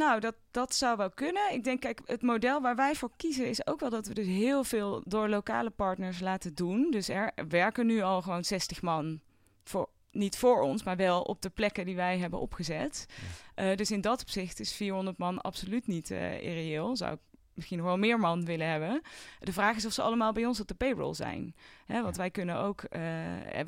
Nou, 0.00 0.20
dat, 0.20 0.34
dat 0.50 0.74
zou 0.74 0.96
wel 0.96 1.10
kunnen. 1.10 1.52
Ik 1.52 1.64
denk, 1.64 1.80
kijk, 1.80 2.00
het 2.04 2.22
model 2.22 2.60
waar 2.60 2.76
wij 2.76 2.94
voor 2.94 3.10
kiezen 3.16 3.48
is 3.48 3.66
ook 3.66 3.80
wel 3.80 3.90
dat 3.90 4.06
we 4.06 4.14
dus 4.14 4.26
heel 4.26 4.64
veel 4.64 5.02
door 5.04 5.28
lokale 5.28 5.70
partners 5.70 6.20
laten 6.20 6.54
doen. 6.54 6.90
Dus 6.90 7.08
er 7.08 7.32
werken 7.48 7.86
nu 7.86 8.00
al 8.00 8.22
gewoon 8.22 8.44
60 8.44 8.82
man 8.82 9.20
voor, 9.64 9.88
niet 10.10 10.38
voor 10.38 10.60
ons, 10.60 10.82
maar 10.82 10.96
wel 10.96 11.22
op 11.22 11.42
de 11.42 11.50
plekken 11.50 11.84
die 11.84 11.96
wij 11.96 12.18
hebben 12.18 12.40
opgezet. 12.40 13.06
Ja. 13.56 13.70
Uh, 13.70 13.76
dus 13.76 13.90
in 13.90 14.00
dat 14.00 14.20
opzicht 14.20 14.60
is 14.60 14.72
400 14.72 15.18
man 15.18 15.40
absoluut 15.40 15.86
niet 15.86 16.10
uh, 16.10 16.42
irreëel. 16.42 16.96
Zou 16.96 17.12
ik 17.12 17.20
misschien 17.60 17.78
nog 17.78 17.86
wel 17.86 17.98
meer 17.98 18.18
man 18.18 18.44
willen 18.44 18.66
hebben. 18.66 19.02
De 19.38 19.52
vraag 19.52 19.76
is 19.76 19.86
of 19.86 19.92
ze 19.92 20.02
allemaal 20.02 20.32
bij 20.32 20.46
ons 20.46 20.60
op 20.60 20.68
de 20.68 20.74
payroll 20.74 21.14
zijn. 21.14 21.54
Hè, 21.86 22.02
want 22.02 22.14
ja. 22.14 22.20
wij 22.20 22.30
kunnen 22.30 22.56
ook... 22.56 22.84
Uh, 22.90 23.00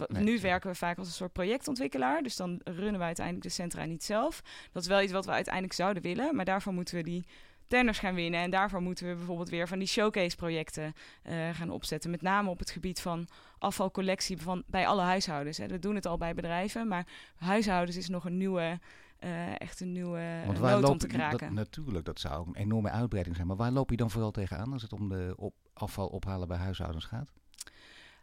nee, 0.09 0.23
nu 0.23 0.41
werken 0.41 0.71
we 0.71 0.77
vaak 0.77 0.99
als 0.99 1.07
een 1.07 1.13
soort 1.13 1.33
projectontwikkelaar. 1.33 2.23
Dus 2.23 2.37
dan 2.37 2.61
runnen 2.65 2.99
wij 2.99 3.07
uiteindelijk 3.07 3.47
de 3.47 3.53
centra 3.53 3.85
niet 3.85 4.05
zelf. 4.05 4.43
Dat 4.73 4.83
is 4.83 4.89
wel 4.89 5.03
iets 5.03 5.13
wat 5.13 5.25
we 5.25 5.31
uiteindelijk 5.33 5.75
zouden 5.75 6.03
willen. 6.03 6.37
Maar 6.37 6.45
daarvoor 6.45 6.73
moeten 6.73 6.97
we 6.97 7.03
die 7.03 7.25
tenders 7.67 7.99
gaan 7.99 8.15
winnen. 8.15 8.41
En 8.41 8.51
daarvoor 8.51 8.83
moeten 8.83 9.09
we 9.09 9.15
bijvoorbeeld 9.15 9.49
weer 9.49 9.69
van 9.69 9.79
die 9.79 9.89
showcase-projecten 9.89 10.95
uh, 11.29 11.35
gaan 11.53 11.71
opzetten. 11.71 12.11
Met 12.11 12.23
name 12.23 12.51
op 12.51 12.59
het 12.59 12.71
gebied 12.71 13.01
van 13.01 13.29
afvalcollectie 13.59 14.37
van, 14.37 14.63
bij 14.67 14.87
alle 14.87 15.03
huishoudens. 15.03 15.59
Hè. 15.59 15.67
We 15.67 15.79
doen 15.79 15.95
het 15.95 16.07
al 16.07 16.19
bij 16.19 16.35
bedrijven, 16.35 16.89
maar 16.89 17.07
huishoudens 17.37 17.97
is 17.97 18.09
nog 18.09 18.25
een 18.25 18.37
nieuwe 18.37 18.79
eh, 19.23 19.61
echt 19.61 19.81
een 19.81 19.93
nieuwe 19.93 20.43
Want 20.47 20.59
waar 20.59 20.77
om 20.85 20.99
te 20.99 21.07
je- 21.07 21.19
dat- 21.19 21.29
kraken. 21.29 21.55
natuurlijk, 21.55 22.05
dat 22.05 22.21
zou 22.21 22.47
een 22.47 22.57
enorme 22.57 22.91
uitbreiding 22.91 23.37
zijn. 23.37 23.49
Maar 23.49 23.57
waar 23.57 23.71
loop 23.71 23.91
je 23.91 23.97
dan 23.97 24.11
vooral 24.11 24.31
tegenaan 24.31 24.73
als 24.73 24.83
het 24.83 24.93
om 24.93 25.09
de 25.09 25.33
op, 25.37 25.55
afval 25.73 26.07
ophalen 26.09 26.49
bij 26.49 26.57
huishoudens 26.59 27.05
gaat? 27.05 27.33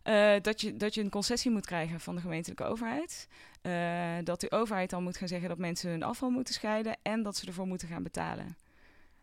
Eh, 0.04 0.42
dat, 0.42 0.62
je, 0.62 0.78
dat 0.78 0.94
je 0.94 1.02
een 1.02 1.10
concessie 1.10 1.52
moet 1.52 1.66
krijgen 1.66 2.00
van 2.00 2.16
de 2.16 2.22
gemeentelijke 2.22 2.64
overheid. 2.64 3.28
Eh, 3.62 4.18
dat 4.24 4.40
de 4.42 4.52
overheid 4.52 4.90
dan 4.90 5.04
moet 5.04 5.18
gaan 5.18 5.28
zeggen 5.28 5.50
dat 5.50 5.58
mensen 5.58 5.90
hun 5.90 6.04
afval 6.04 6.30
moeten 6.30 6.54
scheiden 6.54 6.98
en 7.02 7.24
dat 7.24 7.36
ze 7.38 7.46
ervoor 7.48 7.68
moeten 7.68 7.88
gaan 7.88 8.04
betalen. 8.04 8.58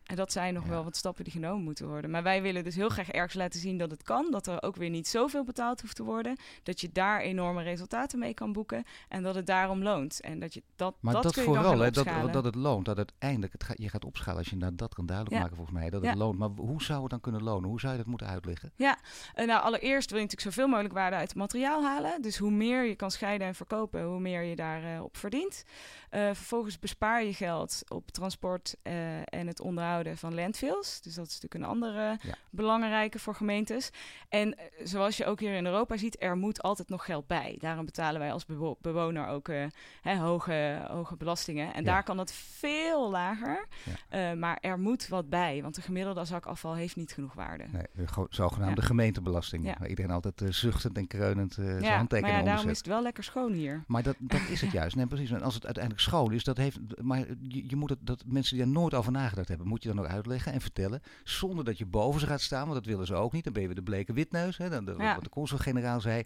En 0.07 0.15
dat 0.15 0.31
zijn 0.31 0.53
nog 0.53 0.63
Ja. 0.63 0.69
wel 0.69 0.83
wat 0.83 0.95
stappen 0.95 1.23
die 1.23 1.33
genomen 1.33 1.63
moeten 1.63 1.87
worden. 1.87 2.11
Maar 2.11 2.23
wij 2.23 2.41
willen 2.41 2.63
dus 2.63 2.75
heel 2.75 2.89
graag 2.89 3.09
ergens 3.11 3.33
laten 3.33 3.59
zien 3.59 3.77
dat 3.77 3.91
het 3.91 4.03
kan. 4.03 4.31
Dat 4.31 4.47
er 4.47 4.61
ook 4.63 4.75
weer 4.75 4.89
niet 4.89 5.07
zoveel 5.07 5.43
betaald 5.43 5.81
hoeft 5.81 5.95
te 5.95 6.03
worden. 6.03 6.37
Dat 6.63 6.81
je 6.81 6.89
daar 6.91 7.19
enorme 7.21 7.61
resultaten 7.63 8.19
mee 8.19 8.33
kan 8.33 8.53
boeken. 8.53 8.83
En 9.09 9.23
dat 9.23 9.35
het 9.35 9.45
daarom 9.45 9.83
loont. 9.83 10.21
En 10.21 10.39
dat 10.39 10.53
je 10.53 10.63
dat, 10.75 10.95
Maar 10.99 11.13
dat, 11.13 11.23
dat, 11.23 11.33
kun 11.33 11.41
je 11.41 11.47
dan 11.47 11.57
vooral, 11.57 11.79
hè, 11.79 11.91
dat, 11.91 12.33
dat 12.33 12.43
het 12.43 12.55
loont, 12.55 12.85
dat 12.85 12.97
uiteindelijk, 12.97 13.53
het 13.53 13.63
ga- 13.63 13.73
je 13.77 13.89
gaat 13.89 14.05
opschalen 14.05 14.37
als 14.39 14.49
je 14.49 14.55
nou, 14.55 14.75
dat 14.75 14.93
kan 14.93 15.05
duidelijk 15.05 15.35
Ja. 15.35 15.41
maken 15.41 15.57
volgens 15.57 15.77
mij, 15.77 15.89
dat 15.89 16.01
Ja. 16.03 16.09
het 16.09 16.17
loont. 16.17 16.37
Maar 16.37 16.49
hoe 16.49 16.83
zou 16.83 17.01
het 17.01 17.09
dan 17.09 17.19
kunnen 17.21 17.43
lonen? 17.43 17.69
Hoe 17.69 17.79
zou 17.79 17.91
je 17.91 17.97
dat 17.97 18.07
moeten 18.07 18.27
uitleggen? 18.27 18.71
Eh, 18.77 19.45
nou, 19.45 19.61
allereerst 19.61 20.09
wil 20.09 20.19
je 20.19 20.25
natuurlijk 20.25 20.55
zoveel 20.55 20.67
mogelijk 20.69 20.93
waarde 20.93 21.15
uit 21.15 21.27
het 21.27 21.37
materiaal 21.37 21.83
halen. 21.83 22.21
Dus 22.21 22.37
hoe 22.37 22.51
meer 22.51 22.83
je 22.85 22.95
kan 22.95 23.11
scheiden 23.11 23.47
en 23.47 23.55
verkopen, 23.55 24.03
hoe 24.03 24.19
meer 24.19 24.41
je 24.41 24.55
daarop 24.55 25.05
op 25.05 25.17
verdient. 25.17 25.63
Eh, 26.09 26.21
vervolgens 26.25 26.79
bespaar 26.79 27.23
je 27.23 27.33
geld 27.33 27.83
op 27.87 28.11
transport 28.11 28.75
eh, 28.81 29.17
en 29.17 29.47
het 29.47 29.59
van 30.05 30.35
landfills. 30.35 31.01
Dus 31.01 31.13
dat 31.15 31.27
is 31.27 31.33
natuurlijk 31.41 31.53
een 31.63 31.69
andere 31.69 32.17
Ja. 32.21 32.35
belangrijke 32.49 33.19
voor 33.19 33.35
gemeentes. 33.35 33.89
En 34.29 34.57
eh, 34.57 34.65
zoals 34.83 35.17
je 35.17 35.25
ook 35.25 35.39
hier 35.39 35.53
in 35.55 35.65
Europa 35.65 35.97
ziet, 35.97 36.21
er 36.23 36.37
moet 36.37 36.61
altijd 36.61 36.89
nog 36.89 37.05
geld 37.05 37.27
bij. 37.27 37.55
Daarom 37.59 37.85
betalen 37.85 38.19
wij 38.19 38.31
als 38.31 38.45
bewo- 38.45 38.77
bewoner 38.81 39.27
ook 39.27 39.49
eh, 39.49 39.65
hè, 40.01 40.17
hoge, 40.17 40.85
hoge 40.87 41.15
belastingen. 41.15 41.73
En 41.73 41.83
Ja. 41.83 41.91
daar 41.91 42.03
kan 42.03 42.17
dat 42.17 42.31
veel 42.33 43.09
lager. 43.11 43.67
Ja. 44.09 44.29
Eh, 44.31 44.37
maar 44.37 44.57
er 44.61 44.79
moet 44.79 45.07
wat 45.07 45.29
bij, 45.29 45.61
want 45.61 45.75
de 45.75 45.81
gemiddelde 45.81 46.25
zak 46.25 46.45
afval 46.45 46.75
heeft 46.75 46.95
niet 46.95 47.11
genoeg 47.13 47.33
waarde. 47.33 47.65
Nee, 47.71 47.85
de 47.93 48.25
zogenaamde 48.29 48.81
gemeentebelasting. 48.81 49.65
Ja. 49.65 49.75
Waar 49.79 49.87
iedereen 49.89 50.11
altijd 50.11 50.41
zuchtend 50.49 50.97
en 50.97 51.07
kreunend 51.07 51.53
zijn 51.53 51.67
Ja, 51.67 51.79
maar 51.87 51.97
handtekening 51.97 52.37
ja, 52.37 52.43
daarom 52.43 52.69
is 52.69 52.77
het 52.77 52.87
wel 52.87 53.01
lekker 53.01 53.23
schoon 53.23 53.51
hier. 53.51 53.83
Maar 53.87 54.03
dat, 54.03 54.15
dat 54.19 54.41
is 54.49 54.61
het 54.61 54.71
juist. 54.79 54.95
Nee, 54.95 55.07
precies. 55.07 55.31
En 55.31 55.41
als 55.41 55.53
het 55.53 55.65
uiteindelijk 55.65 56.03
schoon 56.03 56.31
is, 56.33 56.43
dat 56.43 56.57
heeft. 56.57 56.79
Maar 57.01 57.19
je, 57.41 57.63
je 57.69 57.75
moet 57.75 57.89
het, 57.89 57.99
dat 58.01 58.23
mensen 58.25 58.55
die 58.55 58.65
daar 58.65 58.73
nooit 58.73 58.93
over 58.93 59.11
nagedacht 59.11 59.47
hebben, 59.47 59.67
moet 59.67 59.83
je 59.83 59.86
dan 59.87 59.99
ook 59.99 60.07
uitleggen 60.11 60.53
en 60.53 60.61
vertellen. 60.61 61.01
Zonder 61.23 61.65
dat 61.65 61.77
je 61.77 61.85
boven 61.85 62.19
ze 62.19 62.25
gaat 62.25 62.41
staan, 62.41 62.61
want 62.61 62.73
dat 62.73 62.85
willen 62.85 63.05
ze 63.05 63.15
ook 63.15 63.31
niet. 63.31 63.43
Dan 63.43 63.53
ben 63.53 63.61
je 63.61 63.67
weer 63.67 63.77
de 63.77 63.83
bleke 63.83 64.13
witneus. 64.13 64.57
Hè, 64.57 64.69
dan, 64.69 64.85
de, 64.85 64.95
Ja. 64.97 65.13
Wat 65.13 65.23
de 65.23 65.29
consul-generaal 65.29 66.01
zei. 66.01 66.23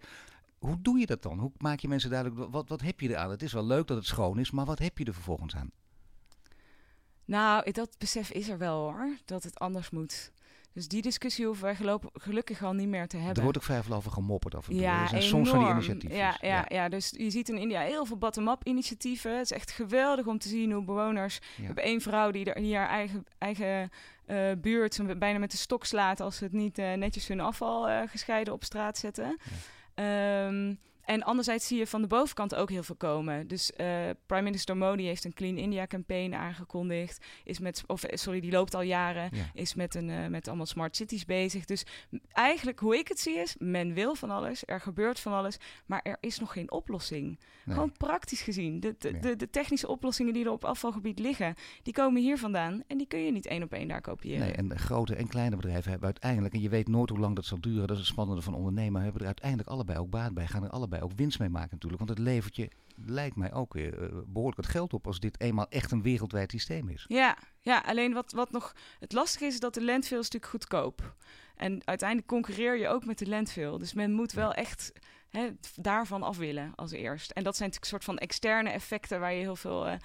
Hoe 0.59 0.81
doe 0.81 0.99
je 0.99 1.05
dat 1.05 1.21
dan? 1.21 1.39
Hoe 1.39 1.51
maak 1.57 1.79
je 1.79 1.87
mensen 1.87 2.09
duidelijk, 2.09 2.51
wat, 2.51 2.69
wat 2.69 2.81
heb 2.81 2.99
je 2.99 3.09
eraan? 3.09 3.29
Het 3.29 3.41
is 3.41 3.53
wel 3.53 3.65
leuk 3.65 3.87
dat 3.87 3.97
het 3.97 4.05
schoon 4.05 4.39
is, 4.39 4.51
maar 4.51 4.65
wat 4.65 4.79
heb 4.79 4.97
je 4.97 5.05
er 5.05 5.13
vervolgens 5.13 5.55
aan? 5.55 5.71
Nou, 7.25 7.71
dat 7.71 7.95
besef 7.97 8.31
is 8.31 8.49
er 8.49 8.57
wel 8.57 8.79
hoor, 8.79 9.17
dat 9.25 9.43
het 9.43 9.59
anders 9.59 9.89
moet. 9.89 10.31
Dus 10.73 10.87
die 10.87 11.01
discussie 11.01 11.45
hoeven 11.45 11.63
wij 11.63 11.99
gelukkig 12.13 12.63
al 12.63 12.73
niet 12.73 12.87
meer 12.87 13.07
te 13.07 13.17
hebben. 13.17 13.35
Er 13.35 13.41
wordt 13.41 13.57
ook 13.57 13.63
vrij 13.63 13.83
veel 13.83 13.95
over 13.95 14.11
gemopperd 14.11 14.55
af 14.55 14.67
en 14.67 14.73
toe. 14.73 14.81
ja, 14.81 15.01
er 15.01 15.07
zijn 15.07 15.21
enorm. 15.21 15.45
soms 15.45 15.49
van 15.49 15.59
die 15.59 15.69
initiatieven. 15.69 16.17
Ja, 16.17 16.37
ja, 16.41 16.65
ja. 16.67 16.89
dus 16.89 17.13
je 17.17 17.29
ziet 17.29 17.49
in 17.49 17.57
India 17.57 17.81
heel 17.81 18.05
veel 18.05 18.17
bottom-up 18.17 18.63
initiatieven. 18.63 19.37
Het 19.37 19.43
is 19.43 19.51
echt 19.51 19.71
geweldig 19.71 20.25
om 20.25 20.37
te 20.37 20.47
zien 20.47 20.71
hoe 20.71 20.83
bewoners... 20.83 21.39
Ja. 21.55 21.61
Ik 21.61 21.67
heb 21.67 21.77
één 21.77 22.01
vrouw 22.01 22.31
die, 22.31 22.45
er, 22.45 22.61
die 22.61 22.75
haar 22.75 22.89
eigen, 22.89 23.25
eigen 23.37 23.89
eh, 24.25 24.51
buurt 24.57 25.19
bijna 25.19 25.39
met 25.39 25.51
de 25.51 25.57
stok 25.57 25.85
slaat... 25.85 26.19
als 26.19 26.37
ze 26.37 26.43
het 26.43 26.53
niet 26.53 26.77
eh, 26.77 26.93
netjes 26.93 27.27
hun 27.27 27.39
afval 27.39 27.89
eh, 27.89 28.01
gescheiden 28.07 28.53
op 28.53 28.63
straat 28.63 28.97
zetten. 28.97 29.37
Ehm, 29.93 30.73
en 31.11 31.23
anderzijds 31.23 31.67
zie 31.67 31.77
je 31.77 31.87
van 31.87 32.01
de 32.01 32.07
bovenkant 32.07 32.55
ook 32.55 32.69
heel 32.69 32.83
veel 32.83 32.95
komen. 32.95 33.47
Dus 33.47 33.71
eh, 33.71 33.87
Prime 34.25 34.41
Minister 34.41 34.77
Modi 34.77 35.05
heeft 35.05 35.23
een 35.23 35.33
Clean 35.33 35.57
India 35.57 35.87
campaign 35.87 36.33
aangekondigd. 36.33 37.25
Is 37.43 37.59
met, 37.59 37.83
of 37.87 38.03
eh, 38.03 38.17
sorry, 38.17 38.39
die 38.39 38.51
loopt 38.51 38.75
al 38.75 38.81
jaren. 38.81 39.29
Ja. 39.31 39.45
Is 39.53 39.73
met, 39.73 39.95
een, 39.95 40.09
eh, 40.09 40.27
met 40.27 40.47
allemaal 40.47 40.65
smart 40.65 40.95
cities 40.95 41.25
bezig. 41.25 41.65
Dus 41.65 41.85
eigenlijk 42.31 42.79
hoe 42.79 42.97
ik 42.97 43.07
het 43.07 43.19
zie 43.19 43.35
is, 43.35 43.55
men 43.59 43.93
wil 43.93 44.15
van 44.15 44.29
alles. 44.29 44.63
Er 44.65 44.81
gebeurt 44.81 45.19
van 45.19 45.33
alles. 45.33 45.57
Maar 45.85 46.01
er 46.03 46.17
is 46.19 46.39
nog 46.39 46.53
geen 46.53 46.71
oplossing. 46.71 47.39
Nee. 47.65 47.75
Gewoon 47.75 47.91
praktisch 47.97 48.41
gezien. 48.41 48.79
De, 48.79 48.95
de, 48.97 49.19
de, 49.19 49.35
de 49.35 49.49
technische 49.49 49.87
oplossingen 49.87 50.33
die 50.33 50.45
er 50.45 50.51
op 50.51 50.65
afvalgebied 50.65 51.19
liggen, 51.19 51.55
die 51.83 51.93
komen 51.93 52.21
hier 52.21 52.37
vandaan. 52.37 52.83
En 52.87 52.97
die 52.97 53.07
kun 53.07 53.19
je 53.19 53.31
niet 53.31 53.45
één 53.45 53.63
op 53.63 53.73
één 53.73 53.87
daar 53.87 54.01
kopiëren. 54.01 54.39
Nee, 54.39 54.51
en 54.51 54.67
de 54.67 54.77
grote 54.77 55.15
en 55.15 55.27
kleine 55.27 55.55
bedrijven 55.55 55.89
hebben 55.89 56.07
uiteindelijk, 56.07 56.53
en 56.53 56.61
je 56.61 56.69
weet 56.69 56.87
nooit 56.87 57.09
hoe 57.09 57.19
lang 57.19 57.35
dat 57.35 57.45
zal 57.45 57.61
duren, 57.61 57.87
dat 57.87 57.91
is 57.91 57.97
het 57.97 58.11
spannende 58.11 58.41
van 58.41 58.53
ondernemen, 58.53 59.01
hebben 59.01 59.21
er 59.21 59.27
uiteindelijk 59.27 59.69
allebei 59.69 59.99
ook 59.99 60.09
baat 60.09 60.33
bij, 60.33 60.47
gaan 60.47 60.63
er 60.63 60.69
allebei 60.69 61.00
ook 61.01 61.11
winst 61.15 61.39
mee 61.39 61.49
maken 61.49 61.69
natuurlijk. 61.71 62.03
Want 62.03 62.17
het 62.17 62.27
levert 62.27 62.55
je, 62.55 62.69
lijkt 63.05 63.35
mij 63.35 63.53
ook 63.53 63.73
weer, 63.73 64.03
eh, 64.03 64.17
behoorlijk 64.25 64.61
het 64.61 64.71
geld 64.71 64.93
op 64.93 65.07
als 65.07 65.19
dit 65.19 65.39
eenmaal 65.39 65.69
echt 65.69 65.91
een 65.91 66.01
wereldwijd 66.01 66.51
systeem 66.51 66.89
is. 66.89 67.05
Ja, 67.07 67.37
ja 67.61 67.83
alleen 67.85 68.13
wat, 68.13 68.31
wat 68.31 68.51
nog 68.51 68.75
het 68.99 69.13
lastige 69.13 69.45
is, 69.45 69.53
is 69.53 69.59
dat 69.59 69.73
de 69.73 69.83
landfill 69.83 70.19
is 70.19 70.29
natuurlijk 70.29 70.51
goedkoop. 70.51 71.15
En 71.55 71.81
uiteindelijk 71.85 72.29
concurreer 72.29 72.77
je 72.77 72.87
ook 72.87 73.05
met 73.05 73.17
de 73.17 73.27
landfill. 73.27 73.77
Dus 73.77 73.93
men 73.93 74.11
moet 74.11 74.31
wel 74.31 74.53
echt 74.53 74.91
hè, 75.29 75.49
daarvan 75.75 76.23
af 76.23 76.37
willen 76.37 76.71
als 76.75 76.91
eerst. 76.91 77.31
En 77.31 77.43
dat 77.43 77.55
zijn 77.55 77.69
natuurlijk 77.69 78.03
soort 78.03 78.15
van 78.15 78.17
externe 78.17 78.69
effecten 78.69 79.19
waar 79.19 79.33
je 79.33 79.39
heel 79.39 79.55
veel 79.55 79.87
eh, 79.87 79.95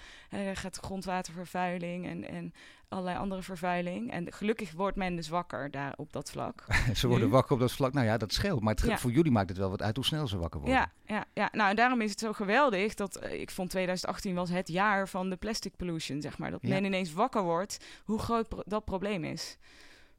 gaat 0.54 0.76
grondwatervervuiling 0.76 2.06
en, 2.06 2.28
en 2.28 2.52
allerlei 2.88 3.16
andere 3.18 3.42
vervuiling. 3.42 4.10
En 4.12 4.32
gelukkig 4.32 4.72
wordt 4.72 4.96
men 4.96 5.16
dus 5.16 5.28
wakker 5.28 5.70
daar 5.70 5.92
op 5.96 6.12
dat 6.12 6.30
vlak. 6.30 6.64
ze 6.94 7.08
worden 7.08 7.26
Nu? 7.26 7.32
wakker 7.32 7.52
op 7.52 7.60
dat 7.60 7.72
vlak. 7.72 7.92
Nou 7.92 8.06
ja, 8.06 8.16
dat 8.16 8.32
scheelt. 8.32 8.60
Maar 8.62 8.76
Ja. 8.86 8.98
voor 8.98 9.10
jullie 9.10 9.32
maakt 9.32 9.48
het 9.48 9.58
wel 9.58 9.70
wat 9.70 9.82
uit 9.82 9.96
hoe 9.96 10.04
snel 10.04 10.26
ze 10.28 10.36
wakker 10.38 10.60
worden. 10.60 10.78
Ja, 10.78 10.92
ja, 11.06 11.24
ja, 11.34 11.48
nou 11.52 11.70
en 11.70 11.76
daarom 11.76 12.00
is 12.00 12.10
het 12.10 12.20
zo 12.20 12.32
geweldig 12.32 12.94
dat 12.94 13.16
eh, 13.16 13.40
ik 13.40 13.50
vond 13.50 13.70
2018 13.70 14.34
was 14.34 14.50
het 14.50 14.68
jaar 14.68 15.08
van 15.08 15.30
de 15.30 15.36
plastic 15.36 15.76
pollution, 15.76 16.20
zeg 16.20 16.38
maar. 16.38 16.50
Dat 16.50 16.62
Ja. 16.62 16.68
men 16.68 16.84
ineens 16.84 17.12
wakker 17.12 17.42
wordt 17.42 17.84
hoe 18.04 18.18
groot 18.18 18.48
pro- 18.48 18.62
dat 18.66 18.84
probleem 18.84 19.24
is. 19.24 19.56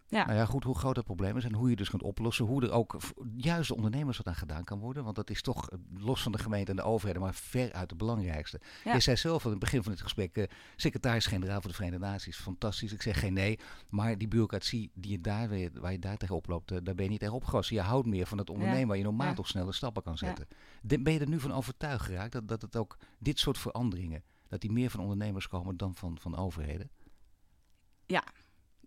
Ja. 0.10 0.26
Nou 0.26 0.38
ja, 0.38 0.46
goed, 0.46 0.64
hoe 0.64 0.78
groot 0.78 0.96
dat 0.96 1.04
probleem 1.04 1.38
is 1.38 1.44
en 1.44 1.54
hoe 1.54 1.70
je 1.70 1.76
dus 1.76 1.90
kunt 1.90 2.04
oplossen. 2.04 2.46
Hoe 2.46 2.62
er 2.64 2.72
ook 2.72 2.98
juist 3.36 3.68
de 3.68 3.76
ondernemers 3.76 4.18
wat 4.18 4.28
aan 4.28 4.36
gedaan 4.36 4.64
kan 4.64 4.80
worden. 4.80 5.04
Want 5.04 5.16
dat 5.16 5.30
is 5.30 5.42
toch, 5.42 5.70
eh, 5.70 5.78
los 5.98 6.22
van 6.24 6.32
de 6.32 6.38
gemeente 6.38 6.72
en 6.72 6.78
de 6.78 6.84
overheden, 6.84 7.22
maar 7.22 7.34
veruit 7.34 7.90
het 7.90 7.98
belangrijkste. 7.98 8.60
Ja. 8.84 8.94
Je 8.94 9.00
zei 9.00 9.18
zelf 9.18 9.46
aan 9.46 9.52
het 9.52 9.60
begin 9.60 9.84
van 9.84 9.92
het 9.92 10.02
gesprek, 10.02 10.36
eh, 10.38 10.44
secretaris-generaal 10.76 11.62
van 11.62 11.70
de 11.70 11.76
Verenigde 11.76 12.06
Naties, 12.06 12.38
fantastisch. 12.38 12.94
Ik 12.94 13.02
zeg 13.02 13.20
geen 13.20 13.34
nee, 13.34 13.60
maar 13.90 14.18
die 14.18 14.28
bureaucratie 14.28 14.92
die 14.94 15.12
je 15.12 15.22
daar 15.22 15.50
weer, 15.50 15.72
waar 15.74 15.92
je 15.92 16.00
daar 16.00 16.18
tegen 16.18 16.36
oploopt, 16.36 16.72
eh, 16.72 16.78
daar 16.84 16.96
ben 16.96 17.04
je 17.06 17.12
niet 17.12 17.20
tegen 17.20 17.36
opgewassen. 17.36 17.76
Je 17.76 17.82
houdt 17.82 18.08
meer 18.08 18.26
van 18.28 18.38
het 18.38 18.50
ondernemen 18.50 18.88
waar 18.88 18.98
je 18.98 19.04
normaal 19.04 19.28
Ja. 19.28 19.34
toch 19.34 19.48
snelle 19.48 19.74
stappen 19.74 20.04
kan 20.04 20.18
zetten. 20.18 20.48
De- 20.82 21.00
ben 21.02 21.14
je 21.14 21.20
er 21.20 21.30
nu 21.30 21.40
van 21.40 21.52
overtuigd 21.54 22.06
geraakt 22.06 22.32
dat, 22.32 22.48
dat 22.48 22.62
het 22.62 22.76
ook 22.76 22.98
dit 23.20 23.40
soort 23.40 23.58
veranderingen, 23.58 24.24
dat 24.48 24.62
die 24.62 24.72
meer 24.72 24.90
van 24.90 25.00
ondernemers 25.00 25.48
komen 25.48 25.78
dan 25.78 25.96
van, 25.96 26.18
van 26.20 26.36
overheden? 26.38 26.90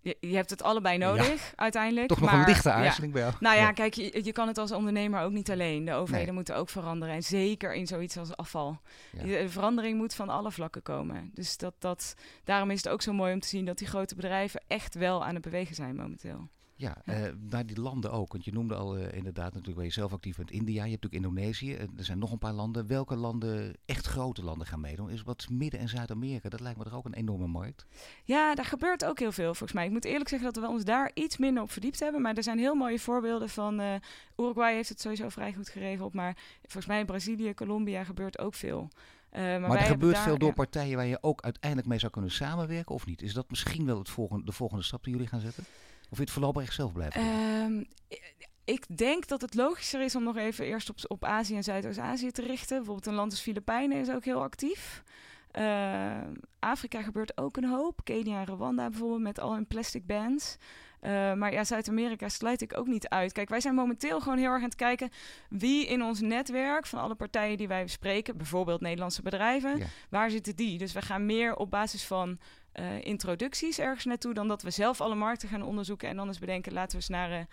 Je, 0.03 0.17
je 0.21 0.35
hebt 0.35 0.51
het 0.51 0.63
allebei 0.63 0.99
nodig 0.99 1.53
uiteindelijk. 1.57 2.09
Toch 2.09 2.21
nog 2.21 2.31
maar, 2.31 2.41
een 2.41 2.47
lichte 2.47 2.69
ja. 2.69 2.75
aarzeling 2.75 3.13
bij 3.13 3.23
jou? 3.23 3.35
Nou 3.41 3.57
ja, 3.57 3.73
kijk, 3.73 3.95
je, 3.95 4.25
je 4.25 4.33
kan 4.33 4.49
het 4.49 4.59
als 4.59 4.73
ondernemer 4.73 5.21
ook 5.21 5.33
niet 5.33 5.51
alleen. 5.51 5.85
De 5.85 5.93
overheden 5.93 6.27
Nee. 6.27 6.35
moeten 6.35 6.57
ook 6.57 6.69
veranderen. 6.69 7.15
En 7.15 7.23
zeker 7.23 7.75
in 7.75 7.87
zoiets 7.87 8.17
als 8.17 8.37
afval. 8.37 8.81
De, 9.13 9.27
de 9.27 9.49
verandering 9.49 9.99
moet 9.99 10.15
van 10.15 10.29
alle 10.29 10.51
vlakken 10.51 10.83
komen. 10.83 11.31
Dus 11.35 11.57
dat, 11.57 11.75
dat, 11.79 12.15
daarom 12.45 12.71
is 12.71 12.85
het 12.85 12.93
ook 12.93 13.03
zo 13.03 13.13
mooi 13.13 13.33
om 13.33 13.41
te 13.41 13.49
zien 13.49 13.65
dat 13.65 13.79
die 13.79 13.89
grote 13.89 14.15
bedrijven 14.15 14.63
echt 14.67 14.95
wel 14.95 15.25
aan 15.25 15.35
het 15.35 15.43
bewegen 15.43 15.75
zijn 15.75 15.97
momenteel. 15.97 16.49
Ja, 16.81 16.97
Ja. 17.05 17.12
eh, 17.12 17.33
naar 17.51 17.66
die 17.66 17.81
landen 17.81 18.12
ook. 18.12 18.33
Want 18.33 18.45
je 18.45 18.53
noemde 18.53 18.74
al 18.74 18.97
eh, 18.97 19.16
inderdaad 19.16 19.49
natuurlijk 19.51 19.76
waar 19.76 19.85
je 19.87 19.93
zelf 19.93 20.12
actief 20.12 20.37
bent. 20.37 20.51
India, 20.51 20.85
je 20.85 20.91
hebt 20.91 21.03
natuurlijk 21.03 21.24
Indonesië. 21.35 21.74
Eh, 21.74 21.83
er 21.97 22.05
zijn 22.05 22.18
nog 22.18 22.33
een 22.33 22.39
paar 22.39 22.53
landen. 22.53 22.87
Welke 22.87 23.16
landen, 23.16 23.74
echt 23.87 24.07
grote 24.07 24.43
landen 24.43 24.66
gaan 24.66 24.81
meedoen? 24.81 25.11
Is 25.11 25.22
wat 25.22 25.47
Midden- 25.51 25.81
en 25.81 25.89
Zuid-Amerika. 25.89 26.49
Dat 26.49 26.61
lijkt 26.61 26.78
me 26.78 26.85
toch 26.85 26.95
ook 26.95 27.05
een 27.05 27.14
enorme 27.14 27.47
markt. 27.47 27.87
Ja, 28.24 28.55
daar 28.55 28.64
gebeurt 28.64 29.05
ook 29.05 29.18
heel 29.18 29.33
veel 29.33 29.45
volgens 29.55 29.72
mij. 29.72 29.85
Ik 29.85 29.91
moet 29.91 30.05
eerlijk 30.05 30.28
zeggen 30.28 30.53
dat 30.53 30.62
we 30.64 30.68
ons 30.70 30.85
daar 30.85 31.11
iets 31.14 31.37
minder 31.37 31.62
op 31.62 31.70
verdiept 31.70 32.01
hebben. 32.01 32.22
Maar 32.22 32.35
er 32.37 32.43
zijn 32.43 32.59
heel 32.59 32.74
mooie 32.74 32.99
voorbeelden 32.99 33.49
van... 33.49 33.81
Uruguay 34.37 34.74
heeft 34.74 34.89
het 34.89 35.01
sowieso 35.01 35.28
vrij 35.28 35.53
goed 35.53 35.68
geregeld. 35.68 36.14
Maar 36.14 36.37
volgens 36.62 36.87
mij 36.87 37.01
in 37.01 37.07
Brazilië, 37.07 37.55
Colombia 37.55 38.05
gebeurt 38.05 38.39
ook 38.39 38.55
veel. 38.55 38.89
Maar 39.33 39.61
Maar, 39.61 39.70
er 39.78 39.83
gebeurt 39.85 40.14
daar- 40.14 40.22
veel 40.24 40.39
door 40.39 40.49
ja. 40.49 40.55
partijen 40.55 40.97
waar 40.97 41.07
je 41.07 41.18
ook 41.22 41.41
uiteindelijk 41.43 41.89
mee 41.89 41.99
zou 41.99 42.12
kunnen 42.12 42.31
samenwerken 42.31 42.95
of 42.95 43.07
niet? 43.07 43.22
Is 43.22 43.33
dat 43.33 43.51
misschien 43.51 43.87
wel 43.87 43.99
het 43.99 44.09
volgende, 44.09 44.45
de 44.45 44.53
volgende 44.53 44.83
stap 44.85 45.05
die 45.05 45.12
jullie 45.12 45.28
gaan 45.28 45.41
zetten? 45.41 45.64
Of 46.11 46.17
wil 46.19 46.19
je 46.19 46.23
het 46.23 46.31
voorlopig 46.31 46.63
echt 46.63 46.75
zelf 46.75 46.93
blijven? 46.93 47.21
Ehm, 47.21 47.85
ik 48.65 48.97
denk 48.99 49.27
dat 49.29 49.41
het 49.41 49.55
logischer 49.55 50.01
is 50.03 50.15
om 50.17 50.23
nog 50.23 50.37
even 50.37 50.65
eerst 50.65 50.91
op, 50.91 50.97
op 51.07 51.25
Azië 51.25 51.57
en 51.57 51.63
Zuidoost-Azië 51.65 52.31
te 52.31 52.43
richten. 52.43 52.77
Bijvoorbeeld 52.77 53.07
een 53.07 53.15
land 53.15 53.31
als 53.31 53.41
Filipijnen 53.41 53.99
is 54.01 54.11
ook 54.11 54.25
heel 54.25 54.43
actief. 54.43 55.03
Ehm, 55.51 56.35
Afrika 56.59 57.03
gebeurt 57.03 57.39
ook 57.39 57.57
een 57.57 57.65
hoop. 57.69 58.01
Kenia 58.05 58.39
en 58.41 58.47
Rwanda 58.47 58.89
bijvoorbeeld 58.89 59.21
met 59.21 59.41
al 59.41 59.53
hun 59.53 59.67
plastic 59.67 60.07
bans. 60.07 60.57
Eh, 61.01 61.33
maar 61.33 61.53
ja, 61.53 61.65
Zuid-Amerika 61.65 62.29
sluit 62.29 62.61
ik 62.61 62.79
ook 62.79 62.87
niet 62.87 63.09
uit. 63.09 63.33
Kijk, 63.33 63.49
wij 63.49 63.61
zijn 63.61 63.75
momenteel 63.75 64.21
gewoon 64.21 64.39
heel 64.39 64.51
erg 64.51 64.57
aan 64.63 64.65
het 64.69 64.75
kijken 64.75 65.11
wie 65.49 65.87
in 65.87 66.03
ons 66.03 66.21
netwerk 66.21 66.87
van 66.87 67.01
alle 67.01 67.15
partijen 67.15 67.57
die 67.57 67.69
wij 67.69 67.83
bespreken, 67.83 68.37
bijvoorbeeld 68.37 68.81
Nederlandse 68.81 69.23
bedrijven, 69.23 69.79
Ja. 69.79 69.87
waar 70.11 70.31
zitten 70.31 70.57
die? 70.57 70.79
Dus 70.79 70.93
we 70.93 71.03
gaan 71.03 71.27
meer 71.27 71.57
op 71.57 71.71
basis 71.71 72.05
van 72.05 72.39
eh, 72.73 73.05
introducties 73.05 73.79
ergens 73.79 74.05
naartoe 74.05 74.35
dan 74.35 74.49
dat 74.49 74.62
we 74.62 74.71
zelf 74.71 75.01
alle 75.01 75.14
markten 75.14 75.49
gaan 75.49 75.62
onderzoeken 75.62 76.09
en 76.09 76.16
dan 76.16 76.27
eens 76.27 76.39
bedenken, 76.39 76.73
laten 76.73 76.91
we 76.91 76.97
eens 76.97 77.09
naar, 77.09 77.31
eh, 77.31 77.45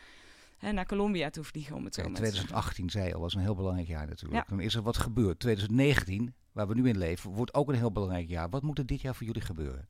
hè, 0.57 0.71
naar 0.71 0.85
Colombia 0.85 1.29
toe 1.29 1.43
vliegen 1.43 1.75
om 1.75 1.85
het 1.85 1.93
zo 1.93 2.01
zeggen. 2.01 2.19
2018 2.19 2.89
zei 2.89 3.13
al, 3.13 3.21
was 3.21 3.33
een 3.33 3.41
heel 3.41 3.55
belangrijk 3.55 3.87
jaar 3.87 4.07
natuurlijk. 4.07 4.43
Ja. 4.49 4.55
Dan 4.55 4.59
is 4.59 4.75
er 4.75 4.81
wat 4.81 4.97
gebeurd. 4.97 5.39
2019 5.39 6.33
waar 6.51 6.67
we 6.67 6.73
nu 6.73 6.87
in 6.87 6.97
leven, 6.97 7.31
wordt 7.31 7.53
ook 7.53 7.69
een 7.69 7.75
heel 7.75 7.91
belangrijk 7.91 8.27
jaar. 8.27 8.49
Wat 8.49 8.63
moet 8.63 8.77
er 8.77 8.85
dit 8.85 9.01
jaar 9.01 9.15
voor 9.15 9.25
jullie 9.25 9.41
gebeuren? 9.41 9.87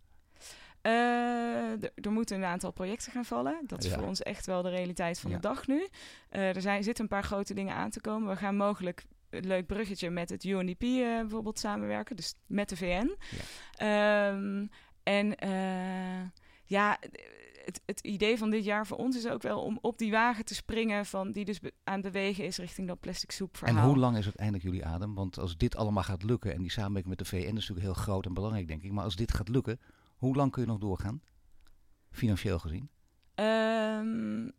Uh, 0.82 1.72
er 1.82 2.12
moeten 2.12 2.38
een 2.38 2.44
aantal 2.44 2.72
projecten 2.72 3.12
gaan 3.12 3.26
vallen. 3.26 3.62
Dat 3.66 3.84
is 3.84 3.94
voor 3.94 4.04
ons 4.04 4.22
echt 4.22 4.46
wel 4.46 4.62
de 4.62 4.70
realiteit 4.70 5.20
van 5.20 5.32
de 5.32 5.40
dag 5.40 5.68
nu. 5.68 5.88
Er 6.30 6.62
zijn, 6.62 6.84
zitten 6.84 7.04
een 7.04 7.10
paar 7.10 7.24
grote 7.24 7.54
dingen 7.54 7.76
aan 7.76 7.90
te 7.90 8.02
komen. 8.02 8.30
We 8.30 8.36
gaan 8.36 8.56
mogelijk 8.56 9.06
een 9.30 9.48
leuk 9.48 9.66
bruggetje 9.66 10.10
met 10.10 10.30
het 10.30 10.44
UNDP 10.44 10.84
uh, 10.84 11.20
bijvoorbeeld 11.20 11.60
samenwerken. 11.60 12.16
Dus 12.16 12.36
met 12.46 12.70
de 12.70 12.78
VN. 12.78 13.16
Ja. 13.78 14.30
Um, 14.30 14.70
en 15.08 15.36
ja, 16.66 16.98
het, 17.66 17.82
het, 17.86 18.00
idee 18.00 18.38
van 18.38 18.50
dit 18.50 18.66
jaar 18.66 18.88
voor 18.88 18.98
ons 18.98 19.16
is 19.16 19.28
ook 19.28 19.42
wel 19.42 19.62
om 19.62 19.78
op 19.82 19.98
die 19.98 20.12
wagen 20.12 20.46
te 20.46 20.56
springen 20.56 21.06
van 21.06 21.32
die 21.32 21.46
dus 21.46 21.60
aan 21.84 21.94
het 21.94 22.02
bewegen 22.02 22.46
is 22.46 22.58
richting 22.58 22.88
dat 22.88 23.00
plastic 23.00 23.32
soep 23.32 23.58
verhaal. 23.58 23.78
En 23.78 23.84
hoe 23.84 23.98
lang 23.98 24.18
is 24.18 24.24
uiteindelijk 24.24 24.66
jullie 24.66 24.86
adem? 24.86 25.16
Want 25.16 25.40
als 25.40 25.58
dit 25.58 25.76
allemaal 25.76 26.04
gaat 26.04 26.24
lukken 26.24 26.54
en 26.54 26.62
die 26.62 26.72
samenwerking 26.72 27.18
met 27.18 27.18
de 27.18 27.36
VN 27.36 27.46
is 27.46 27.54
natuurlijk 27.54 27.80
heel 27.80 27.94
groot 27.94 28.26
en 28.26 28.34
belangrijk 28.34 28.68
denk 28.68 28.84
ik. 28.84 28.92
Maar 28.92 29.04
als 29.04 29.16
dit 29.16 29.34
gaat 29.34 29.50
lukken, 29.50 29.80
hoe 30.18 30.36
lang 30.36 30.52
kun 30.52 30.62
je 30.62 30.68
nog 30.68 30.80
doorgaan? 30.80 31.22
Financieel 32.12 32.60
gezien? 32.60 32.90
Um, 33.36 34.52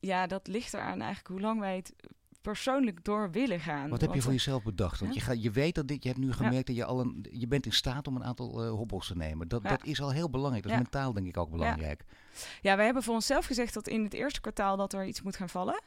ja, 0.00 0.26
dat 0.26 0.46
ligt 0.46 0.74
eraan 0.74 1.00
eigenlijk 1.00 1.26
hoe 1.26 1.40
lang 1.40 1.60
wij 1.60 1.76
het 1.76 1.94
persoonlijk 2.40 3.04
door 3.04 3.30
willen 3.30 3.60
gaan. 3.60 3.88
Wat 3.88 4.00
heb 4.00 4.14
je 4.14 4.22
voor 4.22 4.32
jezelf 4.32 4.62
bedacht? 4.62 5.00
Want 5.00 5.14
je, 5.14 5.20
gaat, 5.20 5.42
je 5.42 5.50
weet 5.50 5.74
dat 5.74 5.88
dit, 5.88 6.02
je 6.02 6.08
hebt 6.08 6.20
nu 6.20 6.32
gemerkt 6.32 6.66
dat 6.66 6.76
je 6.76 6.84
al 6.84 7.00
een, 7.00 7.26
je 7.32 7.46
bent 7.46 7.66
in 7.66 7.72
staat 7.72 8.06
om 8.06 8.16
een 8.16 8.24
aantal 8.24 8.64
uh, 8.64 8.70
hobbels 8.70 9.06
te 9.06 9.16
nemen. 9.16 9.48
Dat, 9.48 9.62
dat 9.62 9.84
is 9.84 10.00
al 10.00 10.12
heel 10.12 10.30
belangrijk. 10.30 10.62
Dat 10.62 10.72
is 10.72 10.78
mentaal 10.78 11.12
denk 11.12 11.26
ik 11.26 11.36
ook 11.36 11.50
belangrijk. 11.50 12.04
Ja. 12.62 12.76
wij 12.76 12.84
hebben 12.84 13.02
voor 13.02 13.14
onszelf 13.14 13.46
gezegd 13.46 13.74
dat 13.74 13.88
in 13.88 14.04
het 14.04 14.14
eerste 14.14 14.40
kwartaal 14.40 14.76
dat 14.76 14.92
er 14.92 15.06
iets 15.06 15.22
moet 15.22 15.36
gaan 15.36 15.48
vallen. 15.48 15.80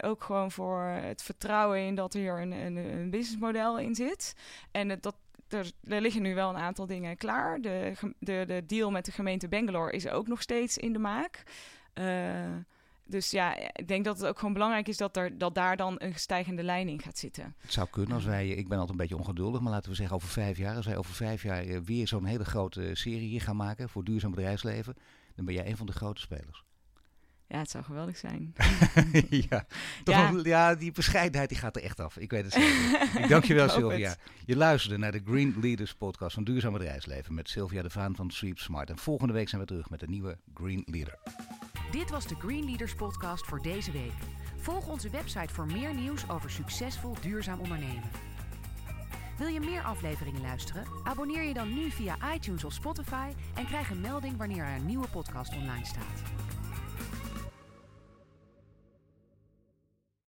ook 0.00 0.22
gewoon 0.22 0.50
voor 0.50 0.82
het 0.82 1.22
vertrouwen 1.22 1.80
in 1.80 1.94
dat 1.94 2.12
hier 2.12 2.40
een, 2.40 2.52
een, 2.52 2.76
een 2.76 3.10
businessmodel 3.10 3.78
in 3.78 3.94
zit. 3.94 4.34
En 4.70 4.88
het, 4.88 5.02
dat, 5.02 5.16
er, 5.48 5.72
er, 5.84 6.00
liggen 6.00 6.22
nu 6.22 6.34
wel 6.34 6.48
een 6.48 6.56
aantal 6.56 6.86
dingen 6.86 7.16
klaar. 7.16 7.60
De, 7.60 7.92
de, 8.18 8.44
de 8.46 8.66
deal 8.66 8.90
met 8.90 9.04
de 9.04 9.12
gemeente 9.12 9.48
Bangalore 9.48 9.92
is 9.92 10.08
ook 10.08 10.26
nog 10.26 10.42
steeds 10.42 10.78
in 10.78 10.92
de 10.92 10.98
maak. 10.98 11.42
Uh, 11.94 12.04
dus 13.06 13.30
ja, 13.30 13.72
ik 13.72 13.88
denk 13.88 14.04
dat 14.04 14.18
het 14.18 14.26
ook 14.26 14.38
gewoon 14.38 14.52
belangrijk 14.52 14.88
is 14.88 14.96
dat, 14.96 15.16
er, 15.16 15.38
dat 15.38 15.54
daar 15.54 15.76
dan 15.76 15.94
een 15.98 16.14
stijgende 16.14 16.62
lijn 16.62 16.88
in 16.88 17.00
gaat 17.00 17.18
zitten. 17.18 17.54
Het 17.58 17.72
zou 17.72 17.88
kunnen 17.90 18.14
als 18.14 18.24
wij, 18.24 18.48
ik 18.48 18.68
ben 18.68 18.78
altijd 18.78 18.90
een 18.90 19.06
beetje 19.06 19.22
ongeduldig, 19.22 19.60
maar 19.60 19.72
laten 19.72 19.90
we 19.90 19.96
zeggen 19.96 20.16
over 20.16 20.28
vijf 20.28 20.56
jaar, 20.56 20.76
als 20.76 20.86
wij 20.86 20.96
over 20.96 21.14
vijf 21.14 21.42
jaar 21.42 21.62
eh, 21.62 21.78
weer 21.84 22.08
zo'n 22.08 22.24
hele 22.24 22.44
grote 22.44 22.90
serie 22.92 23.28
hier 23.28 23.40
gaan 23.40 23.56
maken 23.56 23.88
voor 23.88 24.04
duurzaam 24.04 24.30
bedrijfsleven, 24.30 24.96
dan 25.34 25.44
ben 25.44 25.54
jij 25.54 25.66
een 25.66 25.76
van 25.76 25.86
de 25.86 25.92
grote 25.92 26.20
spelers. 26.20 26.64
Ja, 27.48 27.58
het 27.58 27.70
zou 27.70 27.84
geweldig 27.84 28.16
zijn. 28.16 28.54
ja, 29.48 29.66
toch 30.04 30.14
ja. 30.14 30.40
ja, 30.42 30.74
die 30.74 30.92
bescheidenheid 30.92 31.48
die 31.48 31.58
gaat 31.58 31.76
er 31.76 31.82
echt 31.82 32.00
af. 32.00 32.16
Ik 32.16 32.30
weet 32.30 32.44
het 32.44 32.52
zeker. 32.52 33.22
ik 33.22 33.28
dank 33.28 33.44
je 33.44 33.54
wel, 33.54 33.68
Sylvia. 33.78 34.16
Je 34.44 34.56
luisterde 34.56 34.98
naar 34.98 35.12
de 35.12 35.22
Green 35.24 35.54
Leaders 35.60 35.94
podcast 35.94 36.34
van 36.34 36.44
Duurzaam 36.44 36.72
Bedrijfsleven 36.72 37.34
met 37.34 37.48
Sylvia 37.48 37.82
de 37.82 37.90
Vaan 37.90 38.16
van 38.16 38.30
Sweep 38.30 38.58
Smart. 38.58 38.90
En 38.90 38.98
volgende 38.98 39.32
week 39.32 39.48
zijn 39.48 39.60
we 39.60 39.66
terug 39.66 39.90
met 39.90 40.02
een 40.02 40.10
nieuwe 40.10 40.38
Green 40.54 40.82
Leader. 40.86 41.18
Dit 41.90 42.10
was 42.10 42.26
de 42.26 42.34
Green 42.34 42.64
Leaders 42.64 42.94
podcast 42.94 43.46
voor 43.46 43.62
deze 43.62 43.90
week. 43.90 44.12
Volg 44.56 44.88
onze 44.88 45.10
website 45.10 45.54
voor 45.54 45.66
meer 45.66 45.94
nieuws 45.94 46.30
over 46.30 46.50
succesvol 46.50 47.16
duurzaam 47.20 47.60
ondernemen. 47.60 48.10
Wil 49.38 49.46
je 49.46 49.60
meer 49.60 49.82
afleveringen 49.82 50.40
luisteren? 50.40 50.84
Abonneer 51.04 51.42
je 51.42 51.54
dan 51.54 51.74
nu 51.74 51.90
via 51.90 52.16
iTunes 52.34 52.64
of 52.64 52.72
Spotify 52.72 53.32
en 53.54 53.66
krijg 53.66 53.90
een 53.90 54.00
melding 54.00 54.36
wanneer 54.36 54.64
er 54.64 54.76
een 54.76 54.86
nieuwe 54.86 55.08
podcast 55.08 55.56
online 55.56 55.84
staat. 55.84 56.22